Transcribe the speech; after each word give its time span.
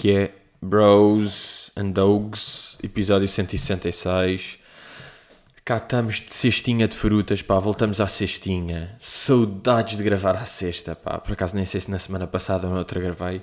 Que 0.00 0.12
é? 0.12 0.34
Bros 0.62 1.70
and 1.76 1.90
Dogs, 1.90 2.78
episódio 2.82 3.28
166. 3.28 4.56
Cá 5.62 5.76
estamos 5.76 6.22
de 6.22 6.32
cestinha 6.32 6.88
de 6.88 6.96
frutas, 6.96 7.42
pá, 7.42 7.58
voltamos 7.58 8.00
à 8.00 8.08
cestinha. 8.08 8.96
Saudades 8.98 9.98
de 9.98 10.02
gravar 10.02 10.36
à 10.36 10.46
sexta, 10.46 10.96
pá. 10.96 11.18
Por 11.18 11.34
acaso 11.34 11.54
nem 11.54 11.66
sei 11.66 11.82
se 11.82 11.90
na 11.90 11.98
semana 11.98 12.26
passada 12.26 12.66
ou 12.66 12.72
noutra 12.72 12.98
gravei, 12.98 13.42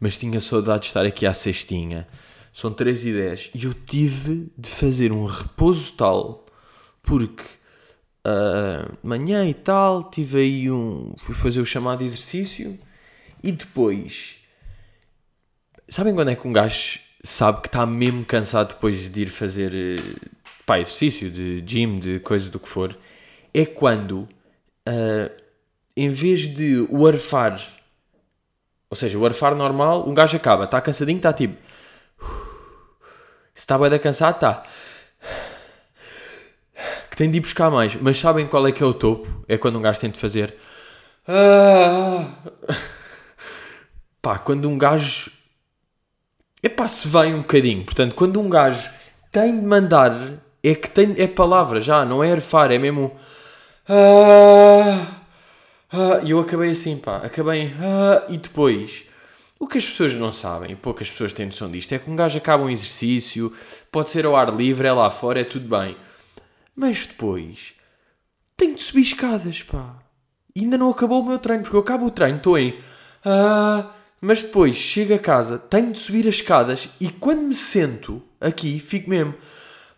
mas 0.00 0.16
tinha 0.16 0.40
saudades 0.40 0.86
de 0.86 0.86
estar 0.86 1.04
aqui 1.04 1.26
à 1.26 1.34
cestinha. 1.34 2.08
São 2.54 2.72
3 2.72 3.04
e 3.04 3.12
10 3.12 3.50
e 3.54 3.64
eu 3.66 3.74
tive 3.74 4.50
de 4.56 4.70
fazer 4.70 5.12
um 5.12 5.26
repouso 5.26 5.92
tal, 5.92 6.46
porque 7.02 7.44
uh, 8.26 8.96
manhã 9.02 9.46
e 9.46 9.52
tal, 9.52 10.04
tive 10.04 10.38
aí 10.38 10.70
um. 10.70 11.12
fui 11.18 11.34
fazer 11.34 11.60
o 11.60 11.66
chamado 11.66 12.02
exercício 12.02 12.78
e 13.42 13.52
depois. 13.52 14.37
Sabem 15.88 16.14
quando 16.14 16.30
é 16.30 16.36
que 16.36 16.46
um 16.46 16.52
gajo 16.52 17.00
sabe 17.22 17.62
que 17.62 17.68
está 17.68 17.86
mesmo 17.86 18.24
cansado 18.24 18.74
depois 18.74 19.10
de 19.10 19.22
ir 19.22 19.30
fazer 19.30 19.74
eh, 19.74 20.28
pá, 20.66 20.78
exercício, 20.78 21.30
de 21.30 21.62
gym, 21.66 21.98
de 21.98 22.20
coisa 22.20 22.50
do 22.50 22.60
que 22.60 22.68
for? 22.68 22.96
É 23.54 23.64
quando, 23.64 24.28
uh, 24.86 25.30
em 25.96 26.10
vez 26.10 26.40
de 26.40 26.86
o 26.90 27.06
arfar, 27.06 27.58
ou 28.90 28.96
seja, 28.96 29.18
o 29.18 29.24
arfar 29.24 29.54
normal, 29.54 30.06
um 30.06 30.12
gajo 30.12 30.36
acaba, 30.36 30.64
está 30.64 30.80
cansadinho, 30.80 31.16
está 31.16 31.32
tipo. 31.32 31.56
Se 33.54 33.62
está 33.62 33.78
bem 33.78 33.98
cansado, 33.98 34.34
está. 34.34 34.62
Que 37.10 37.16
tem 37.16 37.30
de 37.30 37.38
ir 37.38 37.40
buscar 37.40 37.70
mais. 37.70 37.96
Mas 37.96 38.18
sabem 38.18 38.46
qual 38.46 38.66
é 38.68 38.72
que 38.72 38.82
é 38.82 38.86
o 38.86 38.94
topo? 38.94 39.26
É 39.48 39.58
quando 39.58 39.78
um 39.78 39.82
gajo 39.82 39.98
tem 39.98 40.10
de 40.10 40.20
fazer. 40.20 40.54
Ah, 41.26 42.24
pá, 44.22 44.38
quando 44.38 44.68
um 44.68 44.78
gajo. 44.78 45.30
É 46.62 46.68
pá, 46.68 46.88
se 46.88 47.06
vai 47.06 47.32
um 47.32 47.38
bocadinho. 47.38 47.84
Portanto, 47.84 48.14
quando 48.14 48.40
um 48.40 48.48
gajo 48.48 48.90
tem 49.30 49.58
de 49.58 49.64
mandar, 49.64 50.12
é 50.62 50.74
que 50.74 50.88
tem. 50.90 51.14
É 51.18 51.26
palavra 51.26 51.80
já, 51.80 52.04
não 52.04 52.22
é 52.22 52.32
arfar, 52.32 52.72
é 52.72 52.78
mesmo. 52.78 53.12
Ah, 53.88 55.06
ah, 55.92 56.20
e 56.24 56.30
eu 56.30 56.40
acabei 56.40 56.70
assim, 56.70 56.96
pá. 56.96 57.18
Acabei. 57.18 57.74
Ah, 57.80 58.24
e 58.28 58.36
depois. 58.38 59.04
O 59.58 59.66
que 59.66 59.78
as 59.78 59.84
pessoas 59.84 60.14
não 60.14 60.30
sabem, 60.30 60.70
e 60.70 60.76
poucas 60.76 61.10
pessoas 61.10 61.32
têm 61.32 61.46
noção 61.46 61.68
disto, 61.68 61.92
é 61.92 61.98
que 61.98 62.08
um 62.08 62.14
gajo 62.14 62.38
acaba 62.38 62.62
um 62.62 62.70
exercício, 62.70 63.52
pode 63.90 64.08
ser 64.10 64.24
ao 64.24 64.36
ar 64.36 64.54
livre, 64.54 64.86
é 64.86 64.92
lá 64.92 65.10
fora, 65.10 65.40
é 65.40 65.44
tudo 65.44 65.68
bem. 65.68 65.96
Mas 66.76 67.08
depois, 67.08 67.74
tenho 68.56 68.76
de 68.76 68.82
subir 68.82 69.02
escadas, 69.02 69.62
pá. 69.62 69.96
E 70.54 70.60
ainda 70.60 70.78
não 70.78 70.90
acabou 70.90 71.20
o 71.20 71.26
meu 71.26 71.38
treino, 71.40 71.64
porque 71.64 71.74
eu 71.76 71.80
acabo 71.80 72.06
o 72.06 72.10
treino, 72.10 72.36
estou 72.36 72.56
em. 72.56 72.78
Ah, 73.24 73.90
mas 74.20 74.42
depois 74.42 74.76
chego 74.76 75.14
a 75.14 75.18
casa, 75.18 75.58
tenho 75.58 75.92
de 75.92 75.98
subir 75.98 76.28
as 76.28 76.36
escadas 76.36 76.88
e 77.00 77.08
quando 77.08 77.42
me 77.42 77.54
sento 77.54 78.22
aqui, 78.40 78.80
fico 78.80 79.08
mesmo. 79.10 79.34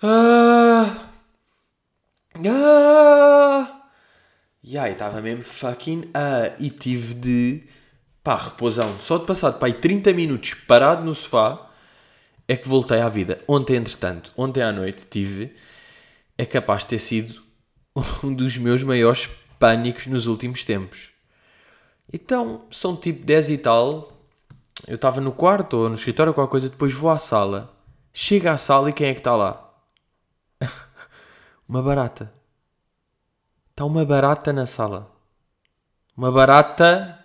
Ah, 0.02 1.10
ah, 2.46 3.82
e 4.62 4.78
aí 4.78 4.92
estava 4.92 5.20
mesmo 5.20 5.44
fucking. 5.44 6.10
Ah, 6.14 6.52
e 6.58 6.70
tive 6.70 7.14
de. 7.14 7.62
pá, 8.22 8.36
repousão. 8.36 9.00
Só 9.00 9.18
de 9.18 9.26
passar 9.26 9.52
pá, 9.54 9.66
aí 9.66 9.74
30 9.74 10.12
minutos 10.12 10.54
parado 10.54 11.04
no 11.04 11.14
sofá 11.14 11.70
é 12.48 12.56
que 12.56 12.68
voltei 12.68 13.00
à 13.00 13.08
vida. 13.08 13.42
Ontem, 13.48 13.76
entretanto, 13.76 14.32
ontem 14.36 14.62
à 14.62 14.72
noite 14.72 15.06
tive. 15.08 15.54
é 16.38 16.46
capaz 16.46 16.82
de 16.82 16.88
ter 16.90 16.98
sido 16.98 17.42
um 18.24 18.34
dos 18.34 18.56
meus 18.58 18.82
maiores 18.82 19.28
pânicos 19.58 20.06
nos 20.06 20.26
últimos 20.26 20.64
tempos. 20.64 21.10
Então, 22.12 22.66
são 22.70 22.96
tipo 22.96 23.24
10 23.24 23.50
e 23.50 23.58
tal. 23.58 24.08
Eu 24.86 24.96
estava 24.96 25.20
no 25.20 25.32
quarto 25.32 25.76
ou 25.76 25.88
no 25.88 25.94
escritório, 25.94 26.34
qualquer 26.34 26.50
coisa, 26.50 26.68
depois 26.68 26.92
vou 26.92 27.10
à 27.10 27.18
sala. 27.18 27.72
Chega 28.12 28.52
à 28.52 28.56
sala 28.56 28.90
e 28.90 28.92
quem 28.92 29.08
é 29.08 29.14
que 29.14 29.20
está 29.20 29.36
lá? 29.36 29.72
uma 31.68 31.82
barata. 31.82 32.32
Está 33.70 33.84
uma 33.84 34.04
barata 34.04 34.52
na 34.52 34.66
sala. 34.66 35.10
Uma 36.16 36.32
barata. 36.32 37.16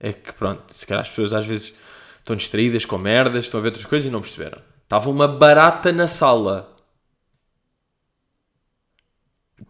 É 0.00 0.12
que 0.12 0.32
pronto, 0.32 0.72
se 0.72 0.86
calhar 0.86 1.02
as 1.02 1.08
pessoas 1.10 1.32
às 1.32 1.44
vezes 1.44 1.74
estão 2.18 2.36
distraídas 2.36 2.84
com 2.84 2.96
merdas, 2.96 3.44
estão 3.44 3.60
a 3.60 3.62
ver 3.62 3.68
outras 3.68 3.84
coisas 3.84 4.08
e 4.08 4.10
não 4.10 4.20
perceberam. 4.20 4.62
Estava 4.84 5.10
uma 5.10 5.28
barata 5.28 5.92
na 5.92 6.08
sala. 6.08 6.74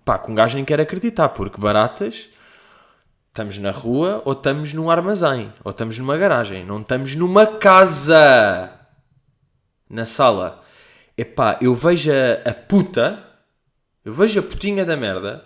Pá, 0.04 0.18
com 0.18 0.34
gajo 0.34 0.54
nem 0.54 0.64
quer 0.64 0.80
acreditar, 0.80 1.30
porque 1.30 1.60
baratas 1.60 2.28
estamos 3.28 3.58
na 3.58 3.70
rua 3.70 4.22
ou 4.24 4.32
estamos 4.32 4.72
num 4.72 4.90
armazém 4.90 5.52
ou 5.62 5.70
estamos 5.70 5.98
numa 5.98 6.16
garagem, 6.16 6.64
não 6.64 6.80
estamos 6.80 7.14
numa 7.14 7.46
casa 7.46 8.70
na 9.88 10.04
sala. 10.04 10.62
Epá, 11.16 11.58
eu 11.60 11.74
vejo 11.74 12.10
a, 12.10 12.50
a 12.50 12.54
puta, 12.54 13.24
eu 14.04 14.12
vejo 14.12 14.40
a 14.40 14.42
putinha 14.42 14.84
da 14.84 14.96
merda 14.96 15.44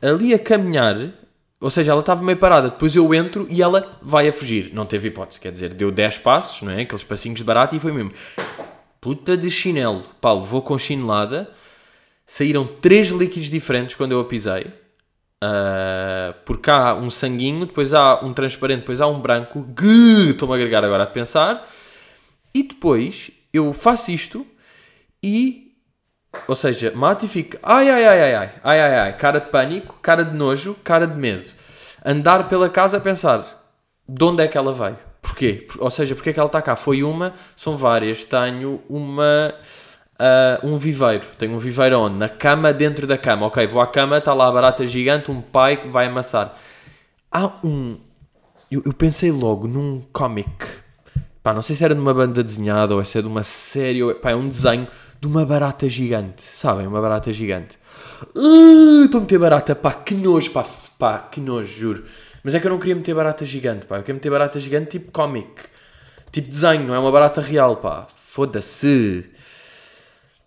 ali 0.00 0.32
a 0.32 0.38
caminhar, 0.38 0.96
ou 1.60 1.70
seja, 1.70 1.92
ela 1.92 2.00
estava 2.00 2.22
meio 2.22 2.38
parada, 2.38 2.70
depois 2.70 2.96
eu 2.96 3.12
entro 3.12 3.46
e 3.50 3.60
ela 3.60 3.98
vai 4.00 4.28
a 4.28 4.32
fugir. 4.32 4.72
Não 4.72 4.86
teve 4.86 5.08
hipótese, 5.08 5.38
quer 5.38 5.52
dizer, 5.52 5.74
deu 5.74 5.90
10 5.90 6.18
passos, 6.18 6.62
não 6.62 6.72
é? 6.72 6.82
Aqueles 6.82 7.04
passinhos 7.04 7.38
de 7.38 7.44
barato 7.44 7.76
e 7.76 7.80
foi 7.80 7.92
mesmo. 7.92 8.12
Puta 9.00 9.36
de 9.36 9.50
chinelo. 9.50 10.02
Pá, 10.20 10.32
levou 10.32 10.62
com 10.62 10.78
chinelada. 10.78 11.50
Saíram 12.26 12.66
três 12.66 13.08
líquidos 13.08 13.50
diferentes 13.50 13.94
quando 13.96 14.12
eu 14.12 14.20
a 14.20 14.24
pisei. 14.24 14.72
Uh, 15.42 16.34
porque 16.44 16.70
há 16.70 16.94
um 16.94 17.08
sanguinho, 17.08 17.64
depois 17.64 17.94
há 17.94 18.22
um 18.22 18.34
transparente, 18.34 18.80
depois 18.80 19.00
há 19.00 19.06
um 19.06 19.20
branco. 19.20 19.66
Estou-me 20.28 20.54
a 20.54 20.56
agregar 20.56 20.84
agora 20.84 21.04
a 21.04 21.06
pensar. 21.06 21.66
E 22.52 22.62
depois 22.62 23.30
eu 23.52 23.72
faço 23.72 24.10
isto 24.10 24.46
e. 25.22 25.68
Ou 26.46 26.54
seja, 26.54 26.92
mato 26.94 27.24
e 27.24 27.28
fico. 27.28 27.56
Ai, 27.62 27.88
ai, 27.88 28.04
ai, 28.04 28.22
ai, 28.22 28.34
ai, 28.34 28.50
ai, 28.62 28.80
ai, 28.80 28.98
ai. 28.98 29.16
Cara 29.16 29.40
de 29.40 29.50
pânico, 29.50 29.98
cara 30.00 30.24
de 30.24 30.36
nojo, 30.36 30.76
cara 30.84 31.06
de 31.06 31.16
medo. 31.16 31.46
Andar 32.04 32.48
pela 32.48 32.68
casa 32.68 32.98
a 32.98 33.00
pensar 33.00 33.74
de 34.08 34.24
onde 34.24 34.42
é 34.42 34.48
que 34.48 34.58
ela 34.58 34.72
vai. 34.72 34.96
Porquê? 35.22 35.66
Ou 35.78 35.90
seja, 35.90 36.14
porque 36.14 36.30
é 36.30 36.32
que 36.32 36.38
ela 36.38 36.46
está 36.46 36.62
cá? 36.62 36.76
Foi 36.76 37.02
uma, 37.02 37.34
são 37.56 37.76
várias. 37.76 38.24
Tenho 38.24 38.82
uma. 38.88 39.54
Uh, 40.20 40.66
um 40.66 40.76
viveiro. 40.76 41.24
Tenho 41.38 41.54
um 41.54 41.58
viveiro 41.58 41.98
onde? 41.98 42.18
Na 42.18 42.28
cama, 42.28 42.74
dentro 42.74 43.06
da 43.06 43.16
cama. 43.16 43.46
Ok, 43.46 43.66
vou 43.66 43.80
à 43.80 43.86
cama, 43.86 44.18
está 44.18 44.34
lá 44.34 44.48
a 44.48 44.52
barata 44.52 44.86
gigante, 44.86 45.30
um 45.30 45.40
pai 45.40 45.78
que 45.78 45.88
vai 45.88 46.08
amassar. 46.08 46.58
Há 47.32 47.50
um. 47.64 47.96
Eu, 48.70 48.82
eu 48.84 48.92
pensei 48.92 49.30
logo 49.30 49.66
num 49.66 50.02
cómic. 50.12 50.66
Pá, 51.42 51.54
não 51.54 51.62
sei 51.62 51.74
se 51.74 51.82
era 51.82 51.94
de 51.94 52.00
uma 52.02 52.12
banda 52.12 52.44
desenhada 52.44 52.94
ou 52.94 53.02
se 53.02 53.18
é 53.18 53.22
de 53.22 53.28
uma 53.28 53.42
série. 53.42 54.02
Ou, 54.02 54.14
pá, 54.14 54.32
é 54.32 54.36
um 54.36 54.46
desenho 54.46 54.86
de 55.18 55.26
uma 55.26 55.46
barata 55.46 55.88
gigante. 55.88 56.42
Sabem? 56.54 56.86
Uma 56.86 57.00
barata 57.00 57.32
gigante. 57.32 57.78
Uh, 58.36 59.04
Estou 59.04 59.18
a 59.18 59.22
meter 59.22 59.38
barata, 59.38 59.74
pá, 59.74 59.94
que 59.94 60.14
nojo, 60.14 60.50
pá, 60.50 60.66
pá, 60.98 61.18
que 61.18 61.40
nojo, 61.40 61.72
juro. 61.72 62.04
Mas 62.44 62.54
é 62.54 62.60
que 62.60 62.66
eu 62.66 62.70
não 62.70 62.78
queria 62.78 62.94
meter 62.94 63.14
barata 63.14 63.46
gigante, 63.46 63.86
pá. 63.86 63.96
Eu 63.96 64.02
queria 64.02 64.14
meter 64.16 64.30
barata 64.30 64.60
gigante 64.60 64.90
tipo 64.90 65.10
cómic. 65.12 65.62
Tipo 66.30 66.48
desenho, 66.50 66.84
não 66.84 66.94
é 66.94 66.98
uma 66.98 67.10
barata 67.10 67.40
real, 67.40 67.76
pá. 67.76 68.06
Foda-se. 68.26 69.24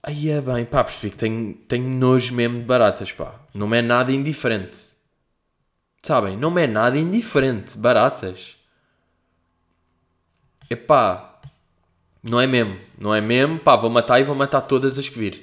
Aí 0.06 0.30
é 0.30 0.42
bem, 0.42 0.66
pá, 0.66 0.84
percebi 0.84 1.12
que 1.12 1.18
tenho, 1.18 1.54
tenho 1.66 1.88
nojo 1.88 2.34
mesmo 2.34 2.60
de 2.60 2.66
baratas, 2.66 3.12
pá. 3.14 3.36
Não 3.56 3.68
me 3.68 3.78
é 3.78 3.82
nada 3.82 4.12
indiferente. 4.12 4.78
Sabem? 6.04 6.36
Não 6.36 6.52
me 6.52 6.64
é 6.64 6.68
nada 6.68 6.98
indiferente. 6.98 7.78
Baratas. 7.78 8.58
Epá, 10.70 11.40
não 12.22 12.42
é 12.42 12.46
mesmo. 12.46 12.78
Não 12.98 13.16
é 13.16 13.22
mesmo, 13.22 13.58
pá, 13.60 13.78
vou 13.78 13.90
matar 13.90 14.20
e 14.20 14.24
vou 14.26 14.36
matar 14.36 14.62
todas 14.62 15.00
as 15.00 15.08
que 15.08 15.18
vir. 15.18 15.42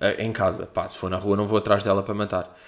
Eh, 0.00 0.24
Em 0.24 0.32
casa, 0.32 0.64
pá, 0.66 0.88
se 0.88 0.96
for 0.96 1.10
na 1.10 1.18
rua 1.18 1.36
não 1.36 1.46
vou 1.46 1.58
atrás 1.58 1.84
dela 1.84 2.02
para 2.02 2.14
matar. 2.14 2.58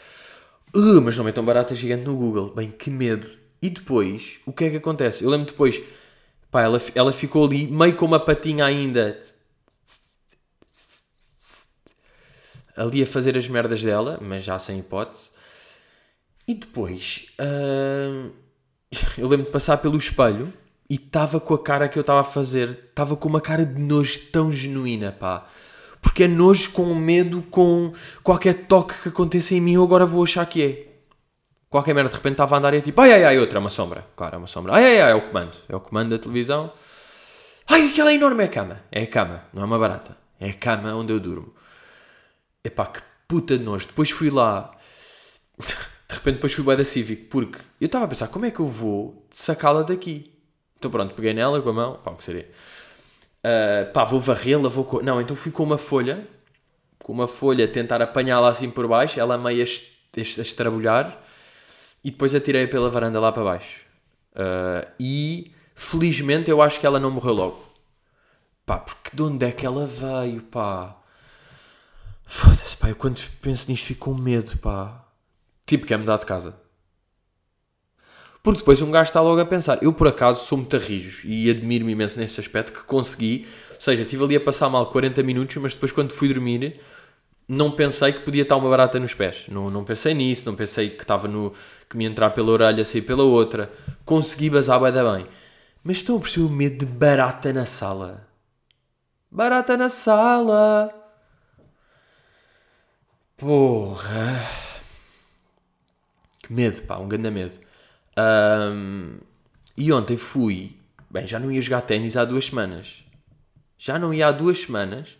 Uh, 0.77 1.01
mas 1.01 1.17
não 1.17 1.25
metam 1.25 1.45
barata 1.45 1.75
gigante 1.75 2.05
no 2.05 2.17
Google. 2.17 2.53
Bem, 2.55 2.71
que 2.71 2.91
medo. 2.91 3.31
E 3.63 3.71
depois, 3.71 4.41
o 4.45 4.53
que 4.53 4.65
é 4.65 4.71
que 4.71 4.77
acontece? 4.77 5.25
Eu 5.25 5.31
lembro 5.31 5.47
depois, 5.47 5.83
pá, 6.51 6.63
ela, 6.63 6.79
ela 6.95 7.13
ficou 7.13 7.47
ali 7.47 7.67
meio 7.67 7.95
com 7.97 8.05
uma 8.05 8.21
patinha 8.21 8.67
ainda 8.67 9.19
ali 12.77 13.03
a 13.03 13.07
fazer 13.07 13.37
as 13.37 13.49
merdas 13.49 13.83
dela, 13.83 14.19
mas 14.21 14.45
já 14.45 14.59
sem 14.59 14.79
hipótese. 14.79 15.31
E 16.47 16.55
depois, 16.55 17.27
hum, 17.41 18.31
eu 19.19 19.29
lembro 19.29 19.47
de 19.47 19.53
passar 19.53 19.79
pelo 19.79 19.97
espelho 19.97 20.53
e 20.89 20.97
estava 20.97 21.41
com 21.41 21.55
a 21.55 21.63
cara 21.63 21.89
que 21.89 21.99
eu 21.99 22.03
estava 22.03 22.21
a 22.21 22.25
fazer, 22.25 22.71
estava 22.89 23.17
com 23.17 23.29
uma 23.29 23.41
cara 23.41 23.65
de 23.65 23.81
nojo 23.81 24.21
tão 24.31 24.53
genuína, 24.53 25.13
pá. 25.13 25.47
Porque 26.03 26.25
é 26.25 26.29
nojo 26.29 26.71
com 26.73 26.95
medo, 26.95 27.43
com 27.51 27.93
qualquer 28.23 28.67
toque 28.67 28.95
que 29.03 29.09
aconteça 29.09 29.55
em 29.55 29.61
mim, 29.61 29.75
eu 29.75 29.83
agora 29.83 30.05
vou 30.05 30.23
achar 30.23 30.45
que 30.47 30.63
é. 30.63 30.95
Qualquer 31.71 31.95
merda, 31.95 32.11
de 32.11 32.17
repente 32.17 32.35
estava 32.35 32.55
a 32.55 32.59
andar 32.59 32.75
e 32.75 32.77
é 32.77 32.81
tipo, 32.83 33.01
ai 33.01 33.13
ai 33.15 33.25
ai, 33.25 33.39
outra, 33.39 33.59
é 33.59 33.61
uma 33.61 33.71
sombra. 33.71 34.07
Claro, 34.15 34.37
é 34.37 34.39
uma 34.39 34.47
sombra. 34.47 34.75
Ai 34.75 34.85
ai 34.85 35.01
ai, 35.01 35.11
é 35.13 35.15
o 35.15 35.23
comando. 35.23 35.53
É 35.69 35.75
o 35.75 35.81
comando 35.81 36.11
da 36.11 36.19
televisão. 36.19 36.71
Ai, 37.67 37.89
aquela 37.89 38.13
é 38.13 38.15
enorme 38.15 38.45
é 38.45 38.47
a 38.47 38.51
cama. 38.51 38.81
É 38.93 39.03
a 39.03 39.07
cama, 39.07 39.43
não 39.53 39.63
é 39.63 39.65
uma 39.65 39.79
barata. 39.79 40.17
É 40.39 40.51
a 40.51 40.53
cama 40.53 40.95
onde 40.95 41.13
eu 41.13 41.19
durmo. 41.19 41.53
Epá, 42.65 42.87
que 42.87 43.03
puta 43.29 43.59
de 43.59 43.63
nojo. 43.63 43.87
Depois 43.87 44.11
fui 44.11 44.31
lá. 44.31 44.75
De 45.59 46.15
repente 46.15 46.37
depois 46.37 46.53
fui 46.53 46.65
bué 46.65 46.77
da 46.77 46.85
Civic. 46.85 47.25
Porque 47.25 47.59
eu 47.81 47.87
estava 47.87 48.07
a 48.07 48.09
pensar, 48.09 48.29
como 48.29 48.47
é 48.47 48.51
que 48.51 48.61
eu 48.61 48.67
vou 48.67 49.27
sacá-la 49.31 49.83
daqui? 49.83 50.33
Então 50.79 50.91
pronto, 50.91 51.15
peguei 51.15 51.33
nela 51.33 51.61
com 51.63 51.71
a 51.71 51.73
mão, 51.73 51.95
pá, 51.95 52.11
o 52.11 52.17
que 52.17 52.25
seria? 52.25 52.51
Uh, 53.41 53.93
pá, 53.93 54.05
vou 54.05 54.21
varrê-la, 54.21 54.69
vou... 54.69 54.85
Co... 54.85 55.03
Não, 55.03 55.21
então 55.21 55.37
fui 55.37 55.53
com 55.53 55.63
uma 55.63 55.79
folha, 55.79 56.27
com 57.03 57.13
uma 57.13 57.29
folha, 57.29 57.69
tentar 57.69 58.01
apanhá-la 58.03 58.49
assim 58.49 58.71
por 58.71 58.87
baixo, 58.89 59.21
ela 59.21 59.37
meio 59.37 59.61
a, 59.61 59.65
est 59.65 59.95
a 60.17 60.43
estrabulhar, 60.43 61.23
e 62.03 62.11
depois 62.11 62.35
atirei 62.35 62.67
pela 62.67 62.89
varanda 62.89 63.21
lá 63.21 63.33
para 63.33 63.45
baixo. 63.45 63.81
Uh, 64.33 64.87
e 64.99 65.55
felizmente 65.75 66.51
eu 66.51 66.61
acho 66.61 66.81
que 66.81 66.87
ela 66.87 67.01
não 67.01 67.11
morreu 67.11 67.33
logo. 67.33 67.65
Pá, 68.67 68.79
porque 68.79 69.15
de 69.15 69.23
onde 69.23 69.47
é 69.47 69.53
que 69.53 69.65
ela 69.65 69.87
veio, 69.87 70.43
pá? 70.43 70.97
Foda-se, 72.25 72.77
pá, 72.77 72.89
eu 72.89 72.97
quando 72.97 73.21
penso 73.41 73.71
nisto 73.71 73.87
fico 73.87 74.11
com 74.11 74.21
medo, 74.21 74.57
pá. 74.59 75.05
Tipo, 75.67 75.87
quer 75.87 75.99
mudar 75.99 76.19
de 76.19 76.27
casa. 76.27 76.55
Porque 78.43 78.59
depois 78.59 78.83
um 78.83 78.91
gajo 78.91 79.09
está 79.09 79.23
logo 79.23 79.41
a 79.41 79.47
pensar. 79.47 79.83
Eu, 79.83 79.93
por 79.93 80.07
acaso, 80.07 80.45
sou 80.45 80.59
muito 80.59 80.77
rijo 80.77 81.27
e 81.27 81.49
admiro-me 81.49 81.93
imenso 81.93 82.19
nesse 82.19 82.39
aspecto 82.39 82.73
que 82.75 82.85
consegui. 82.85 83.47
Ou 83.73 83.81
seja, 83.81 84.03
estive 84.03 84.23
ali 84.23 84.37
a 84.37 84.41
passar 84.41 84.69
mal 84.69 84.91
40 84.91 85.23
minutos, 85.23 85.57
mas 85.57 85.73
depois, 85.73 85.93
quando 85.93 86.13
fui 86.13 86.29
dormir, 86.29 86.79
não 87.49 87.71
pensei 87.71 88.13
que 88.13 88.21
podia 88.21 88.43
estar 88.43 88.57
uma 88.57 88.69
barata 88.69 89.01
nos 89.01 89.15
pés. 89.15 89.47
Não, 89.49 89.71
não 89.71 89.83
pensei 89.83 90.13
nisso, 90.13 90.45
não 90.45 90.55
pensei 90.55 90.91
que 90.91 91.03
estava 91.03 91.27
no. 91.27 91.55
que 91.89 91.97
me 91.97 92.05
entrar 92.05 92.31
pela 92.31 92.53
orelha, 92.53 92.85
sair 92.85 93.01
pela 93.01 93.23
outra. 93.23 93.73
Consegui 94.05 94.51
bazar 94.51 94.79
bem, 94.79 94.93
bem. 94.93 95.27
Mas 95.83 95.99
estão 95.99 96.17
a 96.17 96.21
perceber 96.21 96.47
o 96.47 96.51
medo 96.51 96.85
de 96.85 96.93
barata 96.93 97.51
na 97.51 97.65
sala? 97.65 98.29
Barata 99.31 99.75
na 99.75 99.89
sala! 99.89 101.04
Porra! 103.37 104.49
Que 106.43 106.53
medo, 106.53 106.83
pá, 106.83 106.99
um 106.99 107.09
grande 107.09 107.31
medo. 107.31 107.55
Um, 108.17 109.19
e 109.77 109.93
ontem 109.93 110.17
fui. 110.17 110.77
Bem, 111.11 111.27
já 111.27 111.39
não 111.39 111.51
ia 111.51 111.61
jogar 111.61 111.83
ténis 111.83 112.17
há 112.17 112.25
duas 112.25 112.47
semanas. 112.47 113.05
Já 113.79 113.99
não 113.99 114.15
ia 114.15 114.29
há 114.29 114.33
duas 114.33 114.61
semanas. 114.61 115.17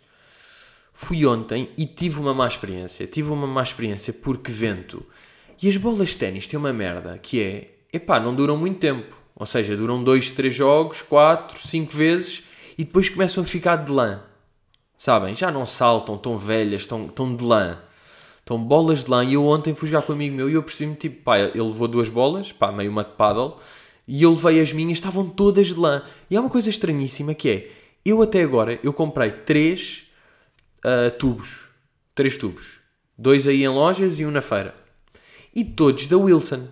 Fui 0.93 1.25
ontem 1.25 1.69
e 1.77 1.85
tive 1.85 2.19
uma 2.19 2.33
má 2.33 2.47
experiência. 2.47 3.05
Tive 3.05 3.29
uma 3.29 3.47
má 3.47 3.63
experiência 3.63 4.13
porque 4.13 4.51
vento. 4.51 5.05
E 5.61 5.67
as 5.67 5.77
bolas 5.77 6.09
de 6.09 6.17
ténis 6.17 6.47
têm 6.47 6.59
uma 6.59 6.71
merda 6.71 7.17
que 7.17 7.41
é. 7.41 7.75
Epá, 7.91 8.19
não 8.19 8.35
duram 8.35 8.57
muito 8.57 8.79
tempo. 8.79 9.15
Ou 9.35 9.45
seja, 9.45 9.75
duram 9.75 10.03
dois, 10.03 10.31
três 10.31 10.55
jogos, 10.55 11.01
quatro, 11.01 11.67
cinco 11.67 11.93
vezes 11.93 12.43
e 12.77 12.83
depois 12.83 13.09
começam 13.09 13.43
a 13.43 13.47
ficar 13.47 13.77
de 13.77 13.91
lã. 13.91 14.23
Sabem? 14.97 15.35
Já 15.35 15.51
não 15.51 15.65
saltam, 15.65 16.17
tão 16.17 16.37
velhas, 16.37 16.81
estão, 16.81 17.07
estão 17.07 17.35
de 17.35 17.43
lã. 17.43 17.81
Estão 18.45 18.59
bolas 18.63 19.03
de 19.03 19.09
lã. 19.09 19.25
E 19.25 19.33
eu 19.33 19.43
ontem 19.43 19.73
fui 19.73 19.89
jogar 19.89 20.03
com 20.03 20.11
um 20.11 20.15
amigo 20.15 20.35
meu 20.35 20.47
e 20.47 20.53
eu 20.53 20.61
percebi-me, 20.61 20.95
tipo, 20.95 21.23
pá, 21.23 21.39
ele 21.39 21.63
levou 21.63 21.87
duas 21.87 22.07
bolas, 22.07 22.51
pá, 22.51 22.71
meio 22.71 22.91
uma 22.91 23.03
de 23.03 23.09
paddle, 23.13 23.57
e 24.07 24.21
eu 24.21 24.29
levei 24.29 24.61
as 24.61 24.71
minhas, 24.71 24.99
estavam 24.99 25.27
todas 25.27 25.69
de 25.69 25.73
lã. 25.73 26.03
E 26.29 26.37
há 26.37 26.41
uma 26.41 26.49
coisa 26.49 26.69
estranhíssima 26.69 27.33
que 27.33 27.49
é, 27.49 27.71
eu 28.05 28.21
até 28.21 28.43
agora, 28.43 28.79
eu 28.83 28.93
comprei 28.93 29.31
três 29.31 30.03
uh, 30.85 31.09
tubos. 31.17 31.61
Três 32.13 32.37
tubos. 32.37 32.77
Dois 33.17 33.47
aí 33.47 33.63
em 33.63 33.67
lojas 33.67 34.19
e 34.19 34.25
um 34.27 34.29
na 34.29 34.41
feira. 34.41 34.75
E 35.53 35.65
todos 35.65 36.05
da 36.05 36.15
Wilson. 36.15 36.67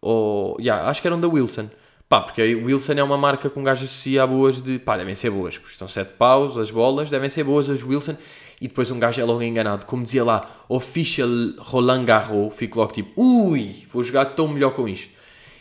Ou, 0.00 0.56
yeah, 0.60 0.88
acho 0.88 1.02
que 1.02 1.08
eram 1.08 1.18
da 1.18 1.26
Wilson. 1.26 1.68
Pá, 2.08 2.20
porque 2.20 2.42
a 2.42 2.44
Wilson 2.44 2.92
é 2.92 3.02
uma 3.02 3.18
marca 3.18 3.50
com 3.50 3.58
um 3.58 3.64
gajo 3.64 3.86
associa 3.86 4.22
a 4.22 4.26
boas 4.26 4.62
de. 4.62 4.78
Pá, 4.78 4.96
devem 4.96 5.16
ser 5.16 5.30
boas. 5.30 5.58
Custam 5.58 5.88
7 5.88 6.12
paus 6.12 6.56
as 6.56 6.70
bolas, 6.70 7.10
devem 7.10 7.28
ser 7.28 7.42
boas 7.42 7.68
as 7.68 7.82
Wilson 7.82 8.16
e 8.60 8.68
depois 8.68 8.90
um 8.90 8.98
gajo 8.98 9.20
é 9.20 9.24
logo 9.24 9.42
enganado. 9.42 9.86
Como 9.86 10.02
dizia 10.02 10.24
lá, 10.24 10.50
Official 10.68 11.28
Roland 11.58 12.04
Garros, 12.04 12.56
fico 12.56 12.78
logo 12.78 12.92
tipo, 12.92 13.20
ui, 13.20 13.86
vou 13.88 14.02
jogar 14.02 14.26
tão 14.26 14.48
melhor 14.48 14.74
com 14.74 14.88
isto. 14.88 15.12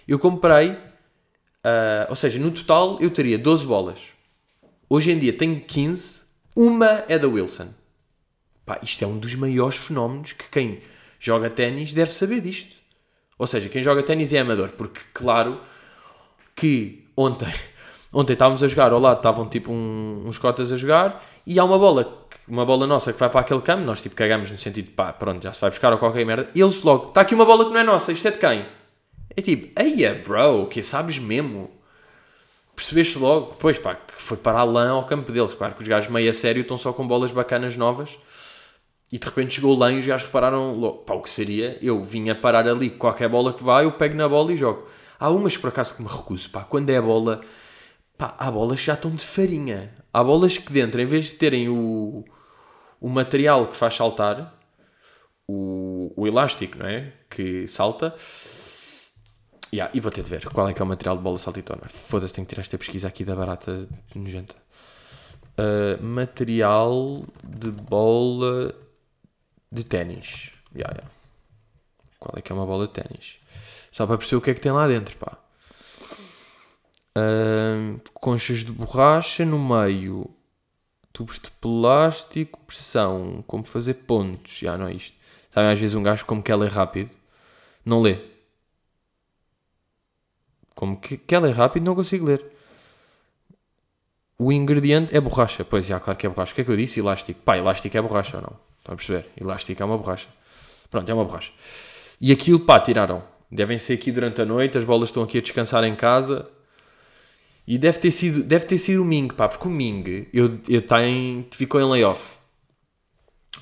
Eu 0.07 0.19
comprei, 0.19 0.69
uh, 0.71 2.07
ou 2.09 2.15
seja, 2.15 2.39
no 2.39 2.51
total 2.51 2.97
eu 3.01 3.09
teria 3.09 3.37
12 3.37 3.65
bolas. 3.65 3.99
Hoje 4.89 5.11
em 5.11 5.19
dia 5.19 5.33
tenho 5.33 5.59
15, 5.59 6.21
uma 6.55 7.03
é 7.07 7.19
da 7.19 7.27
Wilson. 7.27 7.69
Pá, 8.65 8.79
isto 8.81 9.03
é 9.03 9.07
um 9.07 9.17
dos 9.17 9.35
maiores 9.35 9.77
fenómenos 9.77 10.31
que 10.33 10.49
quem 10.49 10.81
joga 11.19 11.49
ténis 11.49 11.93
deve 11.93 12.13
saber 12.13 12.41
disto. 12.41 12.75
Ou 13.37 13.45
seja, 13.45 13.67
quem 13.67 13.83
joga 13.83 14.01
ténis 14.01 14.31
é 14.31 14.39
amador, 14.39 14.69
porque 14.69 15.01
claro 15.13 15.59
que 16.55 17.05
ontem, 17.17 17.53
ontem 18.13 18.33
estávamos 18.33 18.63
a 18.63 18.67
jogar, 18.67 18.93
ao 18.93 18.99
lado 18.99 19.17
estavam 19.17 19.49
tipo 19.49 19.71
um, 19.71 20.23
uns 20.25 20.37
cotas 20.37 20.71
a 20.71 20.77
jogar 20.77 21.23
e 21.45 21.59
há 21.59 21.63
uma 21.63 21.77
bola 21.77 22.24
uma 22.47 22.65
bola 22.65 22.85
nossa 22.85 23.11
que 23.11 23.19
vai 23.19 23.29
para 23.29 23.41
aquele 23.41 23.61
campo, 23.61 23.83
nós 23.83 24.01
tipo 24.01 24.15
cagamos 24.15 24.51
no 24.51 24.57
sentido 24.57 24.85
de 24.85 24.91
pá, 24.91 25.11
pronto, 25.11 25.43
já 25.43 25.51
se 25.51 25.59
vai 25.59 25.69
buscar 25.69 25.91
ou 25.91 25.97
qualquer 25.97 26.25
merda, 26.25 26.49
e 26.53 26.61
eles 26.61 26.81
logo, 26.83 27.09
está 27.09 27.21
aqui 27.21 27.33
uma 27.33 27.45
bola 27.45 27.65
que 27.65 27.71
não 27.71 27.79
é 27.79 27.83
nossa, 27.83 28.11
isto 28.11 28.27
é 28.27 28.31
de 28.31 28.37
quem? 28.37 28.65
É 29.35 29.41
tipo, 29.41 29.79
eia 29.79 30.21
bro, 30.23 30.67
que 30.67 30.83
sabes 30.83 31.17
mesmo? 31.17 31.71
Percebeste 32.75 33.17
logo? 33.17 33.55
Pois 33.59 33.77
pá, 33.79 33.95
que 33.95 34.13
foi 34.21 34.37
para 34.37 34.59
a 34.59 34.63
lã 34.63 34.91
ao 34.91 35.05
campo 35.05 35.31
deles, 35.31 35.53
claro 35.53 35.73
que 35.73 35.81
os 35.81 35.87
gajos 35.87 36.09
meio 36.11 36.29
a 36.29 36.33
sério 36.33 36.61
estão 36.61 36.77
só 36.77 36.93
com 36.93 37.07
bolas 37.07 37.31
bacanas 37.31 37.75
novas, 37.75 38.17
e 39.11 39.17
de 39.17 39.25
repente 39.25 39.55
chegou 39.55 39.75
lã 39.77 39.91
e 39.93 39.99
os 39.99 40.05
gajos 40.05 40.27
repararam 40.27 40.73
logo, 40.73 40.99
pá, 40.99 41.13
o 41.15 41.21
que 41.21 41.29
seria? 41.29 41.77
Eu 41.81 42.03
vinha 42.03 42.35
parar 42.35 42.67
ali, 42.67 42.89
qualquer 42.89 43.29
bola 43.29 43.53
que 43.53 43.63
vai, 43.63 43.85
eu 43.85 43.91
pego 43.93 44.15
na 44.15 44.27
bola 44.29 44.53
e 44.53 44.57
jogo. 44.57 44.87
Há 45.19 45.29
umas 45.29 45.57
por 45.57 45.69
acaso 45.69 45.95
que 45.95 46.01
me 46.03 46.07
recuso, 46.07 46.49
pá, 46.49 46.61
quando 46.61 46.89
é 46.89 46.97
a 46.97 47.01
bola, 47.01 47.41
pá, 48.17 48.35
há 48.37 48.51
bolas 48.51 48.79
que 48.79 48.85
já 48.85 48.93
estão 48.93 49.11
de 49.11 49.23
farinha. 49.23 49.93
Há 50.13 50.23
bolas 50.23 50.57
que 50.57 50.71
dentro, 50.71 51.01
em 51.01 51.05
vez 51.05 51.25
de 51.25 51.31
terem 51.31 51.69
o, 51.69 52.25
o 53.05 53.09
material 53.09 53.67
que 53.67 53.75
faz 53.75 53.93
saltar, 53.93 54.51
o, 55.47 56.11
o 56.17 56.25
elástico, 56.25 56.79
não 56.79 56.87
é? 56.87 57.13
Que 57.29 57.67
salta. 57.67 58.15
Yeah, 59.71 59.95
e 59.95 59.99
vou 59.99 60.11
ter 60.11 60.23
de 60.23 60.29
ver 60.31 60.49
qual 60.49 60.67
é 60.67 60.73
que 60.73 60.81
é 60.81 60.83
o 60.83 60.87
material 60.87 61.15
de 61.15 61.21
bola 61.21 61.37
saltitona. 61.37 61.87
Foda-se, 62.07 62.33
tenho 62.33 62.47
que 62.47 62.49
tirar 62.49 62.61
esta 62.61 62.79
pesquisa 62.79 63.07
aqui 63.07 63.23
da 63.23 63.35
barata 63.35 63.87
nojenta. 64.15 64.55
Uh, 65.55 66.03
material 66.03 67.23
de 67.43 67.69
bola 67.69 68.73
de 69.71 69.83
ténis. 69.83 70.51
Yeah, 70.75 70.91
yeah. 70.95 71.11
Qual 72.19 72.33
é 72.35 72.41
que 72.41 72.51
é 72.51 72.55
uma 72.55 72.65
bola 72.65 72.87
de 72.87 72.93
ténis? 72.93 73.35
Só 73.91 74.07
para 74.07 74.17
perceber 74.17 74.37
o 74.37 74.41
que 74.41 74.49
é 74.49 74.53
que 74.55 74.61
tem 74.61 74.71
lá 74.71 74.87
dentro, 74.87 75.15
pá. 75.17 75.37
Uh, 77.15 78.01
conchas 78.15 78.65
de 78.65 78.71
borracha 78.71 79.45
no 79.45 79.59
meio 79.59 80.34
tubos 81.15 81.39
de 81.39 81.49
plástico, 81.49 82.59
pressão, 82.67 83.41
como 83.47 83.63
fazer 83.65 83.93
pontos. 83.93 84.57
Já 84.59 84.77
não 84.77 84.89
é 84.89 84.93
isto. 84.93 85.15
Sabem, 85.49 85.71
às 85.71 85.79
vezes 85.79 85.95
um 85.95 86.03
gajo, 86.03 86.25
como 86.25 86.43
que 86.43 86.51
ela 86.51 86.65
é 86.65 86.67
rápido, 86.67 87.09
não 87.85 88.01
lê. 88.01 88.19
Como 90.75 90.99
que, 90.99 91.21
ela 91.33 91.47
é 91.47 91.53
rápido, 91.53 91.85
não 91.85 91.95
consigo 91.95 92.25
ler. 92.25 92.45
O 94.37 94.51
ingrediente 94.51 95.15
é 95.15 95.21
borracha. 95.21 95.63
Pois, 95.63 95.85
já, 95.85 95.97
claro 96.01 96.19
que 96.19 96.25
é 96.25 96.29
borracha. 96.29 96.51
O 96.51 96.55
que 96.55 96.61
é 96.61 96.63
que 96.65 96.71
eu 96.71 96.75
disse? 96.75 96.99
Elástico. 96.99 97.39
Pá, 97.45 97.57
elástico 97.57 97.97
é 97.97 98.01
borracha 98.01 98.35
ou 98.35 98.43
não? 98.43 98.59
Estão 98.77 98.93
a 98.93 98.97
perceber? 98.97 99.29
Elástico 99.39 99.81
é 99.81 99.85
uma 99.85 99.97
borracha. 99.97 100.27
Pronto, 100.91 101.09
é 101.09 101.13
uma 101.13 101.23
borracha. 101.23 101.53
E 102.19 102.33
aquilo, 102.33 102.59
pá, 102.59 102.77
tiraram. 102.81 103.23
Devem 103.49 103.77
ser 103.77 103.93
aqui 103.93 104.11
durante 104.11 104.41
a 104.41 104.45
noite, 104.45 104.77
as 104.77 104.83
bolas 104.83 105.07
estão 105.07 105.23
aqui 105.23 105.37
a 105.37 105.41
descansar 105.41 105.85
em 105.85 105.95
casa 105.95 106.45
e 107.67 107.77
deve 107.77 107.99
ter 107.99 108.11
sido, 108.11 108.43
deve 108.43 108.65
ter 108.65 108.77
sido 108.77 109.01
o 109.01 109.05
Ming, 109.05 109.29
pá, 109.29 109.49
porque 109.49 109.67
o 109.67 109.71
Ming 109.71 110.27
eu, 110.31 110.59
eu 110.69 110.81
tem, 110.81 111.47
ficou 111.51 111.81
em 111.81 111.89
layoff. 111.89 112.21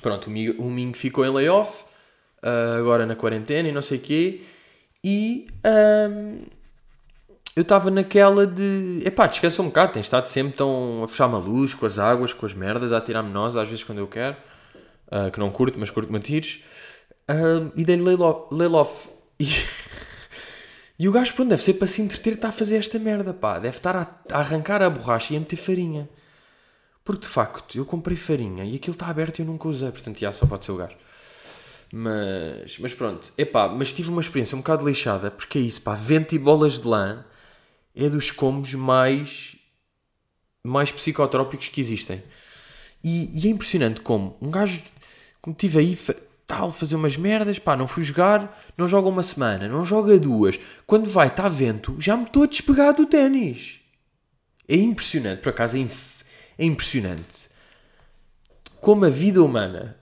Pronto, 0.02 0.26
o 0.26 0.30
Ming, 0.30 0.50
o 0.58 0.70
Ming 0.70 0.92
ficou 0.92 1.24
em 1.24 1.30
layoff, 1.30 1.84
uh, 2.42 2.78
agora 2.78 3.06
na 3.06 3.16
quarentena 3.16 3.68
e 3.68 3.72
não 3.72 3.80
sei 3.80 3.98
o 3.98 4.00
quê. 4.00 4.42
E 5.02 5.46
um, 6.10 6.44
eu 7.56 7.62
estava 7.62 7.90
naquela 7.90 8.46
de. 8.46 9.00
Epá, 9.04 9.26
descansa 9.26 9.62
um 9.62 9.66
bocado, 9.66 9.92
tens 9.92 10.06
estado 10.06 10.26
sempre 10.26 10.54
tão 10.54 11.02
a 11.04 11.08
fechar-me 11.08 11.36
a 11.36 11.38
luz 11.38 11.72
com 11.72 11.86
as 11.86 11.98
águas, 11.98 12.32
com 12.32 12.44
as 12.44 12.52
merdas, 12.52 12.92
a 12.92 13.00
tirar-me 13.00 13.30
nós, 13.30 13.56
às 13.56 13.68
vezes 13.68 13.84
quando 13.84 13.98
eu 13.98 14.06
quero. 14.06 14.36
Uh, 15.06 15.30
que 15.30 15.38
não 15.38 15.50
curto, 15.50 15.78
mas 15.78 15.90
curto-me 15.90 16.18
a 16.18 16.20
tiros. 16.20 16.62
Uh, 17.30 17.72
e 17.76 17.84
dei-lhe 17.84 18.02
layoff. 18.02 19.08
E. 19.40 19.46
E 20.98 21.08
o 21.08 21.12
gajo, 21.12 21.34
pronto, 21.34 21.48
deve 21.48 21.62
ser 21.62 21.74
para 21.74 21.88
se 21.88 22.00
entreter, 22.00 22.34
está 22.34 22.48
a 22.48 22.52
fazer 22.52 22.76
esta 22.76 22.98
merda, 22.98 23.34
pá. 23.34 23.58
Deve 23.58 23.76
estar 23.76 23.96
a, 23.96 24.20
a 24.32 24.38
arrancar 24.38 24.82
a 24.82 24.90
borracha 24.90 25.34
e 25.34 25.36
a 25.36 25.40
meter 25.40 25.56
farinha. 25.56 26.08
Porque 27.04 27.22
de 27.22 27.28
facto, 27.28 27.76
eu 27.76 27.84
comprei 27.84 28.16
farinha 28.16 28.64
e 28.64 28.76
aquilo 28.76 28.94
está 28.94 29.08
aberto 29.08 29.38
e 29.38 29.42
eu 29.42 29.46
nunca 29.46 29.68
usei, 29.68 29.90
portanto, 29.90 30.18
já 30.18 30.32
só 30.32 30.46
pode 30.46 30.64
ser 30.64 30.72
o 30.72 30.76
gajo. 30.76 30.96
Mas, 31.92 32.78
mas 32.78 32.94
pronto, 32.94 33.32
epá, 33.36 33.68
mas 33.68 33.92
tive 33.92 34.08
uma 34.08 34.20
experiência 34.20 34.56
um 34.56 34.60
bocado 34.60 34.88
lixada, 34.88 35.30
porque 35.30 35.58
é 35.58 35.60
isso, 35.60 35.82
pá, 35.82 35.94
vento 35.94 36.34
e 36.34 36.38
bolas 36.38 36.80
de 36.80 36.88
lã 36.88 37.24
é 37.94 38.08
dos 38.08 38.30
combos 38.30 38.74
mais, 38.74 39.56
mais 40.64 40.90
psicotrópicos 40.90 41.68
que 41.68 41.80
existem. 41.80 42.22
E, 43.02 43.38
e 43.38 43.46
é 43.46 43.50
impressionante 43.50 44.00
como 44.00 44.36
um 44.40 44.50
gajo, 44.50 44.82
como 45.42 45.54
tive 45.54 45.78
aí, 45.78 45.98
tal, 46.46 46.70
fazer 46.70 46.96
umas 46.96 47.16
merdas, 47.16 47.58
pá, 47.58 47.76
não 47.76 47.88
fui 47.88 48.02
jogar, 48.02 48.60
não 48.76 48.86
joga 48.86 49.08
uma 49.08 49.22
semana, 49.22 49.68
não 49.68 49.84
joga 49.84 50.18
duas. 50.18 50.58
Quando 50.86 51.08
vai, 51.08 51.28
está 51.28 51.48
vento, 51.48 51.96
já 51.98 52.16
me 52.16 52.24
estou 52.24 52.42
a 52.42 52.46
despegar 52.46 52.94
do 52.94 53.06
ténis. 53.06 53.80
É 54.68 54.76
impressionante, 54.76 55.40
por 55.40 55.50
acaso 55.50 55.76
é, 55.76 55.86
é 56.58 56.64
impressionante. 56.64 57.48
Como 58.80 59.04
a 59.04 59.10
vida 59.10 59.42
humana, 59.42 59.96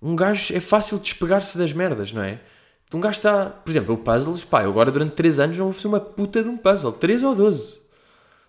um 0.00 0.14
gajo 0.14 0.54
é 0.54 0.60
fácil 0.60 0.98
despegar-se 0.98 1.56
das 1.56 1.72
merdas, 1.72 2.12
não 2.12 2.22
é? 2.22 2.40
Um 2.92 3.00
gajo 3.00 3.18
está, 3.18 3.46
por 3.46 3.70
exemplo, 3.70 3.94
o 3.94 3.98
puzzles, 3.98 4.44
pá, 4.44 4.62
eu 4.62 4.70
agora 4.70 4.90
durante 4.90 5.14
3 5.14 5.40
anos 5.40 5.58
não 5.58 5.66
vou 5.66 5.74
fazer 5.74 5.88
uma 5.88 6.00
puta 6.00 6.42
de 6.42 6.48
um 6.48 6.56
puzzle, 6.56 6.92
3 6.92 7.22
ou 7.22 7.34
12. 7.34 7.80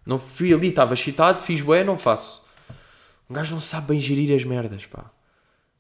Não 0.05 0.19
fui 0.19 0.53
ali, 0.53 0.69
estava 0.69 0.93
excitado, 0.93 1.41
fiz 1.41 1.61
bué, 1.61 1.83
não 1.83 1.97
faço. 1.97 2.41
Um 3.29 3.33
gajo 3.33 3.55
não 3.55 3.61
sabe 3.61 3.87
bem 3.87 3.99
gerir 3.99 4.33
as 4.33 4.43
merdas, 4.43 4.85
pá. 4.85 5.11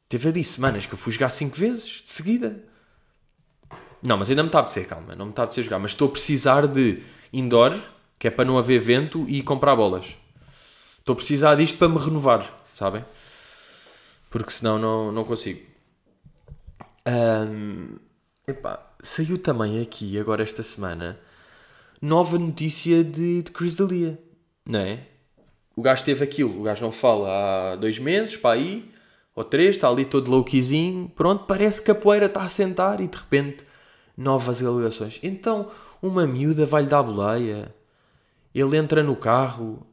Teve 0.09 0.29
ali 0.29 0.43
semanas 0.43 0.85
que 0.85 0.93
eu 0.93 0.97
fui 0.97 1.11
jogar 1.11 1.29
5 1.29 1.55
vezes, 1.55 2.01
de 2.03 2.09
seguida. 2.09 2.63
Não, 4.01 4.17
mas 4.17 4.29
ainda 4.29 4.43
me 4.43 4.49
está 4.49 4.59
a 4.59 4.61
apetecer, 4.61 4.87
calma, 4.87 5.15
não 5.15 5.25
me 5.25 5.31
está 5.31 5.41
a 5.41 5.45
apetecer 5.45 5.63
jogar. 5.63 5.79
Mas 5.79 5.91
estou 5.91 6.07
a 6.07 6.11
precisar 6.11 6.67
de 6.67 7.03
indoor, 7.33 7.79
que 8.17 8.27
é 8.27 8.31
para 8.31 8.45
não 8.45 8.57
haver 8.57 8.79
vento, 8.79 9.25
e 9.27 9.41
comprar 9.41 9.75
bolas. 9.75 10.15
Estou 10.99 11.13
a 11.13 11.15
precisar 11.15 11.55
disto 11.55 11.77
para 11.77 11.89
me 11.89 11.97
renovar, 11.97 12.65
sabem? 12.75 13.03
Porque 14.29 14.51
senão 14.51 14.77
não, 14.77 15.11
não 15.11 15.23
consigo. 15.23 15.61
Um, 17.07 17.95
epá, 18.47 18.85
saiu 19.01 19.37
também 19.37 19.81
aqui, 19.81 20.19
agora 20.19 20.43
esta 20.43 20.63
semana, 20.63 21.19
nova 22.01 22.37
notícia 22.37 23.03
de, 23.03 23.43
de 23.43 23.51
Chris 23.51 23.75
D'Elia, 23.75 24.19
não 24.65 24.79
é? 24.79 24.99
O 25.75 25.81
gajo 25.81 26.03
teve 26.03 26.23
aquilo, 26.23 26.59
o 26.59 26.63
gajo 26.63 26.83
não 26.83 26.91
fala 26.91 27.29
há 27.73 27.75
dois 27.75 27.99
meses, 27.99 28.35
para 28.35 28.55
aí, 28.55 28.91
ou 29.37 29.43
três, 29.43 29.75
está 29.75 29.87
ali 29.87 30.03
todo 30.03 30.31
louquizinho, 30.31 31.11
pronto, 31.15 31.45
parece 31.45 31.79
que 31.79 31.91
a 31.91 31.95
poeira 31.95 32.25
está 32.25 32.41
a 32.41 32.49
sentar 32.49 32.99
e 32.99 33.07
de 33.07 33.15
repente 33.15 33.67
novas 34.17 34.63
alegações. 34.63 35.19
Então, 35.21 35.69
uma 36.01 36.25
miúda 36.25 36.65
vai-lhe 36.65 36.89
dar 36.89 37.03
boleia, 37.03 37.71
ele 38.53 38.75
entra 38.75 39.03
no 39.03 39.15
carro 39.15 39.85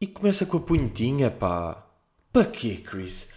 e 0.00 0.06
começa 0.06 0.46
com 0.46 0.58
a 0.58 0.60
punhetinha, 0.60 1.32
pá. 1.32 1.84
Para 2.32 2.44
quê, 2.44 2.76
Chris? 2.76 3.32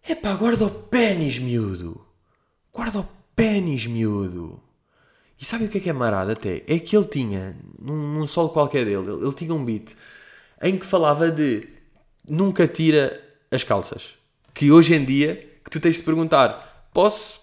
É 0.00 0.14
pá, 0.14 0.32
guarda 0.34 0.66
o 0.66 0.70
pênis, 0.70 1.40
miúdo. 1.40 2.00
Guarda 2.72 3.00
o 3.00 3.08
pênis, 3.34 3.84
miúdo. 3.84 4.62
E 5.40 5.44
sabe 5.44 5.64
o 5.64 5.68
que 5.68 5.78
é 5.78 5.80
que 5.80 5.90
é 5.90 5.92
marado 5.92 6.30
até? 6.30 6.62
É 6.68 6.78
que 6.78 6.96
ele 6.96 7.06
tinha, 7.06 7.56
num, 7.80 8.14
num 8.14 8.26
solo 8.28 8.50
qualquer 8.50 8.84
dele, 8.84 9.10
ele, 9.10 9.24
ele 9.26 9.34
tinha 9.34 9.52
um 9.52 9.64
beat 9.64 9.90
em 10.62 10.78
que 10.78 10.86
falava 10.86 11.32
de 11.32 11.68
nunca 12.30 12.68
tira 12.68 13.23
as 13.54 13.64
calças. 13.64 14.10
Que 14.52 14.70
hoje 14.70 14.94
em 14.94 15.04
dia, 15.04 15.36
que 15.64 15.70
tu 15.70 15.80
tens 15.80 15.96
de 15.96 16.02
perguntar, 16.02 16.88
posso, 16.92 17.40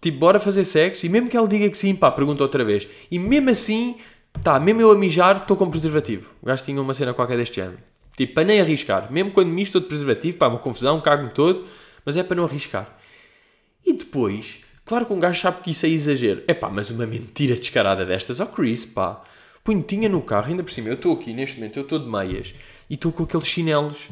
tipo, 0.00 0.18
bora 0.18 0.40
fazer 0.40 0.64
sexo? 0.64 1.06
E 1.06 1.08
mesmo 1.08 1.28
que 1.28 1.36
ele 1.36 1.48
diga 1.48 1.68
que 1.68 1.78
sim, 1.78 1.94
pá, 1.94 2.10
pergunta 2.10 2.42
outra 2.42 2.64
vez. 2.64 2.88
E 3.10 3.18
mesmo 3.18 3.50
assim, 3.50 3.96
tá, 4.42 4.58
mesmo 4.58 4.80
eu 4.80 4.90
a 4.90 4.96
mijar, 4.96 5.38
estou 5.38 5.56
com 5.56 5.70
preservativo. 5.70 6.30
O 6.42 6.46
gajo 6.46 6.64
tinha 6.64 6.80
uma 6.80 6.94
cena 6.94 7.14
qualquer 7.14 7.36
deste 7.36 7.56
género. 7.56 7.78
Tipo, 8.16 8.34
para 8.34 8.44
nem 8.44 8.60
arriscar. 8.60 9.12
Mesmo 9.12 9.30
quando 9.30 9.48
misto 9.48 9.74
todo 9.74 9.88
preservativo, 9.88 10.38
pá, 10.38 10.48
uma 10.48 10.58
confusão, 10.58 11.00
cago-me 11.00 11.30
todo, 11.30 11.66
mas 12.04 12.16
é 12.16 12.22
para 12.22 12.36
não 12.36 12.44
arriscar. 12.44 12.98
E 13.84 13.92
depois, 13.92 14.58
claro 14.84 15.06
que 15.06 15.12
um 15.12 15.20
gajo 15.20 15.40
sabe 15.40 15.62
que 15.62 15.70
isso 15.70 15.86
é 15.86 15.88
exagero. 15.88 16.42
É 16.48 16.54
pá, 16.54 16.68
mas 16.68 16.90
uma 16.90 17.06
mentira 17.06 17.54
descarada 17.54 18.04
destas, 18.06 18.40
ó 18.40 18.44
oh 18.44 18.46
Chris, 18.46 18.84
pá, 18.84 19.22
punhetinha 19.62 20.08
no 20.08 20.22
carro, 20.22 20.48
ainda 20.48 20.62
por 20.62 20.70
cima, 20.70 20.88
eu 20.88 20.94
estou 20.94 21.12
aqui 21.12 21.32
neste 21.32 21.58
momento, 21.58 21.76
eu 21.76 21.82
estou 21.82 21.98
de 21.98 22.08
meias 22.08 22.54
e 22.88 22.94
estou 22.94 23.12
com 23.12 23.24
aqueles 23.24 23.46
chinelos 23.46 24.08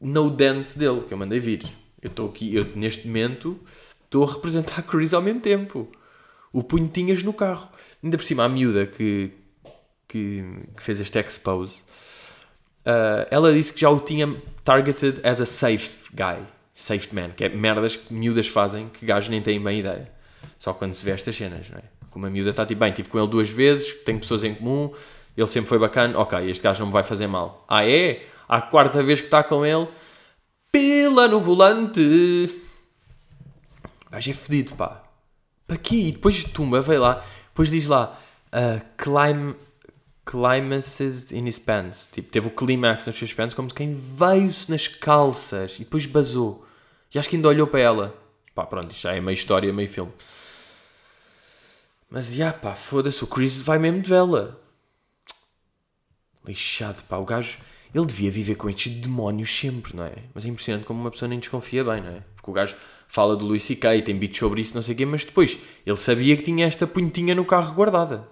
no 0.00 0.30
dance 0.30 0.78
dele 0.78 1.02
que 1.02 1.12
eu 1.12 1.18
mandei 1.18 1.40
vir. 1.40 1.64
Eu 2.00 2.08
estou 2.08 2.28
aqui, 2.28 2.54
eu 2.54 2.64
neste 2.74 3.06
momento 3.06 3.58
estou 4.04 4.24
a 4.24 4.32
representar 4.32 4.80
a 4.80 4.82
Chris 4.82 5.12
ao 5.12 5.22
mesmo 5.22 5.40
tempo. 5.40 5.90
O 6.52 6.62
punhetinhas 6.62 7.22
no 7.22 7.32
carro. 7.32 7.68
Ainda 8.02 8.16
por 8.16 8.24
cima, 8.24 8.44
a 8.44 8.48
miúda 8.48 8.86
que, 8.86 9.30
que, 10.06 10.44
que 10.76 10.82
fez 10.82 11.00
este 11.00 11.18
expose, 11.18 11.76
uh, 12.86 13.26
ela 13.30 13.52
disse 13.52 13.72
que 13.72 13.80
já 13.80 13.90
o 13.90 13.98
tinha 13.98 14.36
targeted 14.62 15.20
as 15.26 15.40
a 15.40 15.46
safe 15.46 15.92
guy, 16.12 16.42
safe 16.74 17.14
man, 17.14 17.30
que 17.30 17.44
é 17.44 17.48
merdas 17.48 17.96
que 17.96 18.12
miúdas 18.12 18.46
fazem 18.46 18.88
que 18.88 19.04
gajos 19.04 19.28
nem 19.28 19.42
têm 19.42 19.62
bem 19.62 19.80
ideia. 19.80 20.10
Só 20.58 20.72
quando 20.72 20.94
se 20.94 21.04
vê 21.04 21.10
estas 21.10 21.34
cenas, 21.34 21.68
não 21.70 21.78
é? 21.78 21.82
Como 22.10 22.24
a 22.26 22.30
miúda 22.30 22.50
está 22.50 22.64
tipo, 22.64 22.80
bem, 22.80 22.90
estive 22.90 23.08
com 23.08 23.18
ele 23.18 23.28
duas 23.28 23.48
vezes, 23.48 23.92
tenho 24.04 24.18
pessoas 24.18 24.42
em 24.42 24.54
comum, 24.54 24.90
ele 25.36 25.46
sempre 25.48 25.68
foi 25.68 25.78
bacana, 25.78 26.18
ok, 26.18 26.50
este 26.50 26.62
gajo 26.62 26.80
não 26.80 26.86
me 26.86 26.92
vai 26.92 27.04
fazer 27.04 27.26
mal. 27.26 27.64
Ah, 27.68 27.86
é? 27.86 28.26
À 28.48 28.60
quarta 28.60 29.02
vez 29.02 29.20
que 29.20 29.26
está 29.26 29.42
com 29.42 29.64
ele, 29.64 29.88
pila 30.70 31.28
no 31.28 31.40
volante. 31.40 32.00
O 34.06 34.10
gajo 34.10 34.30
é 34.30 34.34
fedido, 34.34 34.74
pá. 34.74 35.02
Para 35.66 35.76
quê? 35.76 35.96
E 35.96 36.12
depois 36.12 36.34
de 36.36 36.48
tumba, 36.48 36.80
veio 36.80 37.00
lá, 37.00 37.24
depois 37.48 37.70
diz 37.70 37.86
lá, 37.88 38.18
uh, 38.52 38.84
climb, 38.96 39.54
climaxes 40.24 41.32
in 41.32 41.46
his 41.46 41.58
pants. 41.58 42.08
Tipo, 42.12 42.30
teve 42.30 42.46
o 42.46 42.50
clímax 42.50 43.06
nas 43.06 43.16
suas 43.16 43.32
pants, 43.32 43.54
como 43.54 43.72
quem 43.72 43.94
veio-se 43.94 44.70
nas 44.70 44.86
calças 44.86 45.76
e 45.76 45.78
depois 45.80 46.06
basou. 46.06 46.66
E 47.12 47.18
acho 47.18 47.28
que 47.28 47.36
ainda 47.36 47.48
olhou 47.48 47.66
para 47.66 47.80
ela. 47.80 48.14
Pá, 48.54 48.66
pronto, 48.66 48.90
isto 48.90 49.02
já 49.02 49.14
é 49.14 49.20
meio 49.20 49.34
história, 49.34 49.72
meio 49.72 49.88
filme. 49.88 50.12
Mas, 52.10 52.26
já 52.26 52.52
pá, 52.52 52.74
foda-se, 52.74 53.24
o 53.24 53.26
Chris 53.26 53.58
vai 53.60 53.78
mesmo 53.78 54.02
de 54.02 54.08
vela. 54.08 54.60
Lixado, 56.44 57.02
pá, 57.04 57.16
o 57.16 57.24
gajo, 57.24 57.58
ele 57.96 58.06
devia 58.06 58.30
viver 58.30 58.56
com 58.56 58.68
estes 58.68 58.92
demónios 58.92 59.50
sempre, 59.58 59.96
não 59.96 60.04
é? 60.04 60.12
Mas 60.34 60.44
é 60.44 60.48
impressionante 60.48 60.84
como 60.84 61.00
uma 61.00 61.10
pessoa 61.10 61.28
nem 61.28 61.38
desconfia 61.38 61.82
bem, 61.82 62.02
não 62.02 62.10
é? 62.10 62.22
Porque 62.34 62.50
o 62.50 62.52
gajo 62.52 62.76
fala 63.08 63.34
do 63.34 63.46
Luís 63.46 63.62
C.K. 63.62 63.96
e 63.96 64.02
tem 64.02 64.18
beats 64.18 64.38
sobre 64.38 64.60
isso, 64.60 64.74
não 64.74 64.82
sei 64.82 64.94
o 64.94 64.98
quê, 64.98 65.06
mas 65.06 65.24
depois 65.24 65.58
ele 65.86 65.96
sabia 65.96 66.36
que 66.36 66.42
tinha 66.42 66.66
esta 66.66 66.86
punhetinha 66.86 67.34
no 67.34 67.44
carro 67.44 67.72
guardada. 67.74 68.28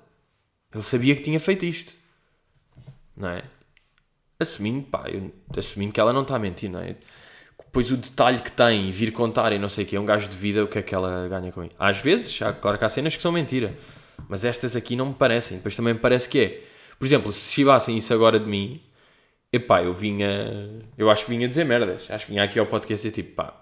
Ele 0.72 0.82
sabia 0.82 1.16
que 1.16 1.22
tinha 1.22 1.40
feito 1.40 1.64
isto. 1.64 1.94
Não 3.16 3.30
é? 3.30 3.44
Assumindo, 4.38 4.82
pá, 4.82 5.08
eu, 5.08 5.32
assumindo 5.56 5.92
que 5.92 6.00
ela 6.00 6.12
não 6.12 6.22
está 6.22 6.36
a 6.36 6.38
mentir, 6.38 6.70
não 6.70 6.80
é? 6.80 6.96
Depois 7.58 7.90
o 7.90 7.96
detalhe 7.96 8.40
que 8.40 8.52
tem, 8.52 8.90
vir 8.90 9.12
contar 9.12 9.52
e 9.52 9.58
não 9.58 9.70
sei 9.70 9.84
o 9.84 9.86
que, 9.86 9.96
é 9.96 10.00
um 10.00 10.04
gajo 10.04 10.28
de 10.28 10.36
vida, 10.36 10.62
o 10.62 10.68
que 10.68 10.78
é 10.78 10.82
que 10.82 10.94
ela 10.94 11.26
ganha 11.28 11.50
com 11.50 11.64
isso? 11.64 11.74
Às 11.78 11.98
vezes, 11.98 12.38
claro 12.60 12.76
que 12.76 12.84
há 12.84 12.88
cenas 12.88 13.16
que 13.16 13.22
são 13.22 13.32
mentira, 13.32 13.74
mas 14.28 14.44
estas 14.44 14.76
aqui 14.76 14.94
não 14.94 15.06
me 15.06 15.14
parecem. 15.14 15.56
Depois 15.56 15.74
também 15.74 15.94
me 15.94 16.00
parece 16.00 16.28
que 16.28 16.38
é. 16.38 16.64
Por 16.98 17.06
exemplo, 17.06 17.32
se 17.32 17.50
chivassem 17.50 17.96
isso 17.96 18.12
agora 18.12 18.38
de 18.38 18.46
mim, 18.46 18.80
epá, 19.56 19.82
eu 19.82 19.92
vinha. 19.92 20.82
Eu 20.96 21.10
acho 21.10 21.24
que 21.24 21.30
vinha 21.30 21.48
dizer 21.48 21.64
merdas. 21.64 22.10
Acho 22.10 22.26
que 22.26 22.32
vinha 22.32 22.42
aqui 22.42 22.58
ao 22.58 22.66
podcast 22.66 23.06
e 23.06 23.10
tipo, 23.10 23.34
pá, 23.34 23.54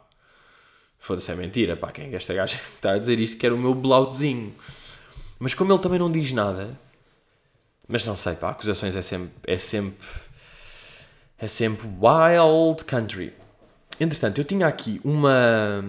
foda-se, 0.99 1.31
é 1.31 1.35
mentira, 1.35 1.77
pá, 1.77 1.91
quem 1.91 2.13
é 2.13 2.17
esta 2.17 2.33
gaja 2.35 2.57
que 2.57 2.65
está 2.77 2.93
a 2.93 2.99
dizer 2.99 3.19
isto 3.21 3.39
que 3.39 3.47
era 3.47 3.55
o 3.55 3.59
meu 3.59 3.75
blautezinho. 3.75 4.55
Mas 5.39 5.55
como 5.55 5.73
ele 5.73 5.81
também 5.81 5.99
não 5.99 6.11
diz 6.11 6.33
nada, 6.33 6.79
mas 7.89 8.05
não 8.05 8.17
sei, 8.17 8.35
pá, 8.35 8.51
acusações 8.51 8.97
é 8.97 9.03
sempre. 9.03 9.31
É 9.47 9.59
sempre. 9.59 10.09
É 11.39 11.49
sempre 11.49 11.89
wild 11.89 12.85
country. 12.85 13.33
Entretanto, 13.99 14.41
eu 14.41 14.45
tinha 14.45 14.67
aqui 14.67 15.01
uma, 15.05 15.85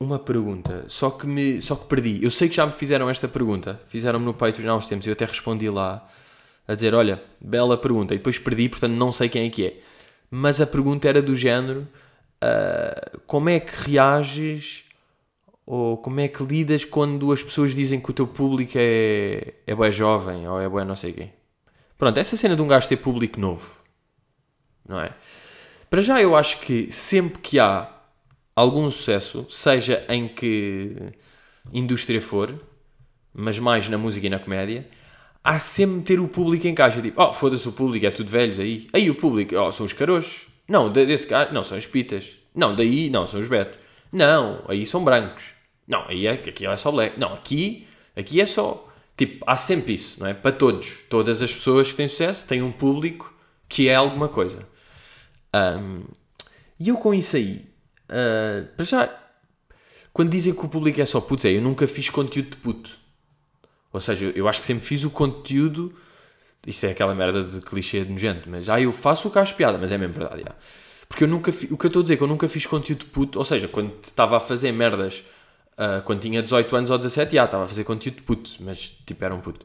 uma 0.00 0.18
pergunta, 0.18 0.84
só 0.88 1.10
que, 1.10 1.26
me, 1.26 1.62
só 1.62 1.76
que 1.76 1.86
perdi. 1.86 2.22
Eu 2.22 2.30
sei 2.30 2.48
que 2.48 2.56
já 2.56 2.66
me 2.66 2.72
fizeram 2.72 3.08
esta 3.08 3.28
pergunta, 3.28 3.80
fizeram-me 3.88 4.24
no 4.24 4.34
Patreon 4.34 4.70
há 4.72 4.76
uns 4.76 4.86
tempos 4.86 5.06
eu 5.06 5.12
até 5.12 5.24
respondi 5.24 5.70
lá 5.70 6.06
a 6.68 6.74
dizer: 6.74 6.94
Olha, 6.94 7.20
bela 7.40 7.76
pergunta, 7.78 8.14
e 8.14 8.18
depois 8.18 8.38
perdi, 8.38 8.68
portanto 8.68 8.92
não 8.92 9.10
sei 9.10 9.28
quem 9.28 9.46
é 9.46 9.50
que 9.50 9.66
é. 9.66 9.80
Mas 10.30 10.60
a 10.60 10.66
pergunta 10.66 11.08
era 11.08 11.22
do 11.22 11.34
género: 11.34 11.88
uh, 12.44 13.18
Como 13.26 13.48
é 13.48 13.58
que 13.58 13.90
reages 13.90 14.84
ou 15.70 15.98
como 15.98 16.18
é 16.20 16.28
que 16.28 16.42
lidas 16.42 16.84
quando 16.84 17.30
as 17.30 17.42
pessoas 17.42 17.74
dizem 17.74 18.00
que 18.00 18.10
o 18.10 18.14
teu 18.14 18.26
público 18.26 18.72
é, 18.76 19.52
é 19.66 19.74
bem 19.74 19.92
jovem 19.92 20.48
ou 20.48 20.58
é 20.58 20.68
bem 20.68 20.84
não 20.84 20.96
sei 20.96 21.12
quem? 21.12 21.32
Pronto, 21.98 22.16
essa 22.16 22.36
cena 22.36 22.56
de 22.56 22.62
um 22.62 22.68
gajo 22.68 22.88
ter 22.88 22.96
público 22.96 23.38
novo, 23.38 23.76
não 24.88 25.00
é? 25.00 25.12
Para 25.90 26.00
já, 26.00 26.22
eu 26.22 26.36
acho 26.36 26.60
que 26.60 26.90
sempre 26.92 27.38
que 27.40 27.58
há 27.58 27.86
algum 28.56 28.90
sucesso, 28.90 29.46
seja 29.50 30.04
em 30.08 30.26
que 30.26 30.96
indústria 31.72 32.20
for, 32.20 32.58
mas 33.34 33.58
mais 33.58 33.88
na 33.88 33.98
música 33.98 34.26
e 34.26 34.30
na 34.30 34.38
comédia, 34.38 34.88
há 35.48 35.58
sempre 35.58 36.02
ter 36.02 36.20
o 36.20 36.28
público 36.28 36.66
em 36.66 36.74
caixa. 36.74 37.00
Tipo, 37.00 37.22
oh, 37.22 37.32
foda-se 37.32 37.66
o 37.66 37.72
público, 37.72 38.04
é 38.04 38.10
tudo 38.10 38.30
velhos 38.30 38.60
aí. 38.60 38.86
Aí 38.92 39.08
o 39.08 39.14
público, 39.14 39.56
oh, 39.56 39.72
são 39.72 39.86
os 39.86 39.94
caroços. 39.94 40.46
Não, 40.68 40.92
desse 40.92 41.26
cara, 41.26 41.50
não, 41.50 41.64
são 41.64 41.78
as 41.78 41.86
pitas. 41.86 42.36
Não, 42.54 42.76
daí, 42.76 43.08
não, 43.08 43.26
são 43.26 43.40
os 43.40 43.48
betos. 43.48 43.78
Não, 44.12 44.62
aí 44.68 44.84
são 44.84 45.02
brancos. 45.02 45.44
Não, 45.86 46.06
aí 46.06 46.26
é, 46.26 46.32
aqui 46.32 46.66
é 46.66 46.76
só 46.76 46.92
black. 46.92 47.18
Não, 47.18 47.32
aqui, 47.32 47.86
aqui 48.14 48.40
é 48.40 48.46
só... 48.46 48.86
Tipo, 49.16 49.42
há 49.48 49.56
sempre 49.56 49.94
isso, 49.94 50.20
não 50.20 50.26
é? 50.26 50.34
Para 50.34 50.52
todos. 50.52 50.98
Todas 51.08 51.40
as 51.40 51.52
pessoas 51.52 51.90
que 51.90 51.96
têm 51.96 52.06
sucesso 52.06 52.46
têm 52.46 52.62
um 52.62 52.70
público 52.70 53.34
que 53.68 53.88
é 53.88 53.94
alguma 53.94 54.28
coisa. 54.28 54.68
Um, 55.54 56.04
e 56.78 56.90
eu 56.90 56.96
com 56.98 57.14
isso 57.14 57.36
aí, 57.36 57.64
uh, 58.04 58.68
para 58.76 58.84
já, 58.84 59.18
quando 60.12 60.30
dizem 60.30 60.54
que 60.54 60.64
o 60.64 60.68
público 60.68 61.00
é 61.00 61.06
só 61.06 61.20
putos, 61.20 61.46
é, 61.46 61.52
eu 61.52 61.62
nunca 61.62 61.86
fiz 61.88 62.10
conteúdo 62.10 62.50
de 62.50 62.56
puto. 62.58 63.07
Ou 63.92 64.00
seja, 64.00 64.32
eu 64.34 64.48
acho 64.48 64.60
que 64.60 64.66
sempre 64.66 64.84
fiz 64.84 65.04
o 65.04 65.10
conteúdo. 65.10 65.92
Isto 66.66 66.86
é 66.86 66.90
aquela 66.90 67.14
merda 67.14 67.42
de 67.42 67.60
clichê 67.60 68.04
de 68.04 68.12
nojento, 68.12 68.48
mas 68.50 68.68
ah, 68.68 68.80
eu 68.80 68.92
faço 68.92 69.28
o 69.28 69.30
que 69.30 69.54
piada, 69.54 69.78
mas 69.78 69.90
é 69.90 69.96
mesmo 69.96 70.14
verdade. 70.14 70.42
Já. 70.42 70.54
Porque 71.08 71.24
eu 71.24 71.28
nunca 71.28 71.50
fi, 71.52 71.66
o 71.72 71.78
que 71.78 71.86
eu 71.86 71.88
estou 71.88 72.00
a 72.00 72.02
dizer 72.02 72.14
é 72.14 72.16
que 72.18 72.22
eu 72.22 72.28
nunca 72.28 72.48
fiz 72.48 72.66
conteúdo 72.66 73.06
puto, 73.06 73.38
ou 73.38 73.44
seja, 73.44 73.66
quando 73.66 73.92
estava 74.02 74.36
a 74.36 74.40
fazer 74.40 74.70
merdas, 74.72 75.24
uh, 75.72 76.02
quando 76.04 76.20
tinha 76.20 76.42
18 76.42 76.76
anos 76.76 76.90
ou 76.90 76.98
17, 76.98 77.34
já 77.34 77.44
estava 77.46 77.64
a 77.64 77.66
fazer 77.66 77.84
conteúdo 77.84 78.22
puto, 78.22 78.50
mas 78.60 78.94
tipo 79.06 79.24
era 79.24 79.34
um 79.34 79.40
puto. 79.40 79.64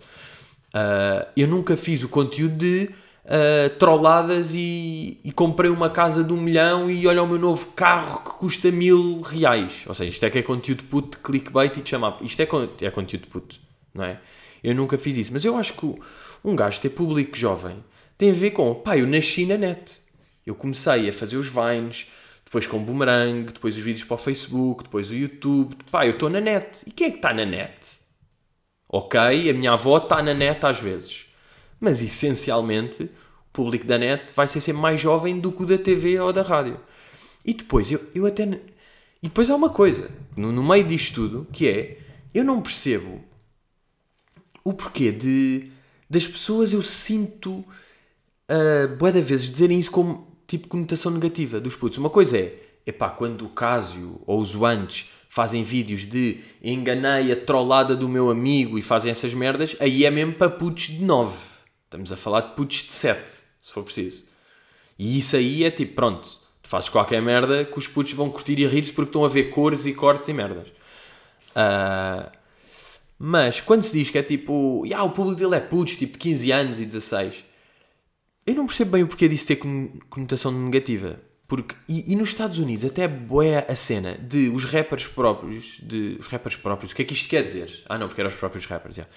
Uh, 0.74 1.28
eu 1.36 1.48
nunca 1.48 1.76
fiz 1.76 2.02
o 2.02 2.10
conteúdo 2.10 2.56
de 2.56 2.90
uh, 3.26 3.78
trolladas 3.78 4.54
e, 4.54 5.20
e, 5.24 5.32
comprei 5.32 5.70
uma 5.70 5.90
casa 5.90 6.24
de 6.24 6.32
um 6.34 6.38
milhão 6.38 6.90
e 6.90 7.06
olha 7.06 7.22
o 7.22 7.28
meu 7.28 7.38
novo 7.38 7.68
carro 7.76 8.22
que 8.24 8.32
custa 8.32 8.72
mil 8.72 9.22
reais. 9.22 9.84
Ou 9.86 9.94
seja, 9.94 10.10
isto 10.10 10.26
é 10.26 10.30
que 10.30 10.40
é 10.40 10.42
conteúdo 10.42 10.84
puto 10.86 11.20
clickbait 11.20 11.78
e 11.78 11.82
de 11.82 11.90
chamar. 11.90 12.18
Isto 12.22 12.42
é, 12.42 12.48
é 12.82 12.90
conteúdo 12.90 13.28
puto, 13.28 13.60
não 13.94 14.04
é? 14.04 14.20
Eu 14.64 14.74
nunca 14.74 14.98
fiz 14.98 15.18
isso. 15.18 15.34
Mas 15.34 15.44
eu 15.44 15.58
acho 15.58 15.74
que 15.74 15.96
um 16.44 16.56
gajo 16.56 16.80
ter 16.82 16.90
público 16.90 17.38
jovem 17.38 17.84
tem 18.18 18.32
a 18.32 18.34
ver 18.34 18.52
com, 18.52 18.74
pá, 18.76 18.98
eu 18.98 19.06
nasci 19.06 19.46
na 19.46 19.58
net. 19.58 20.00
Eu 20.46 20.56
comecei 20.56 21.10
a 21.10 21.14
fazer 21.14 21.38
os 21.38 21.48
Vines, 21.48 22.08
depois 22.46 22.68
com 22.68 22.78
o 22.78 22.80
Boomerang, 22.80 23.52
depois 23.52 23.76
os 23.76 23.82
vídeos 23.82 24.06
para 24.06 24.16
o 24.16 24.18
Facebook, 24.18 24.84
depois 24.84 25.10
o 25.12 25.16
YouTube. 25.16 25.76
Pá, 25.92 26.06
eu 26.06 26.14
estou 26.14 26.30
na 26.30 26.40
net. 26.40 26.84
E 26.86 26.92
quem 26.92 27.08
é 27.08 27.12
que 27.12 27.18
está 27.18 27.34
na 27.34 27.46
net? 27.46 27.74
Ok, 28.88 29.20
a 29.20 29.54
minha 29.54 29.74
avó 29.74 29.98
está 29.98 30.22
na 30.22 30.34
net 30.34 30.66
às 30.66 30.80
vezes. 30.80 31.26
Mas 31.80 32.02
essencialmente, 32.02 33.04
o 33.04 33.10
público 33.52 33.86
da 33.86 33.98
net 33.98 34.32
vai 34.36 34.48
ser 34.48 34.62
sempre 34.62 34.82
mais 34.82 35.02
jovem 35.02 35.40
do 35.40 35.52
que 35.52 35.64
o 35.64 35.66
da 35.66 35.78
TV 35.78 36.20
ou 36.20 36.32
da 36.32 36.44
rádio. 36.44 36.80
E 37.44 37.54
depois, 37.54 37.92
eu, 37.92 38.00
eu 38.14 38.26
até. 38.26 38.44
E 38.44 39.28
depois 39.28 39.50
há 39.50 39.56
uma 39.56 39.70
coisa, 39.70 40.12
no, 40.36 40.52
no 40.52 40.64
meio 40.64 40.84
disto 40.84 41.16
tudo, 41.16 41.48
que 41.52 41.68
é. 41.68 41.98
Eu 42.34 42.44
não 42.44 42.62
percebo 42.62 43.22
o 44.64 44.74
porquê 44.74 45.12
de. 45.12 45.72
Das 46.10 46.28
pessoas 46.28 46.74
eu 46.74 46.82
sinto. 46.82 47.66
Uh, 48.50 48.96
boa 48.98 49.12
vezes 49.12 49.50
dizerem 49.50 49.80
isso 49.80 49.90
como 49.90 50.28
tipo 50.46 50.68
conotação 50.68 51.12
negativa 51.12 51.60
dos 51.60 51.76
putos. 51.76 51.98
Uma 51.98 52.10
coisa 52.10 52.38
é, 52.38 52.56
epá, 52.86 53.10
quando 53.10 53.46
o 53.46 53.50
Cásio 53.50 54.22
ou 54.26 54.40
os 54.40 54.56
Wantes 54.56 55.10
fazem 55.30 55.64
vídeos 55.64 56.02
de 56.02 56.42
enganei 56.62 57.32
a 57.32 57.36
trollada 57.36 57.96
do 57.96 58.08
meu 58.08 58.30
amigo 58.30 58.78
e 58.78 58.84
fazem 58.84 59.10
essas 59.10 59.34
merdas, 59.34 59.76
aí 59.80 60.06
é 60.06 60.12
mesmo 60.12 60.34
para 60.34 60.50
putos 60.50 60.84
de 60.84 61.04
9. 61.04 61.36
Estamos 61.86 62.12
a 62.12 62.18
falar 62.18 62.42
de 62.42 62.56
putos 62.56 62.84
de 62.84 62.92
7, 62.92 63.32
se 63.60 63.72
for 63.72 63.84
preciso. 63.84 64.24
E 64.98 65.18
isso 65.18 65.36
aí 65.36 65.64
é 65.64 65.72
tipo, 65.72 65.96
pronto, 65.96 66.30
tu 66.62 66.70
fazes 66.70 66.90
qualquer 66.90 67.20
merda 67.20 67.66
que 67.66 67.80
os 67.80 67.88
putos 67.88 68.14
vão 68.14 68.30
curtir 68.30 68.60
e 68.60 68.68
rir-se 68.68 68.94
porque 68.94 69.10
estão 69.10 69.26
a 69.26 69.28
ver 69.28 69.46
cores 69.46 69.88
e 69.88 69.94
cortes 69.94 70.28
e 70.28 70.34
merdas. 70.34 70.68
Uh, 70.68 72.30
mas 73.26 73.62
quando 73.62 73.84
se 73.84 73.94
diz 73.94 74.10
que 74.10 74.18
é 74.18 74.22
tipo, 74.22 74.84
yeah, 74.86 75.02
o 75.02 75.12
público 75.12 75.40
dele 75.40 75.56
é 75.56 75.60
putos, 75.62 75.96
tipo 75.96 76.12
de 76.12 76.20
15 76.20 76.52
anos 76.52 76.82
e 76.82 76.86
16, 76.86 77.46
eu 78.46 78.54
não 78.54 78.68
percebo 78.68 78.92
bem 78.92 79.04
o 79.04 79.08
porquê 79.08 79.30
disso 79.30 79.48
ter 79.48 79.56
conotação 80.10 80.52
negativa. 80.52 81.22
Porque, 81.48 81.74
e, 81.88 82.12
e, 82.12 82.18
nos 82.18 82.28
Estados 82.28 82.60
Unidos 82.60 82.84
até 82.84 83.04
é 83.04 83.72
a 83.72 83.76
cena 83.78 84.18
de 84.18 84.50
os 84.50 84.66
rappers 84.66 85.08
próprios, 85.08 85.78
de 85.82 86.18
os 86.20 86.28
rappers 86.28 86.58
próprios, 86.58 86.92
o 86.92 86.96
que 86.98 87.02
é 87.04 87.06
que 87.06 87.14
isto 87.14 87.30
quer 87.30 87.44
dizer? 87.44 87.86
Ah 87.88 87.98
não, 87.98 88.10
porque 88.10 88.20
eram 88.20 88.30
os 88.30 88.36
próprios 88.36 88.66
rappers, 88.66 88.98
já. 88.98 89.08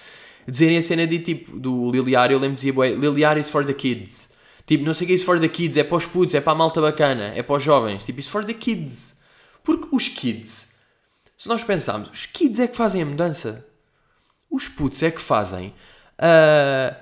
Dizerem 0.47 0.77
a 0.77 0.81
cena 0.81 1.05
de 1.05 1.19
tipo, 1.19 1.59
do 1.59 1.91
Liliário, 1.91 2.33
eu 2.33 2.39
lembro 2.39 2.55
de 2.55 2.61
dizer, 2.61 2.71
bué, 2.71 2.91
Liliário 2.91 3.41
is 3.41 3.49
for 3.49 3.65
the 3.65 3.73
kids. 3.73 4.29
Tipo, 4.65 4.85
não 4.85 4.93
sei 4.93 5.03
o 5.03 5.07
que 5.07 5.11
é 5.11 5.15
isso 5.17 5.25
for 5.25 5.37
the 5.37 5.49
kids, 5.49 5.75
é 5.75 5.83
para 5.83 5.97
os 5.97 6.05
putos, 6.05 6.33
é 6.33 6.39
para 6.39 6.53
a 6.53 6.55
malta 6.55 6.79
bacana, 6.79 7.33
é 7.35 7.43
para 7.43 7.57
os 7.57 7.63
jovens. 7.63 8.05
Tipo, 8.05 8.21
isso 8.21 8.29
for 8.29 8.45
the 8.45 8.53
kids. 8.53 9.17
Porque 9.65 9.89
os 9.91 10.07
kids, 10.07 10.77
se 11.37 11.49
nós 11.49 11.61
pensarmos, 11.61 12.09
os 12.09 12.25
kids 12.25 12.61
é 12.61 12.67
que 12.67 12.77
fazem 12.77 13.01
a 13.01 13.05
mudança. 13.05 13.66
Os 14.49 14.67
putos 14.67 15.01
é 15.03 15.11
que 15.11 15.21
fazem. 15.21 15.73
Uh, 16.17 16.95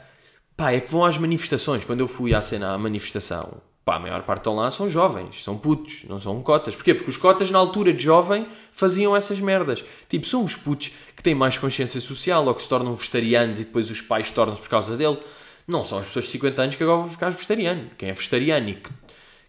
pá, 0.55 0.71
é 0.71 0.79
que 0.79 0.91
vão 0.91 1.05
às 1.05 1.17
manifestações. 1.17 1.83
Quando 1.83 1.99
eu 1.99 2.07
fui 2.07 2.33
à 2.33 2.41
cena 2.41 2.73
à 2.73 2.77
manifestação, 2.77 3.61
Pá, 3.85 3.97
a 3.97 3.99
maior 3.99 4.23
parte 4.23 4.39
estão 4.39 4.55
lá 4.55 4.71
são 4.71 4.89
jovens, 4.89 5.43
são 5.43 5.55
putos, 5.55 6.05
não 6.09 6.19
são 6.19 6.41
cotas. 6.41 6.73
Porquê? 6.73 6.95
Porque 6.95 7.11
os 7.11 7.17
cotas, 7.17 7.51
na 7.51 7.59
altura 7.59 7.93
de 7.93 8.03
jovem, 8.03 8.47
faziam 8.71 9.15
essas 9.15 9.39
merdas. 9.39 9.85
Tipo, 10.09 10.25
são 10.25 10.43
os 10.43 10.55
putos 10.55 10.91
que 11.15 11.21
têm 11.21 11.35
mais 11.35 11.55
consciência 11.59 12.01
social 12.01 12.43
ou 12.47 12.55
que 12.55 12.63
se 12.63 12.69
tornam 12.69 12.95
vegetarianos 12.95 13.59
e 13.59 13.63
depois 13.63 13.91
os 13.91 14.01
pais 14.01 14.31
tornam-se 14.31 14.59
por 14.59 14.69
causa 14.69 14.97
dele. 14.97 15.19
Não 15.67 15.83
são 15.83 15.99
as 15.99 16.07
pessoas 16.07 16.25
de 16.25 16.31
50 16.31 16.61
anos 16.63 16.75
que 16.75 16.81
agora 16.81 17.01
vão 17.01 17.11
ficar 17.11 17.29
vegetariano. 17.29 17.91
Quem 17.95 18.09
é 18.09 18.13
vegetariano 18.13 18.69
e 18.69 18.73
que, 18.73 18.89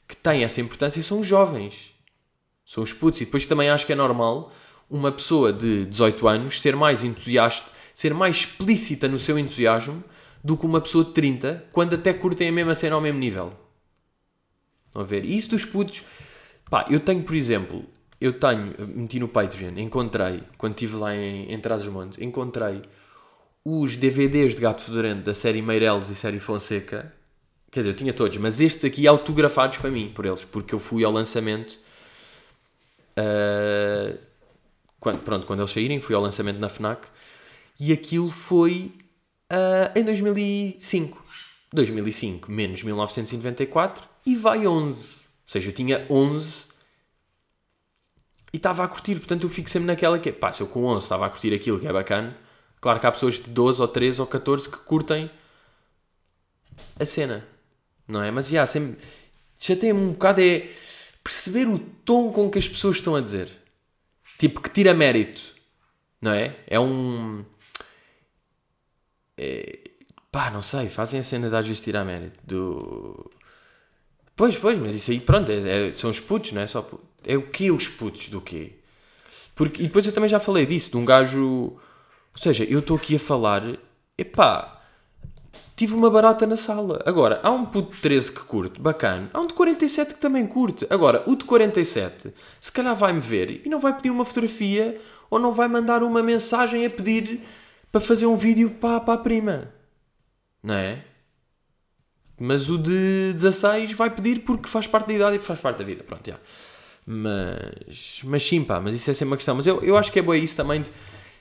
que 0.06 0.16
tem 0.16 0.44
essa 0.44 0.60
importância 0.60 1.02
são 1.02 1.20
os 1.20 1.26
jovens. 1.26 1.94
São 2.66 2.82
os 2.82 2.92
putos. 2.92 3.22
E 3.22 3.24
depois 3.24 3.46
também 3.46 3.70
acho 3.70 3.86
que 3.86 3.92
é 3.94 3.96
normal 3.96 4.52
uma 4.90 5.10
pessoa 5.10 5.50
de 5.50 5.86
18 5.86 6.28
anos 6.28 6.60
ser 6.60 6.76
mais 6.76 7.02
entusiasta, 7.02 7.70
ser 7.96 8.12
mais 8.12 8.36
explícita 8.36 9.08
no 9.08 9.18
seu 9.18 9.38
entusiasmo 9.38 10.04
do 10.44 10.54
que 10.54 10.66
uma 10.66 10.82
pessoa 10.82 11.02
de 11.02 11.12
30, 11.12 11.64
quando 11.72 11.94
até 11.94 12.12
curtem 12.12 12.50
a 12.50 12.52
mesma 12.52 12.74
cena 12.74 12.94
ao 12.94 13.00
mesmo 13.00 13.18
nível. 13.18 13.54
Estão 14.88 15.00
a 15.00 15.04
ver? 15.06 15.24
E 15.24 15.34
isso 15.34 15.48
dos 15.48 15.64
putos. 15.64 16.02
Pá, 16.68 16.84
eu 16.90 17.00
tenho, 17.00 17.22
por 17.22 17.34
exemplo, 17.34 17.86
eu 18.20 18.34
tenho, 18.34 18.74
meti 18.86 19.18
no 19.18 19.26
Patreon, 19.26 19.78
encontrei, 19.78 20.42
quando 20.58 20.74
estive 20.74 20.94
lá 20.94 21.16
em, 21.16 21.50
em 21.50 21.58
Trás-os-Montes, 21.58 22.20
encontrei 22.20 22.82
os 23.64 23.96
DVDs 23.96 24.54
de 24.54 24.60
Gato 24.60 24.82
Fedorento 24.82 25.22
da 25.22 25.32
série 25.32 25.62
Meireles 25.62 26.10
e 26.10 26.14
série 26.14 26.38
Fonseca. 26.38 27.10
Quer 27.70 27.80
dizer, 27.80 27.90
eu 27.92 27.96
tinha 27.96 28.12
todos, 28.12 28.36
mas 28.36 28.60
estes 28.60 28.84
aqui 28.84 29.06
autografados 29.06 29.78
para 29.78 29.90
mim, 29.90 30.12
por 30.14 30.26
eles, 30.26 30.44
porque 30.44 30.74
eu 30.74 30.78
fui 30.78 31.02
ao 31.02 31.10
lançamento. 31.10 31.78
Uh, 33.18 34.18
quando, 35.00 35.20
pronto, 35.20 35.46
quando 35.46 35.60
eles 35.60 35.70
saírem, 35.70 35.98
fui 35.98 36.14
ao 36.14 36.20
lançamento 36.20 36.58
na 36.58 36.68
Fnac 36.68 37.08
e 37.78 37.92
aquilo 37.92 38.30
foi 38.30 38.92
uh, 39.52 39.98
em 39.98 40.04
2005. 40.04 41.24
2005 41.72 42.50
menos 42.50 42.82
1994 42.82 44.08
e 44.24 44.34
vai 44.36 44.66
11. 44.66 45.16
Ou 45.16 45.26
seja, 45.44 45.68
eu 45.68 45.74
tinha 45.74 46.06
11 46.08 46.66
e 48.52 48.56
estava 48.56 48.84
a 48.84 48.88
curtir. 48.88 49.16
Portanto, 49.16 49.44
eu 49.44 49.50
fico 49.50 49.68
sempre 49.68 49.86
naquela 49.86 50.18
que 50.18 50.30
é, 50.30 50.32
pá, 50.32 50.52
se 50.52 50.62
eu 50.62 50.66
com 50.66 50.84
11 50.84 51.04
estava 51.04 51.26
a 51.26 51.30
curtir 51.30 51.54
aquilo 51.54 51.78
que 51.78 51.86
é 51.86 51.92
bacana, 51.92 52.36
claro 52.80 52.98
que 52.98 53.06
há 53.06 53.12
pessoas 53.12 53.34
de 53.34 53.50
12 53.50 53.80
ou 53.80 53.88
13 53.88 54.20
ou 54.20 54.26
14 54.26 54.70
que 54.70 54.78
curtem 54.78 55.30
a 56.98 57.04
cena, 57.04 57.46
não 58.08 58.22
é? 58.22 58.30
Mas, 58.30 58.48
já, 58.48 58.66
sempre 58.66 58.98
chateia-me 59.58 60.00
um 60.00 60.12
bocado 60.12 60.40
é 60.40 60.70
perceber 61.22 61.66
o 61.66 61.78
tom 61.78 62.30
com 62.30 62.50
que 62.50 62.58
as 62.58 62.68
pessoas 62.68 62.96
estão 62.96 63.16
a 63.16 63.20
dizer. 63.20 63.50
Tipo, 64.38 64.60
que 64.60 64.70
tira 64.70 64.94
mérito, 64.94 65.42
não 66.20 66.32
é? 66.32 66.56
É 66.66 66.78
um. 66.78 67.44
É, 69.38 69.78
pá, 70.32 70.50
não 70.50 70.62
sei, 70.62 70.88
fazem 70.88 71.20
a 71.20 71.24
cena 71.24 71.48
de 71.50 71.56
às 71.56 71.66
vezes 71.66 71.82
tirar 71.82 72.04
mérito 72.04 72.38
do 72.44 73.30
Pois, 74.36 74.54
pois, 74.58 74.78
mas 74.78 74.94
isso 74.94 75.10
aí, 75.10 75.18
pronto, 75.18 75.50
é, 75.50 75.88
é, 75.88 75.92
são 75.96 76.10
os 76.10 76.20
putos, 76.20 76.52
não 76.52 76.60
é? 76.60 76.66
Só, 76.66 76.86
é 77.24 77.36
o 77.38 77.42
que 77.42 77.70
os 77.70 77.88
putos 77.88 78.28
do 78.28 78.38
quê? 78.40 78.72
Porque, 79.54 79.82
e 79.82 79.86
depois 79.86 80.06
eu 80.06 80.12
também 80.12 80.28
já 80.28 80.38
falei 80.38 80.66
disso, 80.66 80.90
de 80.90 80.98
um 80.98 81.06
gajo. 81.06 81.40
Ou 81.42 81.80
seja, 82.36 82.62
eu 82.64 82.80
estou 82.80 82.98
aqui 82.98 83.16
a 83.16 83.18
falar, 83.18 83.62
epá, 84.18 84.82
tive 85.74 85.94
uma 85.94 86.10
barata 86.10 86.46
na 86.46 86.54
sala. 86.54 87.02
Agora, 87.06 87.40
há 87.42 87.50
um 87.50 87.64
puto 87.64 87.94
de 87.94 88.02
13 88.02 88.32
que 88.32 88.40
curte, 88.40 88.78
bacana. 88.78 89.30
Há 89.32 89.40
um 89.40 89.46
de 89.46 89.54
47 89.54 90.14
que 90.14 90.20
também 90.20 90.46
curte. 90.46 90.86
Agora, 90.90 91.22
o 91.26 91.34
de 91.34 91.46
47, 91.46 92.34
se 92.60 92.70
calhar 92.70 92.94
vai-me 92.94 93.20
ver 93.20 93.62
e 93.64 93.70
não 93.70 93.80
vai 93.80 93.96
pedir 93.96 94.10
uma 94.10 94.26
fotografia 94.26 95.00
ou 95.30 95.38
não 95.38 95.54
vai 95.54 95.66
mandar 95.66 96.02
uma 96.02 96.22
mensagem 96.22 96.84
a 96.84 96.90
pedir 96.90 97.40
para 97.96 98.00
fazer 98.00 98.26
um 98.26 98.36
vídeo 98.36 98.68
para, 98.68 99.00
para 99.00 99.14
a 99.14 99.18
prima. 99.18 99.72
Não 100.62 100.74
é? 100.74 101.02
Mas 102.38 102.68
o 102.68 102.76
de 102.76 103.32
16 103.32 103.92
vai 103.92 104.10
pedir 104.10 104.40
porque 104.40 104.68
faz 104.68 104.86
parte 104.86 105.06
da 105.06 105.14
idade 105.14 105.36
e 105.36 105.38
faz 105.38 105.58
parte 105.58 105.78
da 105.78 105.84
vida. 105.84 106.04
Pronto, 106.04 106.28
já. 106.28 106.38
Mas, 107.06 108.20
mas 108.22 108.46
sim, 108.46 108.62
pá, 108.62 108.78
mas 108.78 108.94
isso 108.94 109.10
é 109.10 109.14
sempre 109.14 109.28
uma 109.28 109.36
questão. 109.36 109.54
Mas 109.54 109.66
eu, 109.66 109.82
eu 109.82 109.96
acho 109.96 110.12
que 110.12 110.18
é 110.18 110.22
bom 110.22 110.34
isso 110.34 110.54
também. 110.54 110.82
De, 110.82 110.90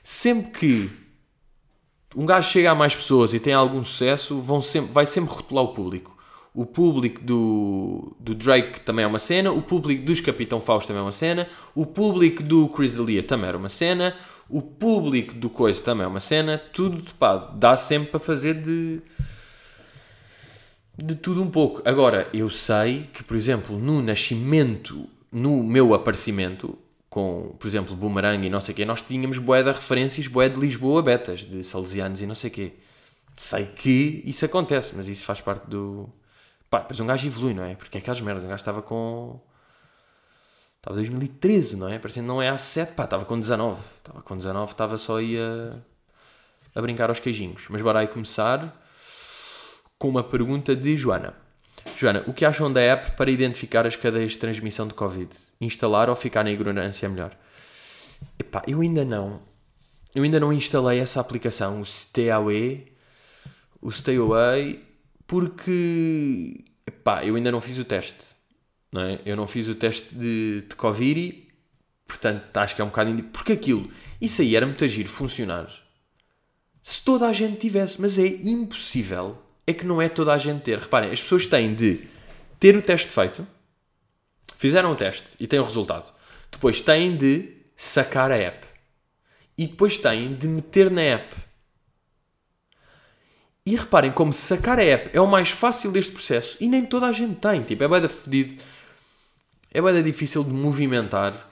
sempre 0.02 0.50
que 0.50 0.90
um 2.16 2.24
gajo 2.24 2.50
chega 2.50 2.70
a 2.70 2.74
mais 2.74 2.94
pessoas 2.94 3.34
e 3.34 3.40
tem 3.40 3.52
algum 3.52 3.82
sucesso, 3.84 4.40
vão 4.40 4.62
sempre, 4.62 4.90
vai 4.92 5.04
sempre 5.04 5.34
rotular 5.34 5.64
o 5.64 5.74
público. 5.74 6.16
O 6.54 6.64
público 6.64 7.22
do, 7.22 8.16
do 8.18 8.34
Drake 8.34 8.80
também 8.80 9.04
é 9.04 9.06
uma 9.06 9.18
cena, 9.18 9.52
o 9.52 9.60
público 9.60 10.06
dos 10.06 10.22
Capitão 10.22 10.58
Fausto 10.58 10.88
também 10.88 11.02
é 11.02 11.04
uma 11.04 11.12
cena, 11.12 11.50
o 11.74 11.84
público 11.84 12.42
do 12.42 12.66
Chris 12.70 12.92
D'Elia 12.92 13.22
também 13.22 13.46
era 13.46 13.58
uma 13.58 13.68
cena, 13.68 14.16
o 14.48 14.62
público 14.62 15.34
do 15.34 15.50
Coisa 15.50 15.82
também 15.82 16.04
é 16.04 16.08
uma 16.08 16.20
cena, 16.20 16.58
tudo, 16.72 17.02
pá, 17.14 17.36
dá 17.36 17.76
sempre 17.76 18.10
para 18.10 18.20
fazer 18.20 18.54
de 18.54 19.02
de 20.96 21.14
tudo 21.14 21.42
um 21.42 21.50
pouco. 21.50 21.82
Agora, 21.84 22.28
eu 22.32 22.48
sei 22.48 23.04
que, 23.12 23.22
por 23.22 23.36
exemplo, 23.36 23.78
no 23.78 24.00
nascimento, 24.00 25.08
no 25.30 25.62
meu 25.62 25.92
aparecimento, 25.94 26.78
com, 27.10 27.54
por 27.58 27.66
exemplo, 27.66 27.94
Boomerang 27.94 28.46
e 28.46 28.50
não 28.50 28.60
sei 28.60 28.72
o 28.72 28.76
quê, 28.76 28.84
nós 28.84 29.02
tínhamos 29.02 29.38
boé 29.38 29.62
de 29.62 29.70
referências, 29.70 30.26
boé 30.26 30.48
de 30.48 30.58
Lisboa 30.58 31.02
betas, 31.02 31.40
de 31.40 31.62
salesianos 31.62 32.22
e 32.22 32.26
não 32.26 32.34
sei 32.34 32.50
o 32.50 32.52
quê. 32.52 32.72
Sei 33.36 33.66
que 33.66 34.22
isso 34.24 34.44
acontece, 34.44 34.94
mas 34.96 35.08
isso 35.08 35.24
faz 35.24 35.40
parte 35.40 35.68
do... 35.68 36.08
Pá, 36.70 36.80
depois 36.80 36.98
um 36.98 37.06
gajo 37.06 37.26
evolui, 37.26 37.52
não 37.54 37.64
é? 37.64 37.74
Porque 37.74 37.98
é 37.98 38.00
aquelas 38.00 38.20
merdas, 38.20 38.44
um 38.44 38.48
gajo 38.48 38.60
estava 38.60 38.82
com... 38.82 39.40
Estava 40.86 40.98
2013, 40.98 41.76
não 41.76 41.88
é? 41.88 41.98
Parecendo 41.98 42.28
não 42.28 42.40
é 42.40 42.48
há 42.48 42.56
7, 42.56 42.94
pá, 42.94 43.04
estava 43.04 43.24
com 43.24 43.40
19. 43.40 43.80
Estava 43.98 44.22
com 44.22 44.36
19, 44.36 44.70
estava 44.70 44.96
só 44.96 45.18
aí 45.18 45.36
a, 45.36 45.72
a 46.76 46.80
brincar 46.80 47.08
aos 47.08 47.18
queijinhos. 47.18 47.66
Mas 47.68 47.82
bora 47.82 47.98
aí 47.98 48.06
começar 48.06 48.80
com 49.98 50.08
uma 50.08 50.22
pergunta 50.22 50.76
de 50.76 50.96
Joana. 50.96 51.34
Joana, 51.96 52.22
o 52.28 52.32
que 52.32 52.44
acham 52.44 52.72
da 52.72 52.80
app 52.80 53.16
para 53.16 53.32
identificar 53.32 53.84
as 53.84 53.96
cadeias 53.96 54.32
de 54.32 54.38
transmissão 54.38 54.86
de 54.86 54.94
Covid? 54.94 55.28
Instalar 55.60 56.08
ou 56.08 56.14
ficar 56.14 56.44
na 56.44 56.52
ignorância 56.52 57.06
é 57.06 57.08
melhor? 57.08 57.36
Epá, 58.38 58.62
eu 58.68 58.80
ainda 58.80 59.04
não. 59.04 59.40
Eu 60.14 60.22
ainda 60.22 60.38
não 60.38 60.52
instalei 60.52 61.00
essa 61.00 61.20
aplicação, 61.20 61.80
o 61.80 61.84
Stay 61.84 62.30
Away, 62.30 62.92
o 63.82 63.90
Stay 63.90 64.18
Away, 64.18 64.84
porque 65.26 66.64
epá, 66.86 67.24
eu 67.24 67.34
ainda 67.34 67.50
não 67.50 67.60
fiz 67.60 67.76
o 67.76 67.84
teste. 67.84 68.35
Não 68.96 69.02
é? 69.02 69.20
Eu 69.26 69.36
não 69.36 69.46
fiz 69.46 69.68
o 69.68 69.74
teste 69.74 70.14
de, 70.14 70.62
de 70.62 70.74
Covid, 70.74 71.46
portanto 72.08 72.56
acho 72.56 72.74
que 72.74 72.80
é 72.80 72.84
um 72.84 72.88
bocado. 72.88 73.10
Indi... 73.10 73.22
Porque 73.22 73.52
aquilo, 73.52 73.90
isso 74.20 74.40
aí 74.40 74.56
era 74.56 74.64
muito 74.64 74.82
agir 74.84 75.06
funcionar 75.06 75.68
se 76.86 77.04
toda 77.04 77.26
a 77.26 77.32
gente 77.32 77.58
tivesse, 77.58 78.00
mas 78.00 78.16
é 78.16 78.28
impossível 78.28 79.36
é 79.66 79.74
que 79.74 79.84
não 79.84 80.00
é 80.00 80.08
toda 80.08 80.32
a 80.32 80.38
gente 80.38 80.62
ter. 80.62 80.78
Reparem, 80.78 81.10
as 81.10 81.20
pessoas 81.20 81.44
têm 81.44 81.74
de 81.74 82.06
ter 82.60 82.76
o 82.76 82.80
teste 82.80 83.08
feito, 83.08 83.44
fizeram 84.56 84.92
o 84.92 84.94
teste 84.94 85.26
e 85.40 85.48
têm 85.48 85.58
o 85.58 85.64
resultado. 85.64 86.14
Depois 86.48 86.80
têm 86.80 87.16
de 87.16 87.56
sacar 87.76 88.30
a 88.30 88.36
app. 88.36 88.64
E 89.58 89.66
depois 89.66 89.98
têm 89.98 90.36
de 90.36 90.46
meter 90.46 90.88
na 90.88 91.02
app. 91.02 91.34
E 93.66 93.74
reparem 93.74 94.12
como 94.12 94.32
sacar 94.32 94.78
a 94.78 94.84
app 94.84 95.10
é 95.12 95.20
o 95.20 95.26
mais 95.26 95.50
fácil 95.50 95.90
deste 95.90 96.12
processo 96.12 96.56
e 96.60 96.68
nem 96.68 96.86
toda 96.86 97.06
a 97.06 97.12
gente 97.12 97.34
tem. 97.40 97.64
Tipo, 97.64 97.82
é 97.82 97.88
bem 97.88 98.08
fedido. 98.08 98.62
É 99.76 99.82
bem 99.82 100.02
difícil 100.02 100.42
de 100.42 100.54
movimentar 100.54 101.50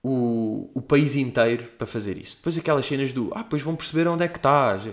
o, 0.00 0.70
o 0.72 0.80
país 0.80 1.16
inteiro 1.16 1.64
para 1.76 1.84
fazer 1.84 2.16
isso. 2.16 2.36
Depois 2.36 2.56
aquelas 2.56 2.86
cenas 2.86 3.12
do, 3.12 3.32
ah, 3.34 3.42
depois 3.42 3.60
vão 3.60 3.74
perceber 3.74 4.06
onde 4.06 4.22
é 4.22 4.28
que 4.28 4.36
estás. 4.36 4.86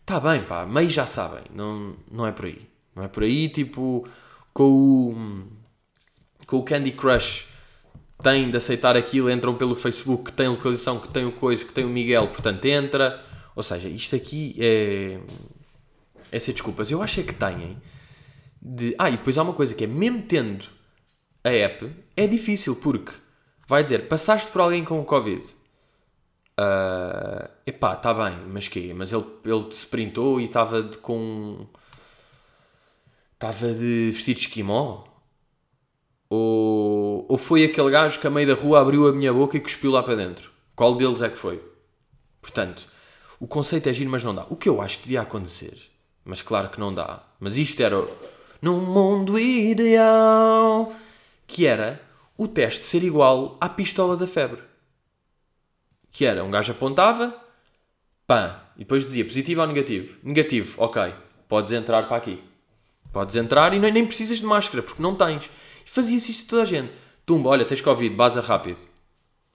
Está 0.00 0.18
bem, 0.18 0.40
pá, 0.40 0.64
meio 0.64 0.88
já 0.88 1.04
sabem. 1.04 1.42
Não, 1.54 1.94
não 2.10 2.26
é 2.26 2.32
por 2.32 2.46
aí. 2.46 2.66
Não 2.96 3.02
é 3.02 3.08
por 3.08 3.24
aí, 3.24 3.50
tipo, 3.50 4.08
com 4.54 4.64
o, 4.64 5.44
com 6.46 6.56
o 6.56 6.62
Candy 6.62 6.92
Crush 6.92 7.44
têm 8.22 8.50
de 8.50 8.56
aceitar 8.56 8.96
aquilo, 8.96 9.30
entram 9.30 9.54
pelo 9.54 9.76
Facebook, 9.76 10.30
que 10.30 10.32
tem 10.32 10.48
localização, 10.48 10.98
que 10.98 11.08
tem 11.08 11.26
o 11.26 11.32
coisa, 11.32 11.62
que 11.62 11.74
tem 11.74 11.84
o 11.84 11.90
Miguel, 11.90 12.28
portanto 12.28 12.64
entra. 12.64 13.22
Ou 13.54 13.62
seja, 13.62 13.86
isto 13.86 14.16
aqui 14.16 14.56
é. 14.58 15.20
É 16.32 16.38
ser 16.38 16.54
desculpas. 16.54 16.90
Eu 16.90 17.02
acho 17.02 17.20
é 17.20 17.22
que 17.22 17.34
têm. 17.34 17.76
De... 18.62 18.94
Ah, 18.98 19.10
e 19.10 19.18
depois 19.18 19.36
há 19.36 19.42
uma 19.42 19.52
coisa 19.52 19.74
que 19.74 19.84
é, 19.84 19.86
mesmo 19.86 20.22
tendo 20.22 20.77
a 21.44 21.50
app, 21.50 21.90
é 22.16 22.26
difícil 22.26 22.76
porque 22.76 23.12
vai 23.66 23.82
dizer, 23.82 24.08
passaste 24.08 24.50
por 24.50 24.60
alguém 24.60 24.84
com 24.84 25.00
o 25.00 25.04
Covid. 25.04 25.44
Uh, 26.58 27.48
epá, 27.64 27.94
está 27.94 28.12
bem, 28.12 28.36
mas 28.48 28.66
quê? 28.66 28.92
Mas 28.94 29.12
ele, 29.12 29.24
ele 29.44 29.72
se 29.72 29.86
printou 29.86 30.40
e 30.40 30.46
estava 30.46 30.82
com. 31.00 31.66
Estava 33.34 33.72
de 33.72 34.10
vestido 34.12 34.38
de 34.38 34.46
esquimó? 34.46 35.04
Ou, 36.28 37.26
ou 37.28 37.38
foi 37.38 37.64
aquele 37.64 37.90
gajo 37.90 38.18
que 38.20 38.26
a 38.26 38.30
meio 38.30 38.48
da 38.48 38.60
rua 38.60 38.80
abriu 38.80 39.06
a 39.06 39.12
minha 39.12 39.32
boca 39.32 39.56
e 39.56 39.60
cuspiu 39.60 39.92
lá 39.92 40.02
para 40.02 40.16
dentro? 40.16 40.50
Qual 40.74 40.96
deles 40.96 41.22
é 41.22 41.28
que 41.28 41.38
foi? 41.38 41.62
Portanto, 42.42 42.88
o 43.38 43.46
conceito 43.46 43.88
é 43.88 43.92
giro, 43.92 44.10
mas 44.10 44.24
não 44.24 44.34
dá. 44.34 44.44
O 44.50 44.56
que 44.56 44.68
eu 44.68 44.82
acho 44.82 44.96
que 44.98 45.04
devia 45.04 45.22
acontecer, 45.22 45.78
mas 46.24 46.42
claro 46.42 46.68
que 46.70 46.80
não 46.80 46.92
dá, 46.92 47.22
mas 47.38 47.56
isto 47.56 47.80
era 47.80 48.04
num 48.60 48.80
mundo 48.80 49.38
ideal, 49.38 50.92
que 51.48 51.66
era 51.66 52.00
o 52.36 52.46
teste 52.46 52.84
ser 52.84 53.02
igual 53.02 53.56
à 53.60 53.68
pistola 53.68 54.16
da 54.16 54.26
febre. 54.26 54.62
Que 56.12 56.24
era, 56.24 56.44
um 56.44 56.50
gajo 56.50 56.70
apontava, 56.70 57.34
pã, 58.26 58.60
e 58.76 58.80
depois 58.80 59.04
dizia 59.04 59.24
positivo 59.24 59.62
ou 59.62 59.66
negativo. 59.66 60.18
Negativo, 60.22 60.80
ok, 60.80 61.12
podes 61.48 61.72
entrar 61.72 62.06
para 62.06 62.18
aqui. 62.18 62.40
Podes 63.12 63.34
entrar 63.34 63.72
e 63.72 63.78
nem, 63.78 64.06
precisas 64.06 64.38
de 64.38 64.44
máscara, 64.44 64.82
porque 64.82 65.02
não 65.02 65.16
tens. 65.16 65.50
Fazia-se 65.86 66.30
isto 66.30 66.46
a 66.46 66.50
toda 66.50 66.62
a 66.62 66.66
gente. 66.66 66.92
Tumba, 67.24 67.48
olha, 67.48 67.64
tens 67.64 67.80
Covid, 67.80 68.14
baza 68.14 68.42
rápido. 68.42 68.78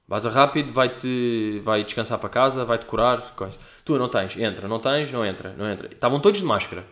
Baza 0.08 0.30
rápido, 0.30 0.74
vai-te 0.74 1.62
vai 1.64 1.84
descansar 1.84 2.18
para 2.18 2.30
casa, 2.30 2.66
vai-te 2.66 2.88
curar. 2.88 3.36
Coisa. 3.36 3.58
Tu 3.86 3.98
não 3.98 4.10
tens, 4.10 4.36
entra, 4.36 4.68
não 4.68 4.80
tens, 4.80 5.12
não 5.12 5.24
entra, 5.24 5.54
não 5.54 5.72
entra. 5.72 5.88
Estavam 5.88 6.20
todos 6.20 6.40
de 6.40 6.46
máscara. 6.46 6.86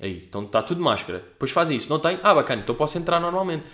Aí, 0.00 0.24
então 0.28 0.42
está 0.42 0.60
tudo 0.62 0.78
de 0.78 0.82
máscara. 0.82 1.20
Depois 1.20 1.52
fazem 1.52 1.76
isso, 1.76 1.88
não 1.88 2.00
tem? 2.00 2.18
Ah, 2.24 2.34
bacana, 2.34 2.62
então 2.62 2.74
posso 2.74 2.98
entrar 2.98 3.20
normalmente. 3.20 3.64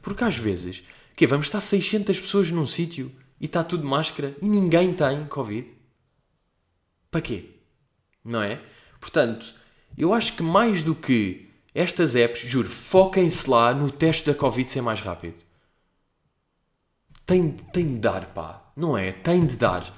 Porque 0.00 0.24
às 0.24 0.36
vezes, 0.36 0.82
que 1.14 1.26
vamos 1.26 1.46
estar 1.46 1.60
600 1.60 2.18
pessoas 2.20 2.50
num 2.50 2.66
sítio 2.66 3.12
e 3.40 3.46
está 3.46 3.62
tudo 3.62 3.86
máscara 3.86 4.36
e 4.40 4.46
ninguém 4.46 4.92
tem 4.94 5.26
Covid. 5.26 5.70
Para 7.10 7.20
quê? 7.20 7.50
Não 8.24 8.42
é? 8.42 8.60
Portanto, 9.00 9.52
eu 9.96 10.14
acho 10.14 10.34
que 10.34 10.42
mais 10.42 10.82
do 10.82 10.94
que 10.94 11.50
estas 11.74 12.14
apps, 12.14 12.40
juro, 12.40 12.68
foquem-se 12.68 13.48
lá 13.48 13.74
no 13.74 13.90
teste 13.90 14.26
da 14.26 14.34
Covid 14.34 14.70
ser 14.70 14.80
mais 14.80 15.00
rápido. 15.00 15.42
Tem, 17.26 17.50
tem 17.50 17.94
de 17.94 17.98
dar, 17.98 18.26
pá. 18.26 18.72
Não 18.76 18.96
é? 18.96 19.12
Tem 19.12 19.46
de 19.46 19.56
dar. 19.56 19.92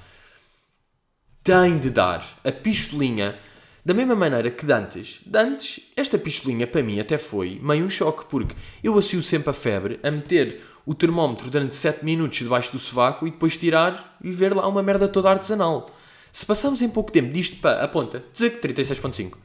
Tem 1.43 1.77
de 1.77 1.89
dar. 1.89 2.39
A 2.43 2.51
pistolinha, 2.51 3.37
da 3.85 3.93
mesma 3.93 4.15
maneira 4.15 4.49
que 4.49 4.65
Dantes. 4.65 5.19
Dantes, 5.23 5.91
esta 5.95 6.17
pistolinha 6.17 6.65
para 6.65 6.81
mim 6.81 6.99
até 6.99 7.19
foi 7.19 7.59
meio 7.61 7.85
um 7.85 7.89
choque, 7.89 8.25
porque 8.25 8.55
eu 8.83 8.97
associo 8.97 9.21
sempre 9.21 9.51
a 9.51 9.53
febre 9.53 9.99
a 10.01 10.09
meter 10.09 10.65
o 10.83 10.95
termómetro 10.95 11.51
durante 11.51 11.75
7 11.75 12.03
minutos 12.03 12.39
debaixo 12.39 12.71
do 12.71 12.79
sovaco 12.79 13.27
e 13.27 13.31
depois 13.31 13.55
tirar 13.55 14.17
e 14.23 14.31
ver 14.31 14.55
lá 14.55 14.67
uma 14.67 14.81
merda 14.81 15.07
toda 15.07 15.29
artesanal. 15.29 15.91
Se 16.31 16.45
passamos 16.45 16.81
em 16.81 16.89
pouco 16.89 17.11
tempo 17.11 17.31
disto 17.31 17.57
para 17.57 17.83
a 17.83 17.87
ponta, 17.87 18.23
36.5, 18.33 19.37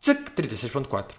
36.4, 0.00 1.10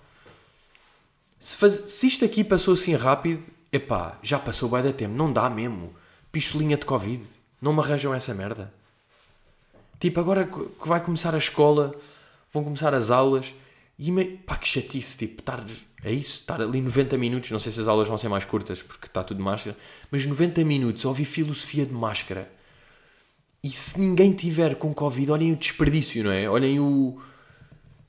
se, 1.38 1.58
faz... 1.58 1.74
Se 1.74 2.08
isto 2.08 2.24
aqui 2.24 2.42
passou 2.42 2.74
assim 2.74 2.96
rápido, 2.96 3.44
epá, 3.74 4.18
já 4.24 4.40
passou 4.40 4.70
bem 4.70 4.82
da 4.82 4.94
tempo. 4.94 5.14
Não 5.14 5.32
dá 5.32 5.50
mesmo. 5.50 5.94
Pistolinha 6.32 6.78
de 6.78 6.86
Covid. 6.86 7.22
Não 7.62 7.74
me 7.74 7.82
arranjam 7.82 8.14
essa 8.14 8.34
merda. 8.34 8.74
Tipo, 10.00 10.22
agora 10.22 10.46
que 10.46 10.88
vai 10.88 11.02
começar 11.02 11.36
a 11.36 11.38
escola, 11.38 11.94
vão 12.54 12.64
começar 12.64 12.94
as 12.94 13.12
aulas. 13.12 13.54
E 13.98 14.12
me... 14.12 14.26
pá, 14.26 14.56
que 14.58 14.68
chatice, 14.68 15.18
tipo, 15.18 15.42
estar. 15.42 15.66
É 16.04 16.12
isso, 16.12 16.42
estar 16.42 16.62
ali 16.62 16.82
90 16.82 17.18
minutos. 17.18 17.52
Não 17.52 17.60
sei 17.60 17.72
se 17.72 17.82
as 17.82 17.88
aulas 17.88 18.08
vão 18.08 18.18
ser 18.18 18.30
mais 18.30 18.46
curtas 18.46 18.82
porque 18.82 19.08
está 19.08 19.24
tudo 19.24 19.38
de 19.38 19.44
máscara, 19.44 19.76
mas 20.12 20.26
90 20.26 20.64
minutos 20.64 21.04
ouvir 21.06 21.26
filosofia 21.26 21.86
de 21.86 21.94
máscara. 21.94 22.52
E 23.64 23.70
se 23.72 24.00
ninguém 24.00 24.34
tiver 24.34 24.76
com 24.76 24.94
Covid, 24.94 25.32
olhem 25.32 25.54
o 25.54 25.56
desperdício, 25.56 26.24
não 26.24 26.32
é? 26.32 26.50
Olhem 26.50 26.80
o 26.80 27.22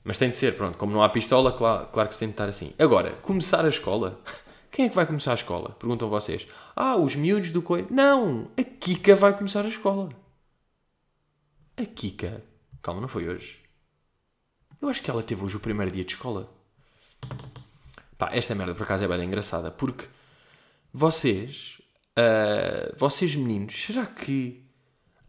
mas 0.05 0.19
tem 0.19 0.29
de 0.29 0.35
ser, 0.37 0.55
pronto, 0.55 0.77
como 0.77 0.93
não 0.93 1.01
há 1.01 1.09
pistola, 1.09 1.51
claro, 1.51 1.87
claro 1.87 2.07
que 2.07 2.13
se 2.13 2.19
tem 2.19 2.27
de 2.27 2.33
estar 2.33 2.47
assim. 2.47 2.73
Agora, 2.77 3.13
começar 3.23 3.65
a 3.65 3.69
escola. 3.69 4.21
Quem 4.71 4.85
é 4.85 4.89
que 4.89 4.95
vai 4.95 5.07
começar 5.07 5.31
a 5.31 5.35
escola? 5.35 5.71
Perguntam 5.79 6.09
vocês. 6.09 6.47
Ah, 6.75 6.95
os 6.95 7.15
miúdos 7.15 7.51
do 7.51 7.59
coi. 7.59 7.87
Não! 7.89 8.51
A 8.55 8.63
Kika 8.63 9.15
vai 9.15 9.35
começar 9.35 9.65
a 9.65 9.67
escola. 9.67 10.09
A 11.75 11.85
Kika. 11.85 12.43
Calma, 12.83 13.01
não 13.01 13.07
foi 13.07 13.27
hoje. 13.27 13.64
Eu 14.85 14.89
acho 14.91 15.01
que 15.01 15.09
ela 15.09 15.23
teve 15.23 15.43
hoje 15.43 15.57
o 15.57 15.59
primeiro 15.59 15.89
dia 15.89 16.05
de 16.05 16.13
escola. 16.13 16.47
Pá, 18.19 18.29
esta 18.31 18.53
merda 18.53 18.75
por 18.75 18.83
acaso 18.83 19.03
é 19.03 19.07
bem 19.07 19.23
engraçada. 19.23 19.71
Porque 19.71 20.05
vocês. 20.93 21.81
Uh, 22.11 22.95
vocês 22.95 23.35
meninos, 23.35 23.73
será 23.73 24.05
que. 24.05 24.63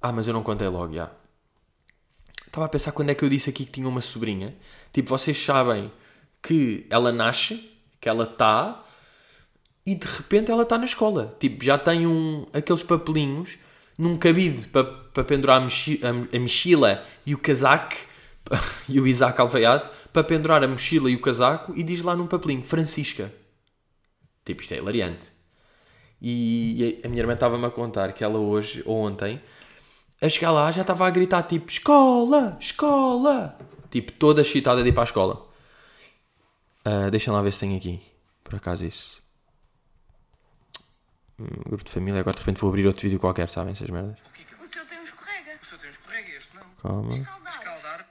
Ah, 0.03 0.13
mas 0.13 0.29
eu 0.29 0.35
não 0.35 0.43
contei 0.43 0.69
logo, 0.69 0.93
já. 0.93 1.11
Estava 2.47 2.67
a 2.67 2.69
pensar 2.69 2.93
quando 2.93 3.09
é 3.09 3.15
que 3.15 3.25
eu 3.25 3.31
disse 3.31 3.49
aqui 3.49 3.65
que 3.65 3.73
tinha 3.73 3.89
uma 3.89 4.03
sobrinha. 4.03 4.55
Tipo, 4.93 5.09
vocês 5.09 5.43
sabem 5.43 5.91
que 6.43 6.87
ela 6.91 7.11
nasce, 7.11 7.71
que 7.99 8.11
ela 8.11 8.25
está, 8.25 8.85
e 9.87 9.95
de 9.95 10.07
repente 10.07 10.51
ela 10.51 10.65
está 10.65 10.77
na 10.77 10.85
escola. 10.85 11.35
Tipo, 11.41 11.65
já 11.65 11.79
tem 11.79 12.07
um, 12.07 12.47
aqueles 12.53 12.83
papelinhos 12.83 13.57
num 13.97 14.19
cabide 14.19 14.67
para, 14.69 14.85
para 14.85 15.25
pendurar 15.25 15.57
a, 15.57 15.65
mochi, 15.65 15.99
a, 16.05 16.37
a 16.37 16.41
mochila 16.41 17.03
e 17.25 17.35
o 17.35 17.39
casaco, 17.39 17.97
e 18.89 19.01
o 19.01 19.07
Isaac 19.07 19.41
Alveiade, 19.41 19.91
para 20.13 20.25
pendurar 20.25 20.63
a 20.63 20.69
mochila 20.69 21.11
e 21.11 21.17
o 21.17 21.21
casaco, 21.21 21.73
e 21.77 21.83
diz 21.83 22.03
lá 22.03 22.15
num 22.15 22.27
papelinho, 22.27 22.63
Francisca. 22.63 23.33
Tipo, 24.45 24.63
isto 24.63 24.75
é 24.75 24.79
hilariante. 24.79 25.37
E 26.21 27.01
a 27.05 27.09
minha 27.09 27.21
irmã 27.21 27.35
estava-me 27.35 27.67
a 27.67 27.71
contar 27.71 28.13
que 28.13 28.25
ela 28.25 28.39
hoje, 28.39 28.83
ou 28.87 28.97
ontem, 28.97 29.41
a 30.21 30.29
chegar 30.29 30.51
lá 30.51 30.73
já 30.73 30.81
estava 30.81 31.07
a 31.07 31.11
gritar 31.11 31.43
tipo 31.43 31.71
escola, 31.71 32.57
escola, 32.59 33.59
tipo 33.91 34.13
toda 34.13 34.41
excitada 34.41 34.83
de 34.83 34.89
ir 34.89 34.93
para 34.93 35.03
a 35.03 35.05
escola. 35.05 35.47
Uh, 36.87 37.11
deixa 37.11 37.33
lá 37.33 37.43
ver 37.43 37.53
se 37.53 37.61
tem 37.61 37.77
aqui, 37.77 38.01
por 38.43 38.55
acaso 38.55 38.87
isso. 38.87 39.23
Hum, 41.39 41.47
grupo 41.67 41.85
de 41.85 41.91
família, 41.91 42.21
agora 42.21 42.35
de 42.35 42.41
repente 42.41 42.61
vou 42.61 42.71
abrir 42.71 42.87
outro 42.87 43.03
vídeo 43.03 43.21
qualquer, 43.21 43.49
sabem 43.49 43.73
essas 43.73 43.91
merdas? 43.91 44.17
O 44.63 44.67
seu 44.67 44.87
tem 44.87 44.99
um 44.99 45.03
escorrega. 45.03 45.59
O 45.61 45.67
seu 45.67 45.79
tem 45.79 45.89
um 45.89 45.93
escorrega, 45.93 46.31
este 46.31 46.57
não. 46.57 46.65
Calma. 46.81 47.11
Escaldar. 47.11 47.53
Escaldar. 47.53 48.09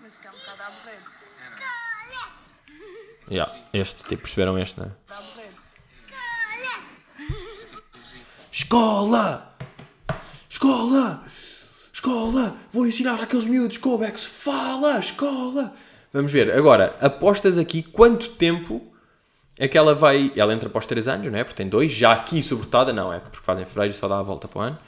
Mas 0.00 0.12
isto 0.12 0.26
é 0.26 0.30
um 0.30 0.34
bocado 0.34 0.62
a 0.62 0.70
morrer. 0.70 1.14
Yeah, 3.34 3.52
este, 3.72 4.04
tipo, 4.04 4.22
perceberam 4.22 4.56
este, 4.56 4.78
não 4.78 4.86
é? 4.86 4.90
Escola! 8.52 9.56
Escola! 10.48 11.24
Escola! 11.92 12.56
Vou 12.70 12.86
ensinar 12.86 13.20
àqueles 13.20 13.44
miúdos 13.46 13.78
como 13.78 14.04
é 14.04 14.12
que 14.12 14.20
se 14.20 14.28
fala! 14.28 15.00
Escola! 15.00 15.74
Vamos 16.12 16.30
ver, 16.30 16.52
agora, 16.52 16.96
apostas 17.00 17.58
aqui 17.58 17.82
quanto 17.82 18.28
tempo 18.28 18.80
é 19.58 19.66
que 19.66 19.76
ela 19.76 19.96
vai. 19.96 20.32
Ela 20.36 20.54
entra 20.54 20.68
após 20.68 20.86
3 20.86 21.08
anos, 21.08 21.32
não 21.32 21.36
é? 21.36 21.42
Porque 21.42 21.56
tem 21.56 21.68
2, 21.68 21.90
já 21.90 22.12
aqui 22.12 22.40
sobretada, 22.40 22.92
não 22.92 23.12
é? 23.12 23.18
Porque 23.18 23.38
fazem 23.38 23.64
fevereiro 23.64 23.94
só 23.94 24.06
dá 24.06 24.20
a 24.20 24.22
volta 24.22 24.46
para 24.46 24.58
o 24.60 24.62
ano. 24.62 24.78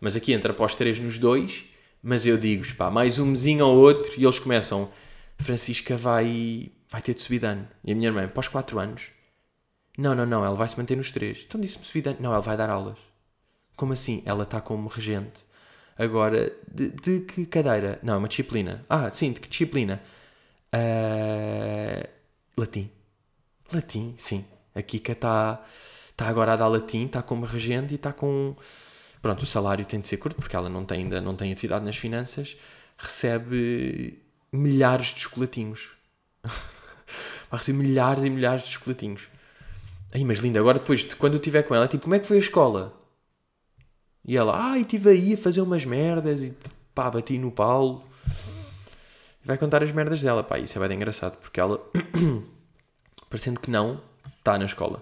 Mas 0.00 0.16
aqui 0.16 0.32
entra 0.32 0.50
após 0.50 0.74
3 0.74 0.98
nos 0.98 1.16
2. 1.16 1.64
Mas 2.02 2.26
eu 2.26 2.36
digo, 2.36 2.66
pá, 2.74 2.90
mais 2.90 3.20
um 3.20 3.26
mesinho 3.26 3.64
ou 3.64 3.78
outro 3.78 4.12
e 4.16 4.24
eles 4.24 4.40
começam. 4.40 4.90
Francisca 5.38 5.96
vai, 5.96 6.72
vai 6.94 7.02
ter 7.02 7.14
de 7.14 7.22
subir 7.22 7.44
ano. 7.44 7.66
E 7.84 7.90
a 7.90 7.94
minha 7.94 8.08
irmã, 8.08 8.24
após 8.24 8.46
4 8.46 8.78
anos. 8.78 9.10
Não, 9.98 10.14
não, 10.14 10.24
não, 10.24 10.44
ela 10.44 10.54
vai 10.54 10.68
se 10.68 10.78
manter 10.78 10.96
nos 10.96 11.10
3. 11.10 11.44
Então 11.46 11.60
disse-me 11.60 11.84
subir 11.84 12.08
ano. 12.08 12.18
Não, 12.20 12.30
ela 12.30 12.40
vai 12.40 12.56
dar 12.56 12.70
aulas. 12.70 12.98
Como 13.76 13.92
assim? 13.92 14.22
Ela 14.24 14.44
está 14.44 14.60
como 14.60 14.88
regente 14.88 15.44
Agora, 15.98 16.52
de, 16.72 16.90
de 16.90 17.20
que 17.20 17.46
cadeira? 17.46 17.98
Não, 18.02 18.18
uma 18.18 18.28
disciplina. 18.28 18.84
Ah, 18.88 19.10
sim, 19.10 19.32
de 19.32 19.40
que 19.40 19.48
disciplina? 19.48 20.00
Ah, 20.72 22.08
latim. 22.56 22.90
Latim, 23.72 24.14
sim. 24.16 24.44
A 24.74 24.82
Kika 24.82 25.12
está 25.12 25.64
tá 26.16 26.26
agora 26.28 26.52
a 26.52 26.56
dar 26.56 26.68
latim, 26.68 27.06
está 27.06 27.22
como 27.22 27.44
regente 27.44 27.92
e 27.94 27.96
está 27.96 28.12
com. 28.12 28.56
Pronto, 29.22 29.42
o 29.42 29.46
salário 29.46 29.84
tem 29.84 30.00
de 30.00 30.06
ser 30.08 30.18
curto 30.18 30.36
porque 30.36 30.54
ela 30.54 30.68
não 30.68 30.84
tem, 30.84 31.00
ainda 31.00 31.20
não 31.20 31.34
tem 31.36 31.52
atividade 31.52 31.84
nas 31.84 31.96
finanças. 31.96 32.56
Recebe 32.98 34.22
milhares 34.52 35.08
de 35.08 35.20
chocolatinhos. 35.20 35.90
Vai 37.54 37.58
receber 37.60 37.78
milhares 37.78 38.24
e 38.24 38.30
milhares 38.30 38.64
de 38.64 38.70
chocolatinhos. 38.70 39.28
Ai, 40.12 40.24
mas 40.24 40.38
linda, 40.38 40.58
agora 40.58 40.80
depois, 40.80 41.00
de 41.02 41.14
quando 41.14 41.34
eu 41.34 41.38
estiver 41.38 41.62
com 41.62 41.72
ela, 41.72 41.86
tipo, 41.86 42.02
como 42.02 42.14
é 42.16 42.18
que 42.18 42.26
foi 42.26 42.36
a 42.38 42.40
escola? 42.40 42.92
E 44.24 44.36
ela, 44.36 44.58
ai, 44.72 44.80
estive 44.80 45.10
aí 45.10 45.34
a 45.34 45.36
fazer 45.36 45.60
umas 45.60 45.84
merdas 45.84 46.42
e 46.42 46.52
pá, 46.92 47.08
bati 47.08 47.38
no 47.38 47.52
Paulo. 47.52 48.04
E 49.40 49.46
vai 49.46 49.56
contar 49.56 49.84
as 49.84 49.92
merdas 49.92 50.20
dela, 50.20 50.42
pá, 50.42 50.58
isso 50.58 50.76
é 50.76 50.88
bem 50.88 50.96
engraçado, 50.96 51.36
porque 51.36 51.60
ela, 51.60 51.80
parecendo 53.30 53.60
que 53.60 53.70
não, 53.70 54.00
está 54.36 54.58
na 54.58 54.64
escola. 54.64 55.00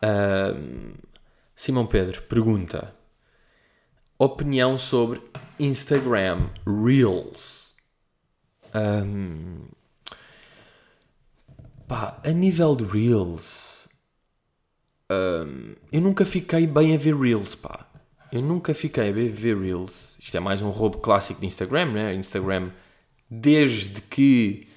Ahm, 0.00 0.94
Simão 1.56 1.84
Pedro 1.84 2.22
pergunta: 2.22 2.94
opinião 4.16 4.78
sobre 4.78 5.20
Instagram 5.58 6.48
Reels. 6.64 7.74
Ahm, 8.72 9.64
pá, 11.90 12.20
a 12.22 12.30
nível 12.30 12.76
de 12.76 12.84
Reels, 12.84 13.88
ahm, 15.10 15.74
eu 15.90 16.00
nunca 16.00 16.24
fiquei 16.24 16.64
bem 16.64 16.94
a 16.94 16.96
ver 16.96 17.16
Reels, 17.16 17.56
pá. 17.56 17.84
Eu 18.30 18.40
nunca 18.40 18.72
fiquei 18.72 19.08
a 19.08 19.12
ver 19.12 19.58
Reels. 19.58 20.16
Isto 20.16 20.36
é 20.36 20.40
mais 20.40 20.62
um 20.62 20.70
roubo 20.70 20.98
clássico 20.98 21.40
de 21.40 21.48
Instagram, 21.48 21.86
né? 21.86 22.14
Instagram, 22.14 22.70
desde 23.28 24.00
que, 24.02 24.68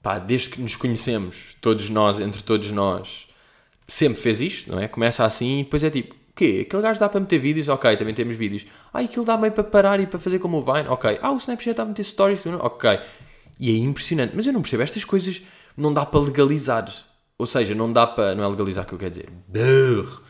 pá, 0.00 0.18
desde 0.18 0.48
que 0.48 0.62
nos 0.62 0.74
conhecemos, 0.74 1.54
todos 1.60 1.90
nós, 1.90 2.18
entre 2.18 2.42
todos 2.42 2.70
nós, 2.70 3.28
sempre 3.86 4.22
fez 4.22 4.40
isto, 4.40 4.72
não 4.72 4.80
é? 4.80 4.88
Começa 4.88 5.22
assim 5.22 5.60
e 5.60 5.64
depois 5.64 5.84
é 5.84 5.90
tipo, 5.90 6.14
o 6.14 6.34
quê? 6.34 6.64
Aquele 6.66 6.82
gajo 6.82 6.98
dá 6.98 7.10
para 7.10 7.20
meter 7.20 7.38
vídeos? 7.40 7.68
Ok, 7.68 7.94
também 7.98 8.14
temos 8.14 8.36
vídeos. 8.36 8.64
Ah, 8.90 9.00
aquilo 9.00 9.26
dá 9.26 9.36
meio 9.36 9.52
para 9.52 9.64
parar 9.64 10.00
e 10.00 10.06
para 10.06 10.18
fazer 10.18 10.38
como 10.38 10.56
o 10.56 10.62
Vine? 10.62 10.88
Ok. 10.88 11.18
Ah, 11.20 11.30
o 11.30 11.36
Snapchat 11.36 11.76
dá 11.76 11.82
a 11.82 11.86
meter 11.86 12.04
stories? 12.04 12.40
Ok. 12.46 12.98
E 13.60 13.70
é 13.70 13.76
impressionante. 13.76 14.32
Mas 14.34 14.46
eu 14.46 14.52
não 14.54 14.62
percebo, 14.62 14.82
estas 14.82 15.04
coisas 15.04 15.42
não 15.76 15.92
dá 15.92 16.04
para 16.06 16.20
legalizar. 16.20 16.92
Ou 17.38 17.46
seja, 17.46 17.74
não 17.74 17.92
dá 17.92 18.06
para... 18.06 18.34
Não 18.34 18.44
é 18.44 18.48
legalizar 18.48 18.86
que 18.86 18.92
eu 18.92 18.98
quero 18.98 19.10
dizer. 19.10 19.28
Brrr. 19.48 20.20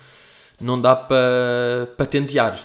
Não 0.61 0.81
dá 0.81 0.95
para 0.97 1.89
patentear. 1.97 2.59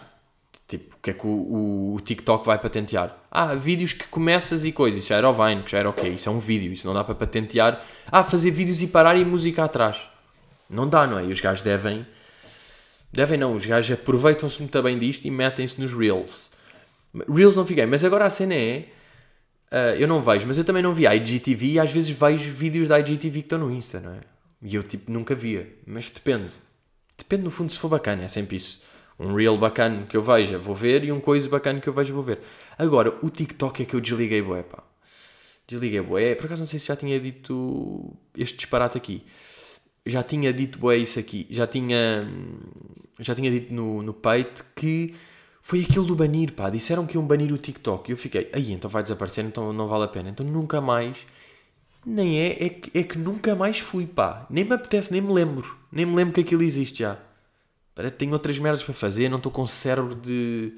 Tipo, 0.67 0.95
o 0.95 0.99
que 1.01 1.09
é 1.09 1.13
que 1.13 1.25
o, 1.25 1.29
o- 1.29 1.95
o 1.95 1.99
TikTok 1.99 2.45
vai 2.45 2.57
patentear? 2.59 3.17
Ah, 3.31 3.55
vídeos 3.55 3.91
que 3.93 4.07
começas 4.07 4.63
e 4.63 4.71
coisas. 4.71 4.99
Isso 4.99 5.09
já 5.09 5.15
era 5.17 5.29
o 5.29 5.33
Vine, 5.33 5.63
que 5.63 5.71
já 5.71 5.79
era 5.79 5.89
ok. 5.89 6.13
Isso 6.13 6.29
é 6.29 6.31
um 6.31 6.39
vídeo. 6.39 6.71
Isso 6.71 6.85
não 6.87 6.93
dá 6.93 7.03
para 7.03 7.15
patentear. 7.15 7.83
Ah, 8.11 8.23
fazer 8.23 8.51
vídeos 8.51 8.81
e 8.81 8.87
parar 8.87 9.15
e 9.17 9.25
música 9.25 9.63
atrás. 9.63 9.97
Não 10.69 10.87
dá, 10.87 11.05
não 11.07 11.19
é? 11.19 11.25
E 11.25 11.31
os 11.31 11.39
gajos 11.41 11.63
devem... 11.63 12.05
Devem 13.11 13.39
não, 13.39 13.55
os 13.55 13.65
gajos 13.65 13.91
aproveitam-se 13.97 14.59
muito 14.59 14.81
bem 14.83 14.97
disto 14.99 15.25
e 15.25 15.31
metem-se 15.31 15.81
nos 15.81 15.91
Reels. 15.93 16.49
Reels 17.27 17.55
não 17.55 17.65
fiquei, 17.65 17.87
mas 17.87 18.03
agora 18.05 18.25
a 18.25 18.29
cena 18.29 18.53
é. 18.53 18.85
Ah, 19.71 19.95
eu 19.95 20.07
não 20.07 20.21
vejo, 20.21 20.47
mas 20.47 20.57
eu 20.57 20.63
também 20.63 20.83
não 20.83 20.93
vi 20.93 21.05
a 21.07 21.15
IGTV 21.15 21.73
e 21.73 21.79
às 21.79 21.91
vezes 21.91 22.09
vejo 22.09 22.51
vídeos 22.51 22.87
da 22.87 22.99
IGTV 22.99 23.39
que 23.41 23.45
estão 23.45 23.59
no 23.59 23.71
Insta, 23.71 23.99
não 23.99 24.13
é? 24.13 24.19
E 24.61 24.75
eu 24.75 24.83
tipo 24.83 25.11
nunca 25.11 25.35
via, 25.35 25.67
mas 25.85 26.09
depende. 26.09 26.51
Depende 27.17 27.43
no 27.43 27.51
fundo 27.51 27.71
se 27.71 27.79
for 27.79 27.89
bacana, 27.89 28.23
é 28.23 28.27
sempre 28.27 28.55
isso. 28.57 28.81
Um 29.19 29.33
Reel 29.33 29.57
bacana 29.57 30.05
que 30.07 30.15
eu 30.15 30.23
veja, 30.23 30.57
vou 30.57 30.75
ver, 30.75 31.03
e 31.03 31.11
um 31.11 31.19
coisa 31.19 31.47
bacana 31.49 31.79
que 31.81 31.87
eu 31.89 31.93
veja, 31.93 32.13
vou 32.13 32.23
ver. 32.23 32.39
Agora, 32.77 33.13
o 33.21 33.29
TikTok 33.29 33.83
é 33.83 33.85
que 33.85 33.93
eu 33.93 34.01
desliguei 34.01 34.41
bué, 34.41 34.63
pá. 34.63 34.83
Desliguei 35.67 36.01
bué. 36.01 36.35
Por 36.35 36.45
acaso 36.45 36.61
não 36.61 36.67
sei 36.67 36.79
se 36.79 36.87
já 36.87 36.95
tinha 36.95 37.19
dito 37.19 38.13
este 38.35 38.57
disparate 38.57 38.97
aqui 38.97 39.23
já 40.05 40.23
tinha 40.23 40.51
dito 40.51 40.79
bué 40.79 40.97
isso 40.97 41.19
aqui, 41.19 41.45
já 41.49 41.67
tinha, 41.67 42.27
já 43.19 43.35
tinha 43.35 43.51
dito 43.51 43.73
no, 43.73 44.01
no 44.01 44.13
peito 44.13 44.65
que 44.75 45.15
foi 45.69 45.81
aquilo 45.83 46.03
do 46.03 46.15
banir, 46.15 46.53
pá, 46.53 46.67
disseram 46.67 47.05
que 47.05 47.15
iam 47.15 47.23
banir 47.23 47.53
o 47.53 47.57
TikTok, 47.59 48.09
e 48.09 48.13
eu 48.13 48.17
fiquei, 48.17 48.49
aí 48.51 48.71
então 48.71 48.89
vai 48.89 49.03
desaparecer, 49.03 49.45
então 49.45 49.71
não 49.71 49.87
vale 49.87 50.05
a 50.05 50.07
pena, 50.07 50.27
então 50.27 50.43
nunca 50.43 50.81
mais, 50.81 51.27
nem 52.03 52.39
é, 52.39 52.65
é 52.65 52.69
que, 52.69 52.97
é 52.97 53.03
que 53.03 53.19
nunca 53.19 53.55
mais 53.55 53.77
fui, 53.77 54.07
pá, 54.07 54.47
nem 54.49 54.63
me 54.65 54.73
apetece, 54.73 55.11
nem 55.11 55.21
me 55.21 55.31
lembro, 55.31 55.77
nem 55.91 56.07
me 56.07 56.15
lembro 56.15 56.33
que 56.33 56.41
aquilo 56.41 56.63
existe 56.63 57.03
já, 57.03 57.19
Parece 57.93 58.13
que 58.13 58.19
tenho 58.19 58.33
outras 58.33 58.57
merdas 58.57 58.81
para 58.81 58.95
fazer, 58.95 59.29
não 59.29 59.37
estou 59.37 59.51
com 59.51 59.67
cérebro 59.67 60.15
de... 60.15 60.73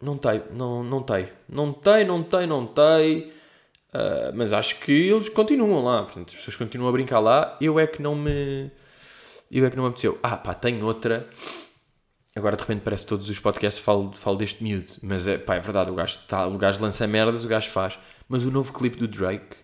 Não 0.00 0.16
tem, 0.16 0.40
não, 0.52 0.82
não 0.82 1.02
tem, 1.02 1.28
não 1.48 1.72
tem, 1.72 2.06
não 2.06 2.22
tem, 2.22 2.46
não 2.46 2.66
tem... 2.66 3.32
Uh, 3.92 4.32
mas 4.34 4.54
acho 4.54 4.78
que 4.78 4.92
eles 4.92 5.28
continuam 5.28 5.84
lá, 5.84 6.04
portanto, 6.04 6.28
as 6.28 6.36
pessoas 6.36 6.56
continuam 6.56 6.88
a 6.88 6.92
brincar 6.92 7.18
lá. 7.18 7.58
Eu 7.60 7.78
é 7.80 7.88
que 7.88 8.00
não 8.00 8.14
me. 8.14 8.70
Eu 9.50 9.66
é 9.66 9.70
que 9.70 9.76
não 9.76 9.82
me 9.82 9.88
apeteceu. 9.88 10.16
Ah, 10.22 10.36
pá, 10.36 10.54
tenho 10.54 10.86
outra. 10.86 11.28
Agora 12.40 12.56
de 12.56 12.62
repente 12.62 12.80
parece 12.80 13.02
que 13.02 13.10
todos 13.10 13.28
os 13.28 13.38
podcasts 13.38 13.84
falo, 13.84 14.12
falo 14.12 14.38
deste 14.38 14.64
miúdo, 14.64 14.90
mas 15.02 15.26
é, 15.26 15.36
pá, 15.36 15.56
é 15.56 15.60
verdade. 15.60 15.90
O 15.90 15.94
gajo, 15.94 16.18
tá, 16.26 16.46
o 16.46 16.56
gajo 16.56 16.80
lança 16.80 17.06
merdas, 17.06 17.44
o 17.44 17.48
gajo 17.48 17.68
faz. 17.68 17.98
Mas 18.26 18.46
o 18.46 18.50
novo 18.50 18.72
clipe 18.72 18.96
do 18.96 19.06
Drake. 19.06 19.56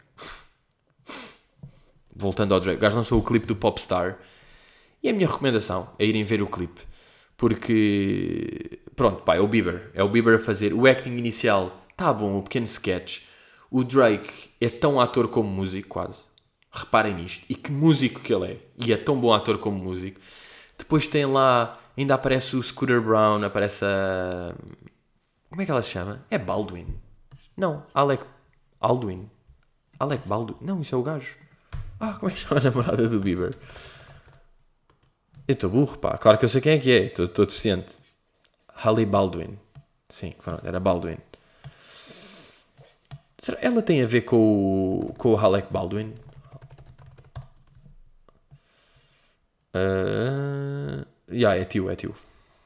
Voltando 2.15 2.53
ao 2.53 2.61
Drake, 2.61 2.77
o 2.77 2.81
gajo 2.83 2.97
lançou 2.97 3.19
o 3.19 3.25
clipe 3.25 3.47
do 3.47 3.57
Popstar. 3.57 4.19
E 5.03 5.09
a 5.09 5.13
minha 5.15 5.27
recomendação 5.27 5.91
é 5.99 6.05
irem 6.05 6.23
ver 6.23 6.43
o 6.43 6.47
clipe. 6.47 6.83
Porque. 7.35 8.79
Pronto, 8.95 9.23
pá, 9.23 9.37
é 9.37 9.41
o 9.41 9.49
Bieber. 9.49 9.91
É 9.95 10.03
o 10.03 10.09
Bieber 10.11 10.37
a 10.37 10.39
fazer. 10.39 10.75
O 10.75 10.87
acting 10.87 11.17
inicial 11.17 11.83
tá 11.97 12.13
bom, 12.13 12.37
o 12.37 12.43
pequeno 12.43 12.67
sketch. 12.67 13.23
O 13.71 13.85
Drake 13.85 14.51
é 14.61 14.69
tão 14.69 15.01
ator 15.01 15.29
como 15.29 15.49
músico, 15.49 15.89
quase. 15.89 16.21
Reparem 16.71 17.15
nisto. 17.15 17.43
E 17.49 17.55
que 17.55 17.73
músico 17.73 18.21
que 18.21 18.35
ele 18.35 18.53
é. 18.53 18.59
E 18.85 18.93
é 18.93 18.99
tão 18.99 19.19
bom 19.19 19.33
ator 19.33 19.57
como 19.57 19.83
músico. 19.83 20.21
Depois 20.77 21.09
tem 21.09 21.25
lá. 21.25 21.81
Ainda 21.97 22.15
aparece 22.15 22.57
o 22.57 22.63
Scooter 22.63 23.01
Brown, 23.01 23.43
aparece 23.43 23.85
a. 23.85 24.55
Como 25.49 25.63
é 25.63 25.65
que 25.65 25.71
ela 25.71 25.83
se 25.83 25.91
chama? 25.91 26.21
É 26.31 26.37
Baldwin. 26.37 26.87
Não, 27.57 27.85
Alec. 27.95 28.23
Aldwin. 28.81 29.31
Alec 29.99 30.29
Baldwin. 30.29 30.57
Não, 30.61 30.83
isso 30.83 30.95
é 30.95 30.99
o 30.99 31.03
gajo. 31.03 31.35
Ah, 31.99 32.15
como 32.15 32.31
é 32.31 32.35
que 32.35 32.41
chama 32.41 32.61
a 32.61 32.65
namorada 32.65 33.09
do 33.09 33.19
Bieber? 33.19 33.55
Eu 35.49 35.55
estou 35.55 35.71
burro, 35.71 35.97
pá. 35.97 36.19
Claro 36.19 36.37
que 36.37 36.45
eu 36.45 36.49
sei 36.49 36.61
quem 36.61 36.73
é 36.73 36.79
que 36.79 36.91
é. 36.91 37.05
Estou 37.07 37.47
deficiente. 37.47 37.95
Halle 38.75 39.07
Baldwin. 39.07 39.59
Sim, 40.11 40.35
era 40.65 40.79
Baldwin. 40.79 41.17
Será 43.39 43.59
ela 43.61 43.81
tem 43.81 44.03
a 44.03 44.07
ver 44.07 44.23
com 44.23 44.37
o, 44.37 45.15
com 45.15 45.33
o 45.33 45.39
Alec 45.39 45.73
Baldwin? 45.73 46.13
Uh, 49.75 50.36
yeah, 51.31 51.61
é 51.61 51.65
tio, 51.65 51.91
é 51.91 51.97
tio. 51.97 52.15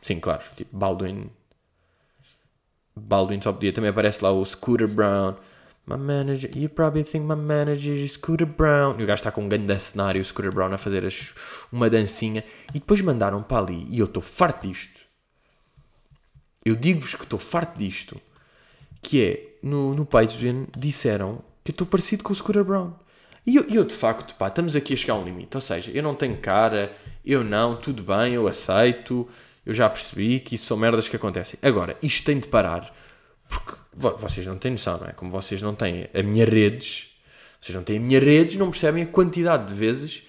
Sim, 0.02 0.18
claro. 0.20 0.42
Tipo, 0.56 0.76
Baldwin. 0.76 1.30
Baldwin 2.96 3.40
só 3.40 3.52
podia. 3.52 3.72
Também 3.72 3.90
aparece 3.90 4.22
lá 4.22 4.30
o 4.30 4.44
Scooter 4.44 4.88
Brown. 4.88 5.34
My 5.86 5.96
manager, 5.96 6.50
you 6.56 6.68
probably 6.68 7.02
think 7.02 7.26
my 7.26 7.34
manager 7.34 7.94
is 7.96 8.12
Scooter 8.12 8.46
Brown. 8.46 8.96
E 8.98 9.02
o 9.02 9.06
gajo 9.06 9.20
está 9.20 9.30
com 9.32 9.42
um 9.42 9.48
grande 9.48 9.78
cenário, 9.80 10.20
o 10.20 10.24
Scooter 10.24 10.52
Brown, 10.54 10.72
a 10.72 10.78
fazer 10.78 11.04
as- 11.04 11.34
uma 11.72 11.90
dancinha. 11.90 12.44
E 12.70 12.74
depois 12.74 13.00
mandaram 13.00 13.42
para 13.42 13.58
ali. 13.64 13.86
E 13.88 13.98
eu 13.98 14.06
estou 14.06 14.22
farto 14.22 14.66
disto. 14.68 15.00
Eu 16.64 16.76
digo-vos 16.76 17.14
que 17.14 17.24
estou 17.24 17.38
farto 17.38 17.78
disto. 17.78 18.20
Que 19.02 19.24
é, 19.24 19.58
no, 19.62 19.94
no 19.94 20.04
Patreon, 20.04 20.66
disseram 20.76 21.42
que 21.64 21.70
eu 21.70 21.72
estou 21.72 21.86
parecido 21.86 22.22
com 22.22 22.32
o 22.32 22.36
Scooter 22.36 22.62
Brown. 22.62 22.92
E 23.46 23.56
eu, 23.56 23.64
eu, 23.68 23.84
de 23.84 23.94
facto, 23.94 24.34
pá, 24.34 24.48
estamos 24.48 24.76
aqui 24.76 24.94
a 24.94 24.96
chegar 24.96 25.14
a 25.14 25.18
um 25.18 25.24
limite. 25.24 25.56
Ou 25.56 25.60
seja, 25.60 25.90
eu 25.90 26.02
não 26.02 26.14
tenho 26.14 26.36
cara, 26.38 26.92
eu 27.24 27.42
não, 27.42 27.76
tudo 27.76 28.02
bem, 28.02 28.34
eu 28.34 28.46
aceito. 28.46 29.28
Eu 29.64 29.74
já 29.74 29.88
percebi 29.88 30.40
que 30.40 30.54
isso 30.54 30.66
são 30.66 30.76
merdas 30.76 31.08
que 31.08 31.16
acontecem. 31.16 31.58
Agora, 31.62 31.96
isto 32.02 32.24
tem 32.24 32.38
de 32.38 32.48
parar. 32.48 32.94
Porque 33.48 33.72
vo- 33.92 34.16
vocês 34.16 34.46
não 34.46 34.56
têm 34.58 34.72
noção, 34.72 34.98
não 34.98 35.08
é? 35.08 35.12
Como 35.12 35.30
vocês 35.30 35.60
não 35.60 35.74
têm 35.74 36.08
a 36.14 36.22
minha 36.22 36.44
redes, 36.44 37.10
vocês 37.60 37.74
não 37.74 37.82
têm 37.82 37.96
a 37.98 38.00
minha 38.00 38.20
redes, 38.20 38.56
não 38.56 38.70
percebem 38.70 39.02
a 39.02 39.06
quantidade 39.06 39.66
de 39.68 39.74
vezes, 39.74 40.22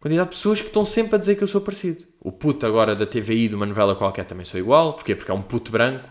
quantidade 0.00 0.30
de 0.30 0.36
pessoas 0.36 0.60
que 0.60 0.68
estão 0.68 0.84
sempre 0.86 1.16
a 1.16 1.18
dizer 1.18 1.36
que 1.36 1.42
eu 1.42 1.48
sou 1.48 1.60
parecido. 1.60 2.04
O 2.20 2.30
puto 2.32 2.64
agora 2.66 2.94
da 2.94 3.06
TVI, 3.06 3.48
de 3.48 3.54
uma 3.54 3.66
novela 3.66 3.94
qualquer, 3.96 4.24
também 4.24 4.44
sou 4.44 4.58
igual. 4.60 4.94
Porquê? 4.94 5.14
Porque 5.16 5.30
é 5.30 5.34
um 5.34 5.42
puto 5.42 5.70
branco. 5.72 6.08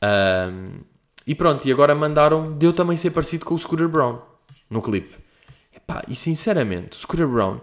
Ahm, 0.00 0.80
e 1.26 1.34
pronto, 1.34 1.66
e 1.66 1.72
agora 1.72 1.94
mandaram 1.94 2.56
de 2.56 2.66
eu 2.66 2.72
também 2.72 2.96
ser 2.96 3.10
parecido 3.10 3.44
com 3.44 3.54
o 3.54 3.58
Scooter 3.58 3.88
Brown 3.88 4.20
no 4.70 4.80
clipe. 4.80 5.14
Epá, 5.74 6.02
e 6.08 6.14
sinceramente, 6.14 6.96
o 6.96 7.00
Scooter 7.00 7.26
Brown, 7.26 7.60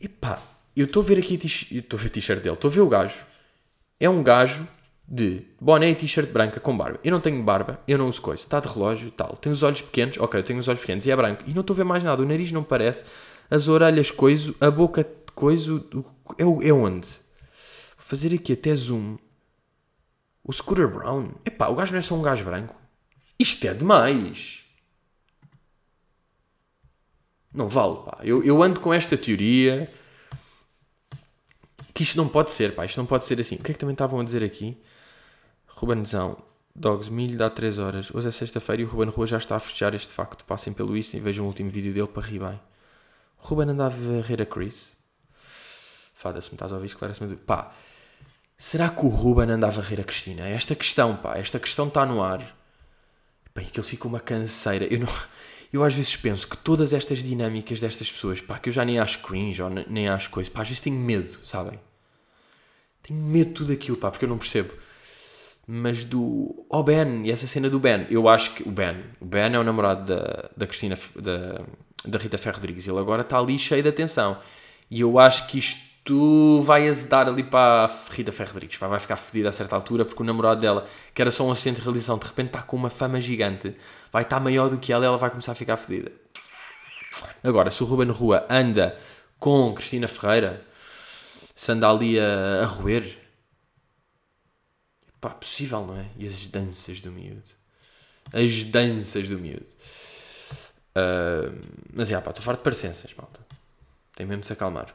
epá, 0.00 0.42
eu 0.74 0.86
estou 0.86 1.02
a 1.02 1.06
ver 1.06 1.18
aqui 1.18 1.38
estou 1.44 1.98
a 1.98 2.02
ver 2.02 2.08
t-shirt 2.10 2.42
dele, 2.42 2.54
estou 2.54 2.70
a 2.70 2.74
ver 2.74 2.80
o 2.80 2.88
gajo. 2.88 3.24
É 3.98 4.08
um 4.08 4.22
gajo 4.22 4.66
de 5.08 5.42
boné 5.60 5.90
e 5.90 5.94
t-shirt 5.94 6.30
branca 6.30 6.60
com 6.60 6.76
barba. 6.76 6.98
Eu 7.04 7.12
não 7.12 7.20
tenho 7.20 7.42
barba, 7.42 7.80
eu 7.86 7.96
não 7.96 8.08
uso 8.08 8.20
coisa. 8.20 8.42
Está 8.42 8.60
de 8.60 8.68
relógio 8.68 9.10
tal. 9.10 9.36
Tem 9.36 9.50
os 9.52 9.62
olhos 9.62 9.80
pequenos, 9.80 10.18
ok, 10.18 10.40
eu 10.40 10.44
tenho 10.44 10.58
os 10.58 10.68
olhos 10.68 10.80
pequenos 10.80 11.06
e 11.06 11.10
é 11.10 11.16
branco. 11.16 11.44
E 11.46 11.54
não 11.54 11.60
estou 11.60 11.74
a 11.74 11.76
ver 11.76 11.84
mais 11.84 12.02
nada. 12.02 12.22
O 12.22 12.26
nariz 12.26 12.52
não 12.52 12.62
parece, 12.62 13.04
as 13.50 13.68
orelhas 13.68 14.10
coiso, 14.10 14.54
a 14.60 14.70
boca 14.70 15.06
coiso. 15.34 15.86
É, 16.38 16.68
é 16.68 16.72
onde? 16.72 17.26
fazer 18.06 18.32
aqui 18.32 18.52
até 18.52 18.72
zoom. 18.72 19.16
O 20.46 20.52
Scooter 20.52 20.86
Brown. 20.86 21.32
Epá, 21.44 21.66
o 21.66 21.74
gajo 21.74 21.90
não 21.90 21.98
é 21.98 22.02
só 22.02 22.14
um 22.14 22.22
gajo 22.22 22.44
branco. 22.44 22.80
Isto 23.36 23.66
é 23.66 23.74
demais. 23.74 24.64
Não 27.52 27.68
vale, 27.68 27.96
pá. 28.04 28.18
Eu, 28.22 28.44
eu 28.44 28.62
ando 28.62 28.78
com 28.78 28.94
esta 28.94 29.16
teoria 29.16 29.90
que 31.92 32.04
isto 32.04 32.16
não 32.16 32.28
pode 32.28 32.52
ser, 32.52 32.76
pá. 32.76 32.84
Isto 32.84 32.98
não 32.98 33.06
pode 33.06 33.24
ser 33.24 33.40
assim. 33.40 33.56
O 33.56 33.58
que 33.58 33.72
é 33.72 33.74
que 33.74 33.80
também 33.80 33.94
estavam 33.94 34.20
a 34.20 34.22
dizer 34.22 34.44
aqui? 34.44 34.80
Rubenzão, 35.66 36.36
Dogs, 36.72 37.10
milho 37.10 37.36
dá 37.36 37.50
3 37.50 37.80
horas. 37.80 38.14
Hoje 38.14 38.28
é 38.28 38.30
sexta-feira 38.30 38.82
e 38.82 38.84
o 38.84 38.88
Ruben 38.88 39.08
Rua 39.08 39.26
já 39.26 39.38
está 39.38 39.56
a 39.56 39.60
festejar 39.60 39.94
este 39.94 40.12
facto. 40.12 40.44
Passem 40.44 40.72
pelo 40.72 40.96
Insta 40.96 41.16
e 41.16 41.20
vejam 41.20 41.44
o 41.44 41.48
último 41.48 41.70
vídeo 41.70 41.92
dele 41.92 42.06
para 42.06 42.22
rir 42.22 42.38
bem. 42.38 42.60
Ruben 43.36 43.70
andava 43.70 43.96
a 43.96 44.22
rir 44.22 44.40
a 44.40 44.46
Chris. 44.46 44.92
Fada-se, 46.14 46.50
me 46.50 46.54
estás 46.54 46.70
a 46.72 46.76
ouvir, 46.76 46.86
esclarece-me. 46.86 47.34
Pá, 47.34 47.72
será 48.58 48.88
que 48.88 49.04
o 49.04 49.08
Ruben 49.08 49.50
andava 49.50 49.80
a 49.80 49.84
rir 49.84 50.00
a 50.00 50.04
Cristina? 50.04 50.46
Esta 50.48 50.74
questão, 50.74 51.16
pá, 51.16 51.36
esta 51.36 51.58
questão 51.58 51.88
está 51.88 52.04
no 52.06 52.22
ar. 52.22 52.56
Bem, 53.54 53.66
aquilo 53.66 53.86
fica 53.86 54.06
uma 54.06 54.20
canseira. 54.20 54.86
Eu, 54.86 55.00
não, 55.00 55.08
eu 55.72 55.82
às 55.82 55.94
vezes 55.94 56.16
penso 56.16 56.48
que 56.48 56.56
todas 56.56 56.92
estas 56.92 57.22
dinâmicas 57.22 57.80
destas 57.80 58.10
pessoas, 58.10 58.40
pá, 58.40 58.58
que 58.58 58.68
eu 58.68 58.72
já 58.72 58.84
nem 58.84 58.98
acho 58.98 59.20
cringe 59.20 59.62
ou 59.62 59.70
nem 59.70 60.08
acho 60.08 60.30
coisa, 60.30 60.50
pá, 60.50 60.62
às 60.62 60.68
vezes 60.68 60.82
tenho 60.82 60.98
medo, 60.98 61.38
sabem? 61.44 61.78
Tenho 63.02 63.20
medo 63.20 63.48
de 63.48 63.54
tudo 63.54 63.72
aquilo, 63.72 63.96
pá, 63.96 64.10
porque 64.10 64.24
eu 64.24 64.28
não 64.28 64.38
percebo. 64.38 64.72
Mas 65.66 66.04
do. 66.04 66.64
Oh, 66.68 66.82
Ben, 66.82 67.26
e 67.26 67.30
essa 67.30 67.46
cena 67.46 67.68
do 67.68 67.80
Ben, 67.80 68.06
eu 68.08 68.28
acho 68.28 68.54
que. 68.54 68.62
O 68.68 68.70
Ben, 68.70 69.02
o 69.20 69.24
Ben 69.24 69.52
é 69.52 69.58
o 69.58 69.64
namorado 69.64 70.06
da, 70.14 70.48
da 70.56 70.66
Cristina, 70.66 70.96
da, 71.16 71.60
da 72.04 72.18
Rita 72.18 72.38
Ferro 72.38 72.56
Rodrigues. 72.56 72.86
Ele 72.86 72.98
agora 72.98 73.22
está 73.22 73.38
ali 73.38 73.58
cheio 73.58 73.82
de 73.82 73.88
atenção. 73.88 74.38
E 74.88 75.00
eu 75.00 75.18
acho 75.18 75.46
que 75.48 75.58
isto 75.58 75.80
vai 76.62 76.88
azedar 76.88 77.28
ali 77.28 77.42
para 77.42 77.84
a 77.84 78.12
Rita 78.12 78.32
Ferro 78.32 78.52
Rodrigues. 78.52 78.78
Vai 78.78 79.00
ficar 79.00 79.16
fodida 79.16 79.48
a 79.48 79.52
certa 79.52 79.74
altura 79.74 80.04
porque 80.04 80.22
o 80.22 80.26
namorado 80.26 80.60
dela, 80.60 80.86
que 81.14 81.20
era 81.20 81.30
só 81.30 81.44
um 81.44 81.50
assistente 81.50 81.76
de 81.76 81.82
realização, 81.82 82.18
de 82.18 82.26
repente 82.26 82.48
está 82.48 82.62
com 82.62 82.76
uma 82.76 82.90
fama 82.90 83.20
gigante. 83.20 83.74
Vai 84.12 84.22
estar 84.22 84.40
maior 84.40 84.68
do 84.68 84.78
que 84.78 84.92
ela 84.92 85.04
e 85.04 85.08
ela 85.08 85.18
vai 85.18 85.30
começar 85.30 85.52
a 85.52 85.54
ficar 85.54 85.76
fodida. 85.76 86.12
Agora, 87.42 87.70
se 87.70 87.82
o 87.82 87.86
Ruben 87.86 88.10
Rua 88.10 88.46
anda 88.48 88.98
com 89.38 89.74
Cristina 89.74 90.08
Ferreira, 90.08 90.62
se 91.54 91.72
anda 91.72 91.88
ali 91.88 92.18
a, 92.18 92.62
a 92.62 92.66
roer, 92.66 93.16
pá, 95.20 95.30
possível, 95.30 95.86
não 95.86 95.98
é? 95.98 96.06
E 96.16 96.26
as 96.26 96.46
danças 96.46 97.00
do 97.00 97.10
miúdo. 97.10 97.42
As 98.32 98.64
danças 98.64 99.28
do 99.28 99.38
miúdo. 99.38 99.66
Uh, 100.96 101.60
mas, 101.92 102.08
já, 102.08 102.20
pá, 102.20 102.30
estou 102.30 102.44
farto 102.44 102.58
de 102.58 102.64
parecenças, 102.64 103.14
malta. 103.14 103.40
Tem 104.14 104.26
mesmo 104.26 104.42
de 104.42 104.46
se 104.46 104.52
acalmar. 104.52 104.94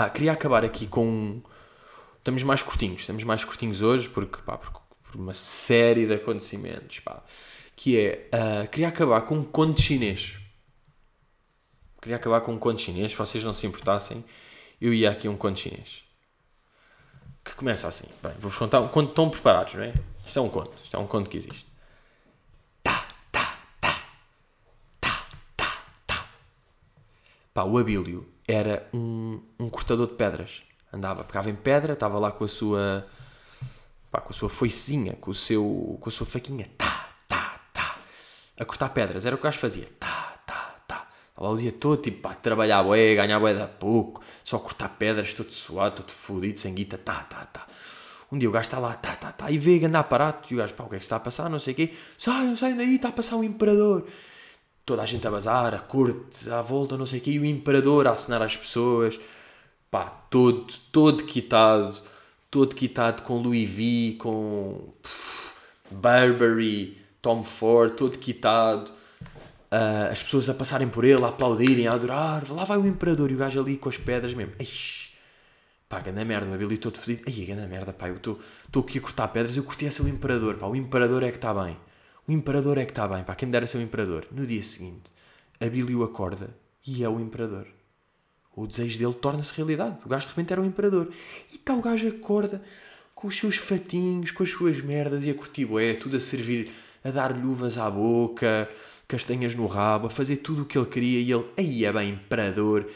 Ah, 0.00 0.08
queria 0.08 0.30
acabar 0.30 0.64
aqui 0.64 0.86
com... 0.86 1.42
Estamos 2.18 2.44
mais 2.44 2.62
curtinhos. 2.62 3.00
Estamos 3.00 3.24
mais 3.24 3.44
curtinhos 3.44 3.82
hoje 3.82 4.08
porque, 4.08 4.40
pá, 4.42 4.56
por, 4.56 4.70
por 4.70 5.16
uma 5.16 5.34
série 5.34 6.06
de 6.06 6.14
acontecimentos, 6.14 7.00
pá. 7.00 7.20
Que 7.74 7.98
é... 7.98 8.30
Uh, 8.32 8.68
queria 8.68 8.86
acabar 8.86 9.22
com 9.22 9.34
um 9.34 9.42
conto 9.42 9.82
chinês. 9.82 10.36
Queria 12.00 12.14
acabar 12.14 12.42
com 12.42 12.52
um 12.52 12.58
conto 12.60 12.80
chinês. 12.80 13.10
Se 13.10 13.18
vocês 13.18 13.42
não 13.42 13.52
se 13.52 13.66
importassem, 13.66 14.24
eu 14.80 14.94
ia 14.94 15.10
aqui 15.10 15.28
um 15.28 15.36
conto 15.36 15.58
chinês 15.58 16.04
que 17.44 17.56
começa 17.56 17.88
assim. 17.88 18.06
Bem, 18.22 18.34
vou-vos 18.38 18.56
contar 18.56 18.78
um 18.78 18.86
conto. 18.86 19.08
Estão 19.08 19.28
preparados, 19.28 19.74
não 19.74 19.82
é? 19.82 19.92
Isto 20.24 20.38
é 20.38 20.42
um 20.42 20.48
conto. 20.48 20.70
Isto 20.80 20.96
é 20.96 21.00
um 21.00 21.08
conto 21.08 21.28
que 21.28 21.38
existe. 21.38 21.66
Tá, 22.84 23.04
tá, 23.32 23.58
tá. 23.80 24.04
Tá, 25.00 25.26
tá, 25.56 25.82
tá. 26.06 26.28
Pá, 27.52 27.64
o 27.64 27.76
Abílio 27.76 28.37
era 28.48 28.88
um, 28.92 29.40
um 29.60 29.68
cortador 29.68 30.08
de 30.08 30.14
pedras. 30.14 30.62
Andava, 30.92 31.22
pegava 31.22 31.50
em 31.50 31.54
pedra, 31.54 31.92
estava 31.92 32.18
lá 32.18 32.32
com 32.32 32.44
a 32.44 32.48
sua. 32.48 33.06
Pá, 34.10 34.22
com 34.22 34.30
a 34.30 34.32
sua 34.32 34.48
foicinha, 34.48 35.12
com, 35.20 35.30
o 35.30 35.34
seu, 35.34 35.98
com 36.00 36.08
a 36.08 36.12
sua 36.12 36.26
faquinha. 36.26 36.68
Tá, 36.78 37.10
tá, 37.28 37.60
tá. 37.74 37.98
A 38.58 38.64
cortar 38.64 38.88
pedras. 38.88 39.26
Era 39.26 39.36
o 39.36 39.38
que 39.38 39.42
o 39.42 39.44
gajo 39.44 39.58
fazia. 39.58 39.86
Tá, 40.00 40.40
tá, 40.46 40.76
tá. 40.88 41.08
Estava 41.28 41.50
o 41.50 41.58
dia 41.58 41.70
todo, 41.70 42.00
tipo, 42.00 42.22
pá, 42.22 42.34
trabalhar 42.34 42.82
bué, 42.82 43.14
ganhar 43.14 43.38
bué 43.38 43.52
da 43.52 43.66
pouco 43.66 44.22
só 44.48 44.58
cortar 44.58 44.88
pedras, 44.88 45.34
todo 45.34 45.52
suado, 45.52 45.96
todo 45.96 46.10
fodido, 46.10 46.58
sem 46.58 46.74
guita, 46.74 46.96
tá, 46.96 47.20
tá, 47.24 47.44
tá. 47.44 47.66
Um 48.32 48.38
dia 48.38 48.48
o 48.48 48.52
gajo 48.52 48.66
está 48.66 48.78
lá, 48.78 48.94
tá, 48.94 49.14
tá, 49.14 49.30
tá, 49.30 49.50
e 49.50 49.58
vê 49.58 49.84
andar 49.84 50.04
parado, 50.04 50.38
e 50.50 50.54
o 50.54 50.56
gajo, 50.56 50.72
pá, 50.72 50.84
o 50.84 50.88
que 50.88 50.96
é 50.96 50.98
que 50.98 51.04
está 51.04 51.16
a 51.16 51.20
passar, 51.20 51.50
não 51.50 51.58
sei 51.58 51.74
o 51.74 51.76
quê, 51.76 51.94
saiam, 52.16 52.56
saiam 52.56 52.78
daí, 52.78 52.96
está 52.96 53.08
a 53.08 53.12
passar 53.12 53.36
o 53.36 53.44
imperador. 53.44 54.08
Toda 54.88 55.02
a 55.02 55.06
gente 55.06 55.26
a 55.26 55.30
bazar, 55.30 55.74
a 55.74 55.78
corte, 55.80 56.48
à 56.48 56.62
volta, 56.62 56.96
não 56.96 57.04
sei 57.04 57.18
o 57.18 57.22
quê, 57.22 57.32
e 57.32 57.38
o 57.38 57.44
imperador 57.44 58.06
a 58.06 58.12
assinar 58.12 58.40
às 58.40 58.56
pessoas, 58.56 59.20
pá, 59.90 60.06
todo, 60.30 60.66
todo 60.90 61.24
quitado, 61.24 61.94
todo 62.50 62.74
quitado 62.74 63.22
com 63.22 63.36
Louis 63.36 63.68
V, 63.68 64.16
com 64.18 64.94
pff, 65.02 65.52
Burberry, 65.90 66.96
Tom 67.20 67.44
Ford, 67.44 67.96
todo 67.96 68.16
quitado, 68.16 68.90
uh, 69.70 70.10
as 70.10 70.22
pessoas 70.22 70.48
a 70.48 70.54
passarem 70.54 70.88
por 70.88 71.04
ele, 71.04 71.22
a 71.22 71.28
aplaudirem, 71.28 71.86
a 71.86 71.92
adorar, 71.92 72.50
lá 72.50 72.64
vai 72.64 72.78
o 72.78 72.86
imperador 72.86 73.30
e 73.30 73.34
o 73.34 73.36
gajo 73.36 73.60
ali 73.60 73.76
com 73.76 73.90
as 73.90 73.98
pedras 73.98 74.32
mesmo. 74.32 74.54
Eish, 74.58 75.12
pá, 75.86 76.00
ganda 76.00 76.24
merda, 76.24 76.50
o 76.50 76.54
ali 76.54 76.78
todo 76.78 76.96
fedido. 76.96 77.24
Ai, 77.26 77.44
ganda 77.44 77.66
merda, 77.66 77.92
pá, 77.92 78.08
eu 78.08 78.16
estou 78.16 78.40
aqui 78.78 78.96
a 78.96 79.02
cortar 79.02 79.28
pedras, 79.28 79.54
eu 79.54 79.64
curti 79.64 79.86
a 79.86 79.90
ser 79.90 80.00
o 80.00 80.08
imperador, 80.08 80.54
pá, 80.54 80.66
o 80.66 80.74
imperador 80.74 81.22
é 81.24 81.30
que 81.30 81.36
está 81.36 81.52
bem. 81.52 81.76
O 82.28 82.32
imperador 82.32 82.76
é 82.76 82.84
que 82.84 82.90
está 82.90 83.08
bem, 83.08 83.24
pá, 83.24 83.34
quem 83.34 83.46
me 83.46 83.52
dera 83.52 83.66
ser 83.66 83.78
o 83.78 83.80
imperador. 83.80 84.26
No 84.30 84.46
dia 84.46 84.62
seguinte, 84.62 85.10
a 85.58 85.64
Billy 85.64 85.94
acorda 86.02 86.50
e 86.86 87.02
é 87.02 87.08
o 87.08 87.18
imperador. 87.18 87.66
O 88.54 88.66
desejo 88.66 88.98
dele 88.98 89.14
torna-se 89.14 89.54
realidade. 89.56 90.04
O 90.04 90.08
gajo 90.10 90.26
de 90.26 90.30
repente 90.32 90.52
era 90.52 90.60
o 90.60 90.66
imperador. 90.66 91.10
E 91.50 91.56
está 91.56 91.74
o 91.74 91.80
gajo 91.80 92.06
acorda 92.06 92.62
com 93.14 93.28
os 93.28 93.36
seus 93.38 93.56
fatinhos, 93.56 94.30
com 94.30 94.42
as 94.42 94.50
suas 94.50 94.78
merdas 94.82 95.24
e 95.24 95.30
a 95.30 95.34
curtir 95.34 95.66
é 95.80 95.94
tudo 95.94 96.18
a 96.18 96.20
servir, 96.20 96.70
a 97.02 97.10
dar 97.10 97.34
luvas 97.34 97.78
à 97.78 97.90
boca, 97.90 98.68
castanhas 99.08 99.54
no 99.54 99.66
rabo, 99.66 100.08
a 100.08 100.10
fazer 100.10 100.36
tudo 100.36 100.62
o 100.62 100.66
que 100.66 100.76
ele 100.76 100.86
queria 100.86 101.20
e 101.20 101.32
ele, 101.32 101.46
aí 101.56 101.84
é 101.86 101.92
bem, 101.92 102.10
imperador, 102.10 102.90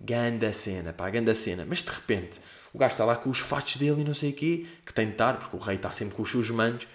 ganda 0.00 0.52
cena, 0.52 0.92
pá, 0.92 1.10
ganda 1.10 1.34
cena. 1.34 1.66
Mas 1.68 1.82
de 1.82 1.90
repente, 1.90 2.40
o 2.72 2.78
gajo 2.78 2.92
está 2.92 3.04
lá 3.04 3.16
com 3.16 3.30
os 3.30 3.40
fatos 3.40 3.78
dele 3.78 4.02
e 4.02 4.04
não 4.04 4.14
sei 4.14 4.30
o 4.30 4.32
quê, 4.32 4.64
que 4.86 4.94
tem 4.94 5.06
de 5.06 5.12
estar, 5.12 5.38
porque 5.40 5.56
o 5.56 5.58
rei 5.58 5.74
está 5.74 5.90
sempre 5.90 6.14
com 6.14 6.22
os 6.22 6.30
seus 6.30 6.48
mantos, 6.50 6.86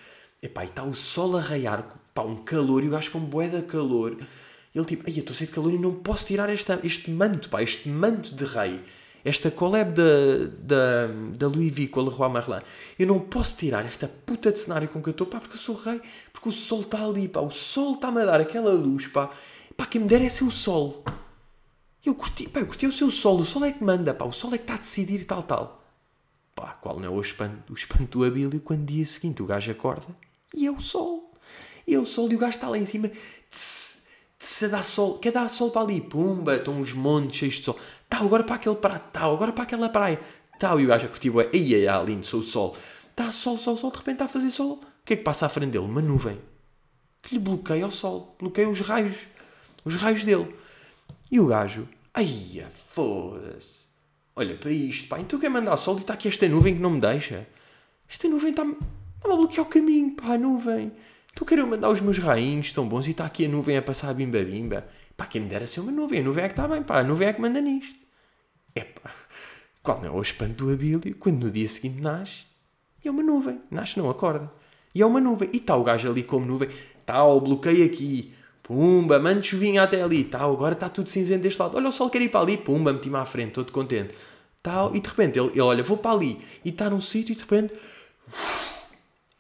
e 0.41 0.49
pá, 0.49 0.63
e 0.63 0.67
está 0.67 0.83
o 0.83 0.93
sol 0.93 1.37
a 1.37 1.41
raiar, 1.41 1.85
pá, 2.13 2.23
um 2.23 2.37
calor, 2.37 2.83
e 2.83 2.87
o 2.87 2.91
gajo 2.91 3.11
com 3.11 3.19
bué 3.19 3.47
de 3.47 3.61
calor, 3.61 4.17
ele 4.73 4.85
tipo, 4.85 5.03
ai, 5.07 5.13
eu 5.13 5.19
estou 5.19 5.35
cheio 5.35 5.49
de 5.49 5.55
calor 5.55 5.73
e 5.73 5.77
não 5.77 5.93
posso 5.93 6.25
tirar 6.25 6.49
esta, 6.49 6.79
este 6.83 7.11
manto, 7.11 7.49
pá, 7.49 7.61
este 7.61 7.89
manto 7.89 8.33
de 8.33 8.45
rei 8.45 8.81
esta 9.23 9.51
collab 9.51 9.93
da, 9.93 10.47
da, 10.57 11.07
da 11.37 11.47
Louis 11.47 11.71
V 11.73 11.87
com 11.87 11.99
a 11.99 12.03
Leroy 12.03 12.29
Merlin, 12.31 12.61
eu 12.97 13.07
não 13.07 13.19
posso 13.19 13.55
tirar 13.55 13.85
esta 13.85 14.07
puta 14.07 14.51
de 14.51 14.59
cenário 14.59 14.89
com 14.89 15.01
que 15.01 15.09
eu 15.09 15.11
estou, 15.11 15.27
pá, 15.27 15.39
porque 15.39 15.55
eu 15.55 15.59
sou 15.59 15.75
rei, 15.75 16.01
porque 16.33 16.49
o 16.49 16.51
sol 16.51 16.81
está 16.81 17.03
ali, 17.03 17.27
pá, 17.27 17.39
o 17.39 17.51
sol 17.51 17.95
está-me 17.95 18.21
a 18.21 18.25
dar 18.25 18.41
aquela 18.41 18.73
luz, 18.73 19.07
pá, 19.07 19.29
pá, 19.77 19.85
quem 19.85 20.01
me 20.01 20.07
der 20.07 20.21
é 20.21 20.29
ser 20.29 20.43
o 20.43 20.51
sol. 20.51 21.03
Eu 22.03 22.15
curti, 22.15 22.49
pá, 22.49 22.61
eu 22.61 22.65
curti 22.65 22.87
o 22.87 22.91
seu 22.91 23.11
sol, 23.11 23.39
o 23.39 23.45
sol 23.45 23.63
é 23.63 23.71
que 23.71 23.83
manda, 23.83 24.13
pá, 24.13 24.25
o 24.25 24.31
sol 24.31 24.53
é 24.53 24.57
que 24.57 24.63
está 24.63 24.75
a 24.75 24.77
decidir 24.77 25.25
tal, 25.25 25.43
tal. 25.43 25.83
Pá, 26.55 26.71
qual 26.81 26.99
não 26.99 27.05
é 27.05 27.09
o 27.09 27.21
espanto, 27.21 27.71
o 27.71 27.75
espanto 27.75 28.19
do 28.19 28.25
Abílio 28.25 28.59
quando 28.59 28.85
dia 28.85 29.05
seguinte 29.05 29.41
o 29.41 29.45
gajo 29.45 29.71
acorda 29.71 30.07
e 30.53 30.65
é 30.65 30.71
o 30.71 30.79
sol. 30.79 31.31
E 31.87 31.95
é 31.95 31.99
o 31.99 32.05
sol 32.05 32.31
e 32.31 32.35
o 32.35 32.37
gajo 32.37 32.55
está 32.55 32.69
lá 32.69 32.77
em 32.77 32.85
cima, 32.85 33.09
tss, 33.49 34.69
dá 34.69 34.83
sol, 34.83 35.17
quer 35.17 35.31
dar 35.31 35.49
sol 35.49 35.71
para 35.71 35.81
ali, 35.81 36.01
pumba, 36.01 36.55
estão 36.55 36.79
uns 36.79 36.93
montes 36.93 37.37
cheios 37.37 37.55
de 37.55 37.63
sol. 37.63 37.79
Tal, 38.09 38.25
agora 38.25 38.43
para 38.43 38.55
aquele 38.55 38.75
prato, 38.75 39.11
tal, 39.11 39.33
agora 39.33 39.51
para 39.51 39.63
aquela 39.63 39.89
praia, 39.89 40.19
tal, 40.59 40.79
e 40.79 40.85
o 40.85 40.87
gajo 40.87 41.05
a 41.05 41.09
curtir, 41.09 41.31
é, 41.39 41.49
aí, 41.53 41.85
é 41.85 42.03
lindo, 42.03 42.25
sou 42.25 42.41
o 42.41 42.43
sol, 42.43 42.77
está 43.09 43.31
sol, 43.31 43.57
sol, 43.57 43.77
sol, 43.77 43.91
de 43.91 43.97
repente 43.97 44.15
está 44.15 44.25
a 44.25 44.27
fazer 44.27 44.51
sol, 44.51 44.73
o 44.73 45.05
que 45.05 45.13
é 45.13 45.17
que 45.17 45.23
passa 45.23 45.45
à 45.45 45.49
frente 45.49 45.71
dele? 45.71 45.85
Uma 45.85 46.01
nuvem, 46.01 46.37
que 47.21 47.35
lhe 47.35 47.39
bloqueia 47.39 47.87
o 47.87 47.91
sol, 47.91 48.35
bloqueia 48.39 48.69
os 48.69 48.81
raios, 48.81 49.27
os 49.83 49.95
raios 49.95 50.23
dele, 50.23 50.53
e 51.31 51.39
o 51.39 51.47
gajo, 51.47 51.87
ai, 52.13 52.65
foda-se, 52.89 53.85
olha 54.35 54.55
para 54.55 54.71
isto, 54.71 55.07
pá, 55.07 55.19
então 55.19 55.39
quer 55.39 55.49
mandar 55.49 55.77
sol 55.77 55.97
e 55.97 56.01
está 56.01 56.13
aqui 56.13 56.27
esta 56.27 56.47
nuvem 56.47 56.75
que 56.75 56.81
não 56.81 56.91
me 56.91 57.01
deixa, 57.01 57.47
esta 58.07 58.27
nuvem 58.27 58.51
está-me 58.51 58.75
está 59.21 59.33
a 59.33 59.37
bloquear 59.37 59.65
o 59.65 59.69
caminho, 59.69 60.15
pá, 60.15 60.33
a 60.33 60.37
nuvem, 60.37 60.91
então 61.31 61.47
quero 61.47 61.65
mandar 61.67 61.89
os 61.89 62.01
meus 62.01 62.17
rainhos, 62.17 62.73
tão 62.73 62.87
bons, 62.87 63.07
e 63.07 63.11
está 63.11 63.25
aqui 63.25 63.45
a 63.45 63.49
nuvem 63.49 63.77
a 63.77 63.81
passar 63.81 64.13
bimba-bimba, 64.13 64.85
pá, 65.15 65.25
quem 65.25 65.41
me 65.41 65.47
dera 65.47 65.67
ser 65.67 65.79
uma 65.79 65.91
nuvem, 65.91 66.19
a 66.19 66.23
nuvem 66.23 66.43
é 66.43 66.47
que 66.47 66.53
está 66.53 66.67
bem, 66.67 66.83
pá, 66.83 66.99
a 66.99 67.03
nuvem 67.03 67.27
é 67.27 67.33
que 67.33 67.41
manda 67.41 67.61
nisto. 67.61 67.95
Epá, 68.75 69.11
qual 69.83 69.99
não 69.99 70.07
é 70.07 70.11
o 70.11 70.21
espanto 70.21 70.65
do 70.65 70.73
Abílio 70.73 71.15
quando 71.17 71.45
no 71.45 71.51
dia 71.51 71.67
seguinte 71.67 72.01
nasce 72.01 72.45
e 73.03 73.07
é 73.07 73.11
uma 73.11 73.23
nuvem, 73.23 73.59
nasce 73.69 73.97
não 73.97 74.09
acorda. 74.09 74.51
E 74.93 75.01
é 75.01 75.05
uma 75.05 75.19
nuvem. 75.19 75.49
E 75.53 75.57
está 75.57 75.75
o 75.75 75.83
gajo 75.83 76.09
ali 76.09 76.23
como 76.23 76.45
nuvem, 76.45 76.69
tal, 77.05 77.39
bloqueio 77.41 77.85
aqui, 77.85 78.33
pumba, 78.61 79.19
mande 79.19 79.47
chuvinha 79.47 79.83
até 79.83 80.01
ali, 80.01 80.23
tal, 80.23 80.53
agora 80.53 80.73
está 80.73 80.89
tudo 80.89 81.09
cinzento 81.09 81.43
deste 81.43 81.59
lado. 81.59 81.75
Olha 81.75 81.89
o 81.89 81.91
sol 81.91 82.09
quer 82.09 82.21
ir 82.21 82.29
para 82.29 82.41
ali, 82.41 82.57
pumba, 82.57 82.93
meti-me 82.93 83.17
à 83.17 83.25
frente, 83.25 83.53
todo 83.53 83.71
contente. 83.71 84.13
Tal, 84.61 84.95
e 84.95 84.99
de 84.99 85.09
repente 85.09 85.39
ele, 85.39 85.49
ele 85.49 85.61
olha, 85.61 85.83
vou 85.83 85.97
para 85.97 86.11
ali, 86.11 86.39
e 86.63 86.69
está 86.69 86.89
num 86.89 86.99
sítio 86.99 87.33
e 87.33 87.35
de 87.35 87.41
repente 87.41 87.73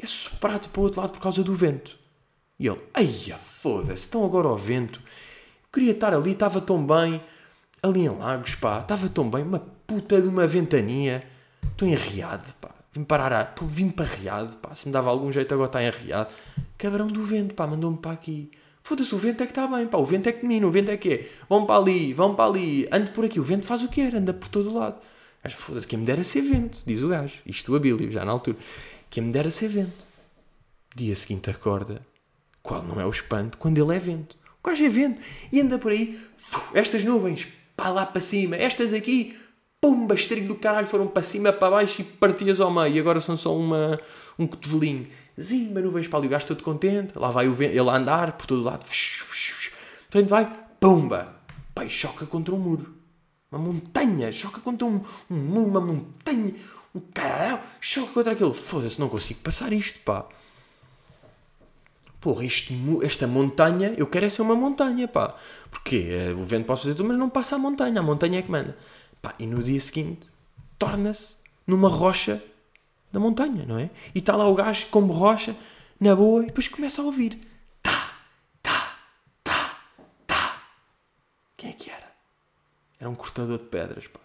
é 0.01 0.05
soprado 0.05 0.69
para 0.69 0.79
o 0.79 0.83
outro 0.83 1.01
lado 1.01 1.11
por 1.11 1.21
causa 1.21 1.43
do 1.43 1.55
vento. 1.55 1.97
E 2.59 2.67
ele, 2.67 2.79
ai, 2.93 3.07
foda-se, 3.61 4.03
estão 4.03 4.25
agora 4.25 4.47
ao 4.47 4.57
vento. 4.57 4.99
Eu 4.99 5.69
queria 5.71 5.91
estar 5.91 6.13
ali, 6.13 6.31
estava 6.31 6.59
tão 6.61 6.85
bem 6.85 7.21
ali 7.81 8.01
em 8.01 8.09
Lagos, 8.09 8.55
pá, 8.55 8.79
estava 8.79 9.09
tão 9.09 9.29
bem, 9.29 9.43
uma 9.43 9.59
puta 9.59 10.21
de 10.21 10.27
uma 10.27 10.45
ventania. 10.45 11.23
Estou 11.63 11.87
enriado, 11.87 12.53
pá. 12.61 12.69
Vim 12.93 13.03
parar 13.03 13.33
a... 13.33 13.41
Estou 13.43 13.67
vim 13.67 13.89
para 13.89 14.05
riado, 14.05 14.57
pá. 14.57 14.75
Se 14.75 14.87
me 14.87 14.93
dava 14.93 15.09
algum 15.09 15.31
jeito 15.31 15.53
agora 15.53 15.69
está 15.69 15.83
enriado. 15.83 16.29
Cabrão 16.77 17.07
do 17.07 17.23
vento, 17.23 17.55
pá. 17.55 17.65
Mandou-me 17.65 17.97
para 17.97 18.11
aqui. 18.11 18.51
Foda-se, 18.83 19.13
o 19.15 19.17
vento 19.17 19.41
é 19.41 19.45
que 19.45 19.51
está 19.51 19.65
bem, 19.67 19.87
pá. 19.87 19.97
O 19.97 20.05
vento 20.05 20.27
é 20.27 20.31
que 20.31 20.45
menino, 20.45 20.67
o 20.67 20.71
vento 20.71 20.91
é 20.91 20.97
que 20.97 21.13
é. 21.13 21.29
Vão 21.47 21.65
para 21.65 21.81
ali, 21.81 22.13
vão 22.13 22.35
para 22.35 22.49
ali. 22.49 22.87
Ando 22.91 23.11
por 23.11 23.25
aqui. 23.25 23.39
O 23.39 23.43
vento 23.43 23.65
faz 23.65 23.81
o 23.81 23.87
que 23.87 23.95
quer, 23.95 24.15
anda 24.15 24.33
por 24.33 24.49
todo 24.49 24.69
o 24.69 24.77
lado. 24.77 24.99
Mas 25.43 25.53
foda-se, 25.53 25.87
quem 25.87 25.97
me 25.99 26.05
dera 26.05 26.23
ser 26.23 26.41
vento, 26.41 26.79
diz 26.85 27.01
o 27.01 27.07
gajo. 27.07 27.35
Isto 27.45 27.73
o 27.73 27.75
Abílio, 27.75 28.11
já 28.11 28.25
na 28.25 28.31
altura. 28.31 28.57
Quem 29.11 29.23
me 29.23 29.33
dera 29.33 29.51
ser 29.51 29.67
vento. 29.67 30.05
Dia 30.95 31.13
seguinte 31.17 31.49
acorda. 31.49 32.01
Qual 32.63 32.81
não 32.81 32.99
é 32.99 33.05
o 33.05 33.09
espanto 33.09 33.57
quando 33.57 33.77
ele 33.77 33.93
é 33.93 33.99
vento? 33.99 34.37
Gajo 34.63 34.85
é 34.85 34.89
vento. 34.89 35.21
E 35.51 35.59
anda 35.59 35.77
por 35.77 35.91
aí. 35.91 36.17
Estas 36.73 37.03
nuvens, 37.03 37.45
pá 37.75 37.89
lá 37.89 38.05
para 38.05 38.21
cima. 38.21 38.55
Estas 38.55 38.93
aqui, 38.93 39.37
pumba, 39.81 40.15
estrilho 40.15 40.47
do 40.47 40.55
caralho, 40.55 40.87
foram 40.87 41.07
para 41.07 41.23
cima, 41.23 41.51
para 41.51 41.71
baixo 41.71 42.01
e 42.01 42.05
partias 42.05 42.61
ao 42.61 42.71
meio. 42.71 42.95
E 42.95 42.99
agora 43.01 43.19
são 43.19 43.35
só 43.35 43.53
uma, 43.53 43.99
um 44.39 44.47
cotovelinho. 44.47 45.05
Zimba, 45.39 45.81
nuvens 45.81 46.07
para 46.07 46.19
ali. 46.19 46.27
O 46.27 46.29
gajo 46.29 46.47
todo 46.47 46.63
contente. 46.63 47.11
Lá 47.19 47.29
vai 47.31 47.49
o 47.49 47.53
vento, 47.53 47.71
ele 47.71 47.89
a 47.89 47.97
andar 47.97 48.31
por 48.37 48.45
todo 48.45 48.63
lado. 48.63 48.85
Então 50.07 50.25
vai, 50.25 50.49
pumba. 50.79 51.35
Pai, 51.75 51.89
choca 51.89 52.25
contra 52.25 52.55
um 52.55 52.59
muro. 52.59 52.95
Uma 53.51 53.59
montanha. 53.59 54.31
Choca 54.31 54.61
contra 54.61 54.87
um, 54.87 55.03
um 55.29 55.35
muro, 55.35 55.69
uma 55.69 55.81
montanha. 55.81 56.55
Um 56.93 56.99
caralho. 56.99 57.59
Choca 57.79 58.11
contra 58.13 58.33
aquilo. 58.33 58.53
Foda-se, 58.53 58.99
não 58.99 59.09
consigo 59.09 59.39
passar 59.41 59.71
isto, 59.73 59.99
pá. 59.99 60.25
Porra, 62.19 62.45
este, 62.45 62.77
esta 63.03 63.25
montanha, 63.25 63.95
eu 63.97 64.05
quero 64.05 64.27
é 64.27 64.29
ser 64.29 64.43
uma 64.43 64.55
montanha, 64.55 65.07
pá. 65.07 65.35
Porque 65.71 66.07
eh, 66.09 66.33
o 66.33 66.43
vento 66.43 66.65
pode 66.65 66.81
fazer 66.81 66.93
tudo, 66.93 67.09
mas 67.09 67.17
não 67.17 67.29
passa 67.29 67.55
a 67.55 67.59
montanha. 67.59 67.99
A 67.99 68.03
montanha 68.03 68.39
é 68.39 68.41
que 68.41 68.51
manda. 68.51 68.77
Pá, 69.21 69.33
e 69.39 69.47
no 69.47 69.63
dia 69.63 69.79
seguinte, 69.79 70.29
torna-se 70.77 71.35
numa 71.65 71.89
rocha 71.89 72.43
da 73.11 73.19
montanha, 73.19 73.65
não 73.65 73.77
é? 73.77 73.89
E 74.13 74.19
está 74.19 74.35
lá 74.35 74.47
o 74.47 74.55
gajo 74.55 74.87
como 74.91 75.13
rocha, 75.13 75.55
na 75.99 76.15
boa, 76.15 76.43
e 76.43 76.47
depois 76.47 76.67
começa 76.67 77.01
a 77.01 77.05
ouvir. 77.05 77.39
Tá, 77.81 78.13
tá, 78.61 78.97
tá, 79.43 79.79
tá. 80.27 80.63
Quem 81.57 81.71
é 81.71 81.73
que 81.73 81.89
era? 81.89 82.11
Era 82.99 83.09
um 83.09 83.15
cortador 83.15 83.57
de 83.57 83.65
pedras, 83.65 84.07
pá. 84.07 84.19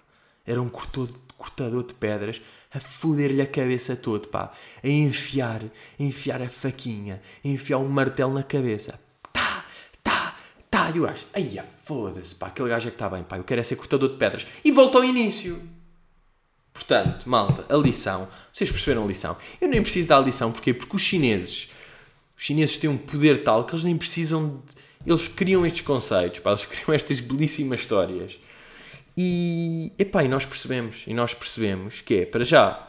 Era 0.47 0.62
um 0.62 0.68
cortador, 0.68 1.82
de 1.84 1.94
pedras 1.94 2.40
a 2.72 2.80
foder-lhe 2.80 3.42
a 3.42 3.47
cabeça 3.47 3.97
toda, 3.97 4.26
pá. 4.28 4.53
A 4.82 4.88
enfiar, 4.88 5.62
a 5.99 6.03
enfiar 6.03 6.42
a 6.42 6.49
faquinha, 6.49 7.20
a 7.44 7.49
enfiar 7.49 7.78
um 7.78 7.88
martelo 7.88 8.32
na 8.32 8.42
cabeça. 8.42 8.99
Tá, 9.32 9.64
tá, 10.03 10.36
tá. 10.70 10.90
E 10.94 11.01
o 11.01 11.03
gajo, 11.03 11.24
ai, 11.34 11.59
foda-se, 11.84 12.34
pá. 12.34 12.49
Aquele 12.49 12.68
gajo 12.68 12.88
é 12.88 12.90
que 12.90 12.94
está 12.94 13.09
bem, 13.09 13.22
pá. 13.22 13.38
Eu 13.38 13.44
quero 13.44 13.61
é 13.61 13.64
ser 13.64 13.76
cortador 13.76 14.11
de 14.11 14.16
pedras. 14.16 14.47
E 14.64 14.70
volta 14.70 14.99
ao 14.99 15.05
início. 15.05 15.61
Portanto, 16.72 17.26
malta, 17.26 17.64
a 17.74 17.76
lição. 17.76 18.28
Vocês 18.53 18.70
perceberam 18.70 19.05
a 19.05 19.07
lição? 19.07 19.36
Eu 19.61 19.68
nem 19.68 19.82
preciso 19.82 20.09
dar 20.09 20.18
a 20.18 20.20
lição, 20.20 20.53
porquê? 20.53 20.74
Porque 20.74 20.94
os 20.94 21.03
chineses, 21.03 21.70
os 22.36 22.44
chineses 22.44 22.76
têm 22.76 22.90
um 22.90 22.99
poder 22.99 23.42
tal 23.42 23.64
que 23.64 23.74
eles 23.74 23.84
nem 23.84 23.97
precisam 23.97 24.62
de. 24.66 24.86
Eles 25.11 25.28
criam 25.28 25.64
estes 25.64 25.82
conceitos, 25.82 26.40
pá, 26.40 26.51
eles 26.51 26.66
criam 26.66 26.94
estas 26.94 27.20
belíssimas 27.20 27.80
histórias. 27.80 28.38
E, 29.17 29.93
epá, 29.99 30.23
e 30.25 30.29
nós 30.29 30.45
percebemos, 30.45 31.05
e 31.07 31.14
nós 31.14 31.33
percebemos 31.33 32.01
que 32.03 32.14
é, 32.21 32.27
para 32.27 32.45
já, 32.45 32.87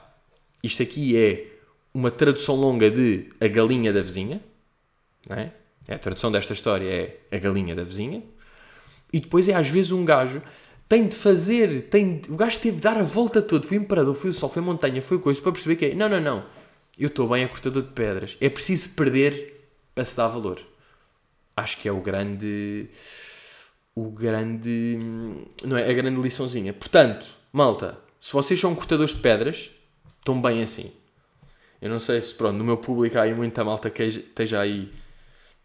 isto 0.61 0.83
aqui 0.83 1.17
é 1.17 1.47
uma 1.93 2.11
tradução 2.11 2.55
longa 2.55 2.91
de 2.91 3.29
A 3.39 3.47
Galinha 3.47 3.93
da 3.93 4.01
Vizinha, 4.01 4.41
não 5.29 5.37
é? 5.37 5.51
A 5.87 5.97
tradução 5.97 6.29
desta 6.31 6.51
história 6.51 6.89
é 6.89 7.35
A 7.35 7.39
Galinha 7.39 7.73
da 7.73 7.83
Vizinha, 7.83 8.21
e 9.13 9.21
depois 9.21 9.47
é 9.47 9.53
às 9.53 9.67
vezes 9.69 9.91
um 9.91 10.03
gajo 10.03 10.41
tem 10.89 11.07
de 11.07 11.15
fazer, 11.15 11.83
tem 11.83 12.19
de- 12.19 12.31
o 12.31 12.35
gajo 12.35 12.59
teve 12.59 12.77
de 12.77 12.83
dar 12.83 12.97
a 12.97 13.03
volta 13.03 13.41
toda, 13.41 13.65
foi 13.65 13.77
o 13.77 13.81
imperador, 13.81 14.13
foi 14.13 14.29
o 14.29 14.33
sol, 14.33 14.49
foi 14.49 14.61
a 14.61 14.65
montanha, 14.65 15.01
foi 15.01 15.19
coisa, 15.19 15.41
para 15.41 15.51
perceber 15.53 15.75
que 15.77 15.85
é, 15.85 15.95
não, 15.95 16.09
não, 16.09 16.19
não, 16.19 16.45
eu 16.99 17.07
estou 17.07 17.27
bem 17.29 17.43
a 17.43 17.47
cortador 17.47 17.83
de 17.83 17.89
pedras, 17.89 18.37
é 18.41 18.49
preciso 18.49 18.89
perder 18.95 19.69
para 19.95 20.03
se 20.03 20.15
dar 20.15 20.27
valor. 20.27 20.59
Acho 21.55 21.77
que 21.77 21.87
é 21.87 21.91
o 21.91 21.99
grande, 22.01 22.87
o 23.97 24.11
grande, 24.11 24.99
não 25.63 25.75
é, 25.75 25.89
a 25.89 25.93
grande 25.93 26.21
liçãozinha. 26.21 26.71
Portanto, 26.71 27.25
malta, 27.51 27.97
se 28.19 28.31
vocês 28.31 28.59
são 28.59 28.75
cortadores 28.75 29.15
de 29.15 29.21
pedras, 29.21 29.71
estão 30.19 30.39
bem 30.39 30.61
assim. 30.61 30.93
Eu 31.81 31.89
não 31.89 31.99
sei 31.99 32.21
se, 32.21 32.31
pronto, 32.35 32.55
no 32.55 32.63
meu 32.63 32.77
público 32.77 33.17
há 33.17 33.23
aí 33.23 33.33
muita 33.33 33.63
malta 33.63 33.89
que 33.89 34.03
esteja 34.03 34.59
aí 34.59 34.93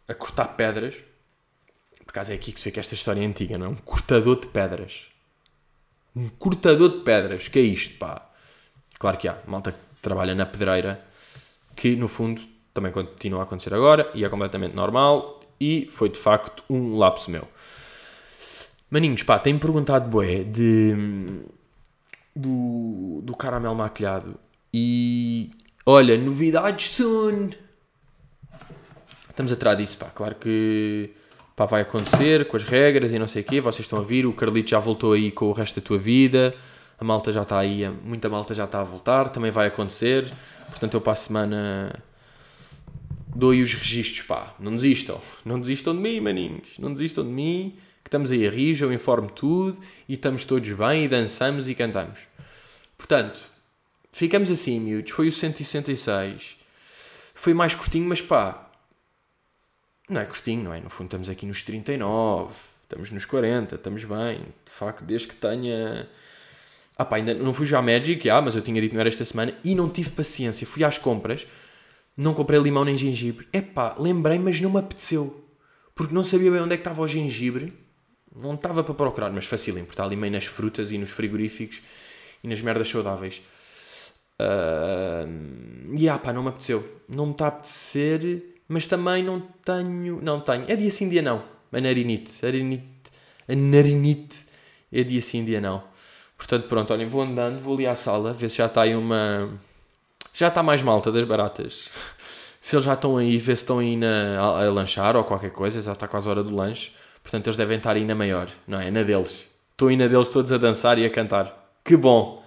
a 0.09 0.15
cortar 0.15 0.47
pedras. 0.47 0.95
Por 2.07 2.09
acaso 2.09 2.33
é 2.33 2.35
aqui 2.35 2.53
que 2.53 2.59
se 2.59 2.65
vê 2.65 2.71
que 2.71 2.81
esta 2.81 2.95
história 2.95 3.21
é 3.21 3.27
antiga, 3.27 3.59
não 3.59 3.67
é? 3.67 3.69
Um 3.69 3.77
cortador 3.77 4.41
de 4.41 4.47
pedras. 4.47 5.09
Um 6.17 6.31
cortador 6.31 6.89
de 6.89 7.05
pedras. 7.05 7.49
Que 7.49 7.59
é 7.59 7.63
isto, 7.63 7.99
pá? 7.99 8.31
Claro 8.99 9.19
que 9.19 9.29
há. 9.29 9.43
Malta 9.47 9.73
que 9.73 9.79
trabalha 10.01 10.35
na 10.35 10.47
pedreira, 10.47 11.05
que 11.77 11.97
no 11.97 12.09
fundo 12.09 12.41
também 12.73 12.93
continua 12.93 13.41
a 13.41 13.43
acontecer 13.43 13.75
agora 13.75 14.11
e 14.15 14.25
é 14.25 14.29
completamente 14.31 14.75
normal 14.75 15.43
e 15.61 15.87
foi 15.93 16.09
de 16.09 16.19
facto 16.19 16.65
um 16.71 16.97
lapso 16.97 17.31
meu. 17.31 17.47
Maninhos, 18.93 19.23
pá, 19.23 19.39
tem-me 19.39 19.59
perguntado, 19.59 20.07
boé, 20.07 20.45
de... 20.45 20.95
Do, 22.37 23.23
do 23.23 23.35
caramelo 23.35 23.75
maquilhado. 23.75 24.39
E... 24.73 25.51
Olha, 25.87 26.19
novidades 26.19 26.91
soon! 26.91 27.53
Estamos 29.31 29.51
atrás 29.51 29.79
disso, 29.79 29.97
pá. 29.97 30.11
Claro 30.15 30.35
que 30.35 31.11
pá, 31.57 31.65
vai 31.65 31.81
acontecer 31.81 32.47
com 32.47 32.55
as 32.59 32.65
regras 32.65 33.15
e 33.15 33.19
não 33.19 33.27
sei 33.27 33.41
o 33.41 33.45
quê. 33.47 33.63
Vocês 33.63 33.87
estão 33.87 33.99
a 33.99 34.03
vir. 34.03 34.27
O 34.27 34.35
Carlito 34.35 34.69
já 34.69 34.79
voltou 34.79 35.15
aí 35.15 35.31
com 35.31 35.47
o 35.47 35.53
resto 35.53 35.81
da 35.81 35.87
tua 35.87 35.97
vida. 35.97 36.55
A 37.01 37.05
malta 37.05 37.33
já 37.33 37.41
está 37.41 37.59
aí. 37.61 37.89
Muita 38.05 38.29
malta 38.29 38.55
já 38.55 38.65
está 38.65 38.83
a 38.83 38.85
voltar. 38.85 39.31
Também 39.31 39.51
vai 39.51 39.69
acontecer. 39.69 40.31
Portanto, 40.69 40.93
eu 40.93 41.01
para 41.01 41.15
a 41.15 41.17
semana 41.17 41.99
dou-lhe 43.35 43.63
os 43.63 43.73
registros, 43.73 44.27
pá. 44.27 44.55
Não 44.61 44.77
desistam. 44.77 45.19
Não 45.47 45.59
desistam 45.59 45.95
de 45.95 46.01
mim, 46.03 46.21
maninhos. 46.21 46.79
Não 46.79 46.93
desistam 46.93 47.25
de 47.25 47.31
mim. 47.31 47.75
Estamos 48.13 48.31
aí 48.31 48.47
a 48.47 48.51
rir, 48.51 48.79
eu 48.79 48.93
informo 48.93 49.31
tudo. 49.31 49.81
E 50.07 50.13
estamos 50.13 50.45
todos 50.45 50.71
bem. 50.71 51.07
E 51.07 51.09
dançamos 51.09 51.67
e 51.67 51.75
cantamos. 51.75 52.19
Portanto, 52.99 53.41
ficamos 54.13 54.51
assim, 54.51 54.79
miúdos. 54.79 55.13
Foi 55.13 55.29
o 55.29 55.33
166. 55.33 56.59
Foi 57.33 57.55
mais 57.55 57.75
curtinho, 57.75 58.07
mas 58.07 58.21
pá. 58.21 58.71
Não 60.11 60.21
é 60.21 60.27
curtinho, 60.27 60.65
não 60.65 60.75
é? 60.75 60.81
No 60.81 60.91
fundo, 60.91 61.07
estamos 61.07 61.31
aqui 61.31 61.47
nos 61.47 61.65
39. 61.65 62.53
Estamos 62.83 63.11
nos 63.11 63.25
40. 63.25 63.77
Estamos 63.77 64.05
bem. 64.05 64.43
De 64.63 64.71
facto, 64.71 65.03
desde 65.05 65.29
que 65.29 65.35
tenha. 65.35 66.07
Ah 66.99 67.07
pá, 67.07 67.17
ainda 67.17 67.33
não 67.33 67.55
fui 67.55 67.65
já 67.65 67.79
à 67.79 67.83
Magic, 67.83 68.23
já, 68.23 68.43
mas 68.43 68.55
eu 68.55 68.61
tinha 68.61 68.79
dito 68.79 68.91
que 68.91 68.95
não 68.95 69.01
era 69.01 69.09
esta 69.09 69.25
semana. 69.25 69.55
E 69.65 69.75
não 69.75 69.89
tive 69.89 70.11
paciência. 70.11 70.67
Fui 70.67 70.85
às 70.85 70.99
compras. 70.99 71.47
Não 72.15 72.35
comprei 72.35 72.61
limão 72.61 72.85
nem 72.85 72.95
gengibre. 72.95 73.49
Epá, 73.55 73.97
lembrei, 73.99 74.39
mas 74.39 74.61
não 74.61 74.69
me 74.69 74.81
apeteceu. 74.81 75.49
Porque 75.95 76.15
não 76.15 76.23
sabia 76.23 76.51
bem 76.51 76.61
onde 76.61 76.75
é 76.75 76.77
que 76.77 76.83
estava 76.83 77.01
o 77.01 77.09
gengibre. 77.09 77.81
Não 78.35 78.55
estava 78.55 78.83
para 78.83 78.95
procurar, 78.95 79.31
mas 79.31 79.45
facilmente, 79.45 79.87
porque 79.87 79.95
está 79.95 80.05
ali 80.05 80.17
meio 80.17 80.33
nas 80.33 80.45
frutas 80.45 80.91
e 80.91 80.99
nos 80.99 81.11
frigoríficos 81.11 81.83
e 82.43 82.49
nas 82.49 82.61
merdas 82.61 82.89
saudáveis. 82.89 83.43
Ah, 84.39 85.25
e 85.97 86.09
ah, 86.09 86.19
pá, 86.19 86.33
não 86.33 86.43
me 86.43 86.49
apeteceu. 86.49 87.03
Não 87.09 87.27
me 87.27 87.33
está 87.33 87.47
a 87.47 87.49
apetecer, 87.49 88.43
mas 88.69 88.87
também 88.87 89.23
não 89.23 89.41
tenho. 89.65 90.21
Não 90.23 90.41
tenho. 90.41 90.65
É 90.69 90.77
dia 90.77 90.91
sim, 90.91 91.09
dia 91.09 91.23
não. 91.23 91.43
A 91.73 91.81
narinite. 91.81 92.45
A 92.45 92.47
narinite, 92.47 92.87
a 93.49 93.55
narinite 93.55 94.47
é 94.91 95.03
dia 95.03 95.21
sim, 95.21 95.45
dia 95.45 95.61
não. 95.61 95.85
Portanto, 96.37 96.67
pronto, 96.69 96.93
olhem, 96.93 97.07
vou 97.07 97.23
andando, 97.23 97.61
vou 97.61 97.75
ali 97.75 97.87
à 97.87 97.95
sala, 97.95 98.33
ver 98.33 98.49
se 98.49 98.57
já 98.57 98.67
está 98.67 98.83
aí 98.83 98.95
uma. 98.95 99.51
Já 100.33 100.49
está 100.49 100.63
mais 100.63 100.83
malta 100.83 101.13
das 101.13 101.25
baratas. 101.25 101.89
Se 102.61 102.77
eles 102.77 102.85
já 102.85 102.95
estão 102.95 103.17
aí, 103.17 103.39
ver 103.39 103.57
se 103.57 103.65
estão 103.65 103.81
aí 103.81 103.97
na, 103.97 104.37
a, 104.39 104.65
a 104.65 104.71
lanchar 104.71 105.17
ou 105.17 105.25
qualquer 105.25 105.51
coisa, 105.51 105.83
já 105.83 105.93
está 105.95 106.07
quase 106.07 106.29
a 106.29 106.31
hora 106.31 106.45
do 106.45 106.55
lanche. 106.55 106.93
Portanto, 107.23 107.47
eles 107.47 107.57
devem 107.57 107.79
estar 107.79 107.97
aí 107.97 108.05
na 108.05 108.15
maior, 108.15 108.49
não 108.67 108.81
é? 108.81 108.91
Na 108.91 109.03
deles. 109.03 109.47
Estou 109.73 109.89
aí 109.89 109.97
na 109.97 110.07
deles 110.07 110.29
todos 110.29 110.53
a 110.53 110.59
dançar 110.59 110.99
e 110.99 111.05
a 111.07 111.11
cantar. 111.11 111.73
Que 111.85 111.97
bom! 111.97 112.43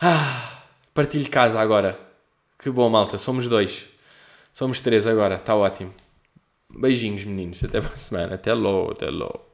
Ah, 0.00 0.62
partilho 0.92 1.28
casa 1.30 1.60
agora. 1.60 1.98
Que 2.58 2.70
bom, 2.70 2.88
malta. 2.88 3.18
Somos 3.18 3.48
dois. 3.48 3.86
Somos 4.52 4.80
três 4.80 5.06
agora. 5.06 5.36
Está 5.36 5.54
ótimo. 5.54 5.92
Beijinhos, 6.70 7.24
meninos. 7.24 7.62
Até 7.62 7.80
para 7.80 7.94
a 7.94 7.96
semana. 7.96 8.34
Até 8.34 8.54
logo, 8.54 8.92
até 8.92 9.10
logo. 9.10 9.44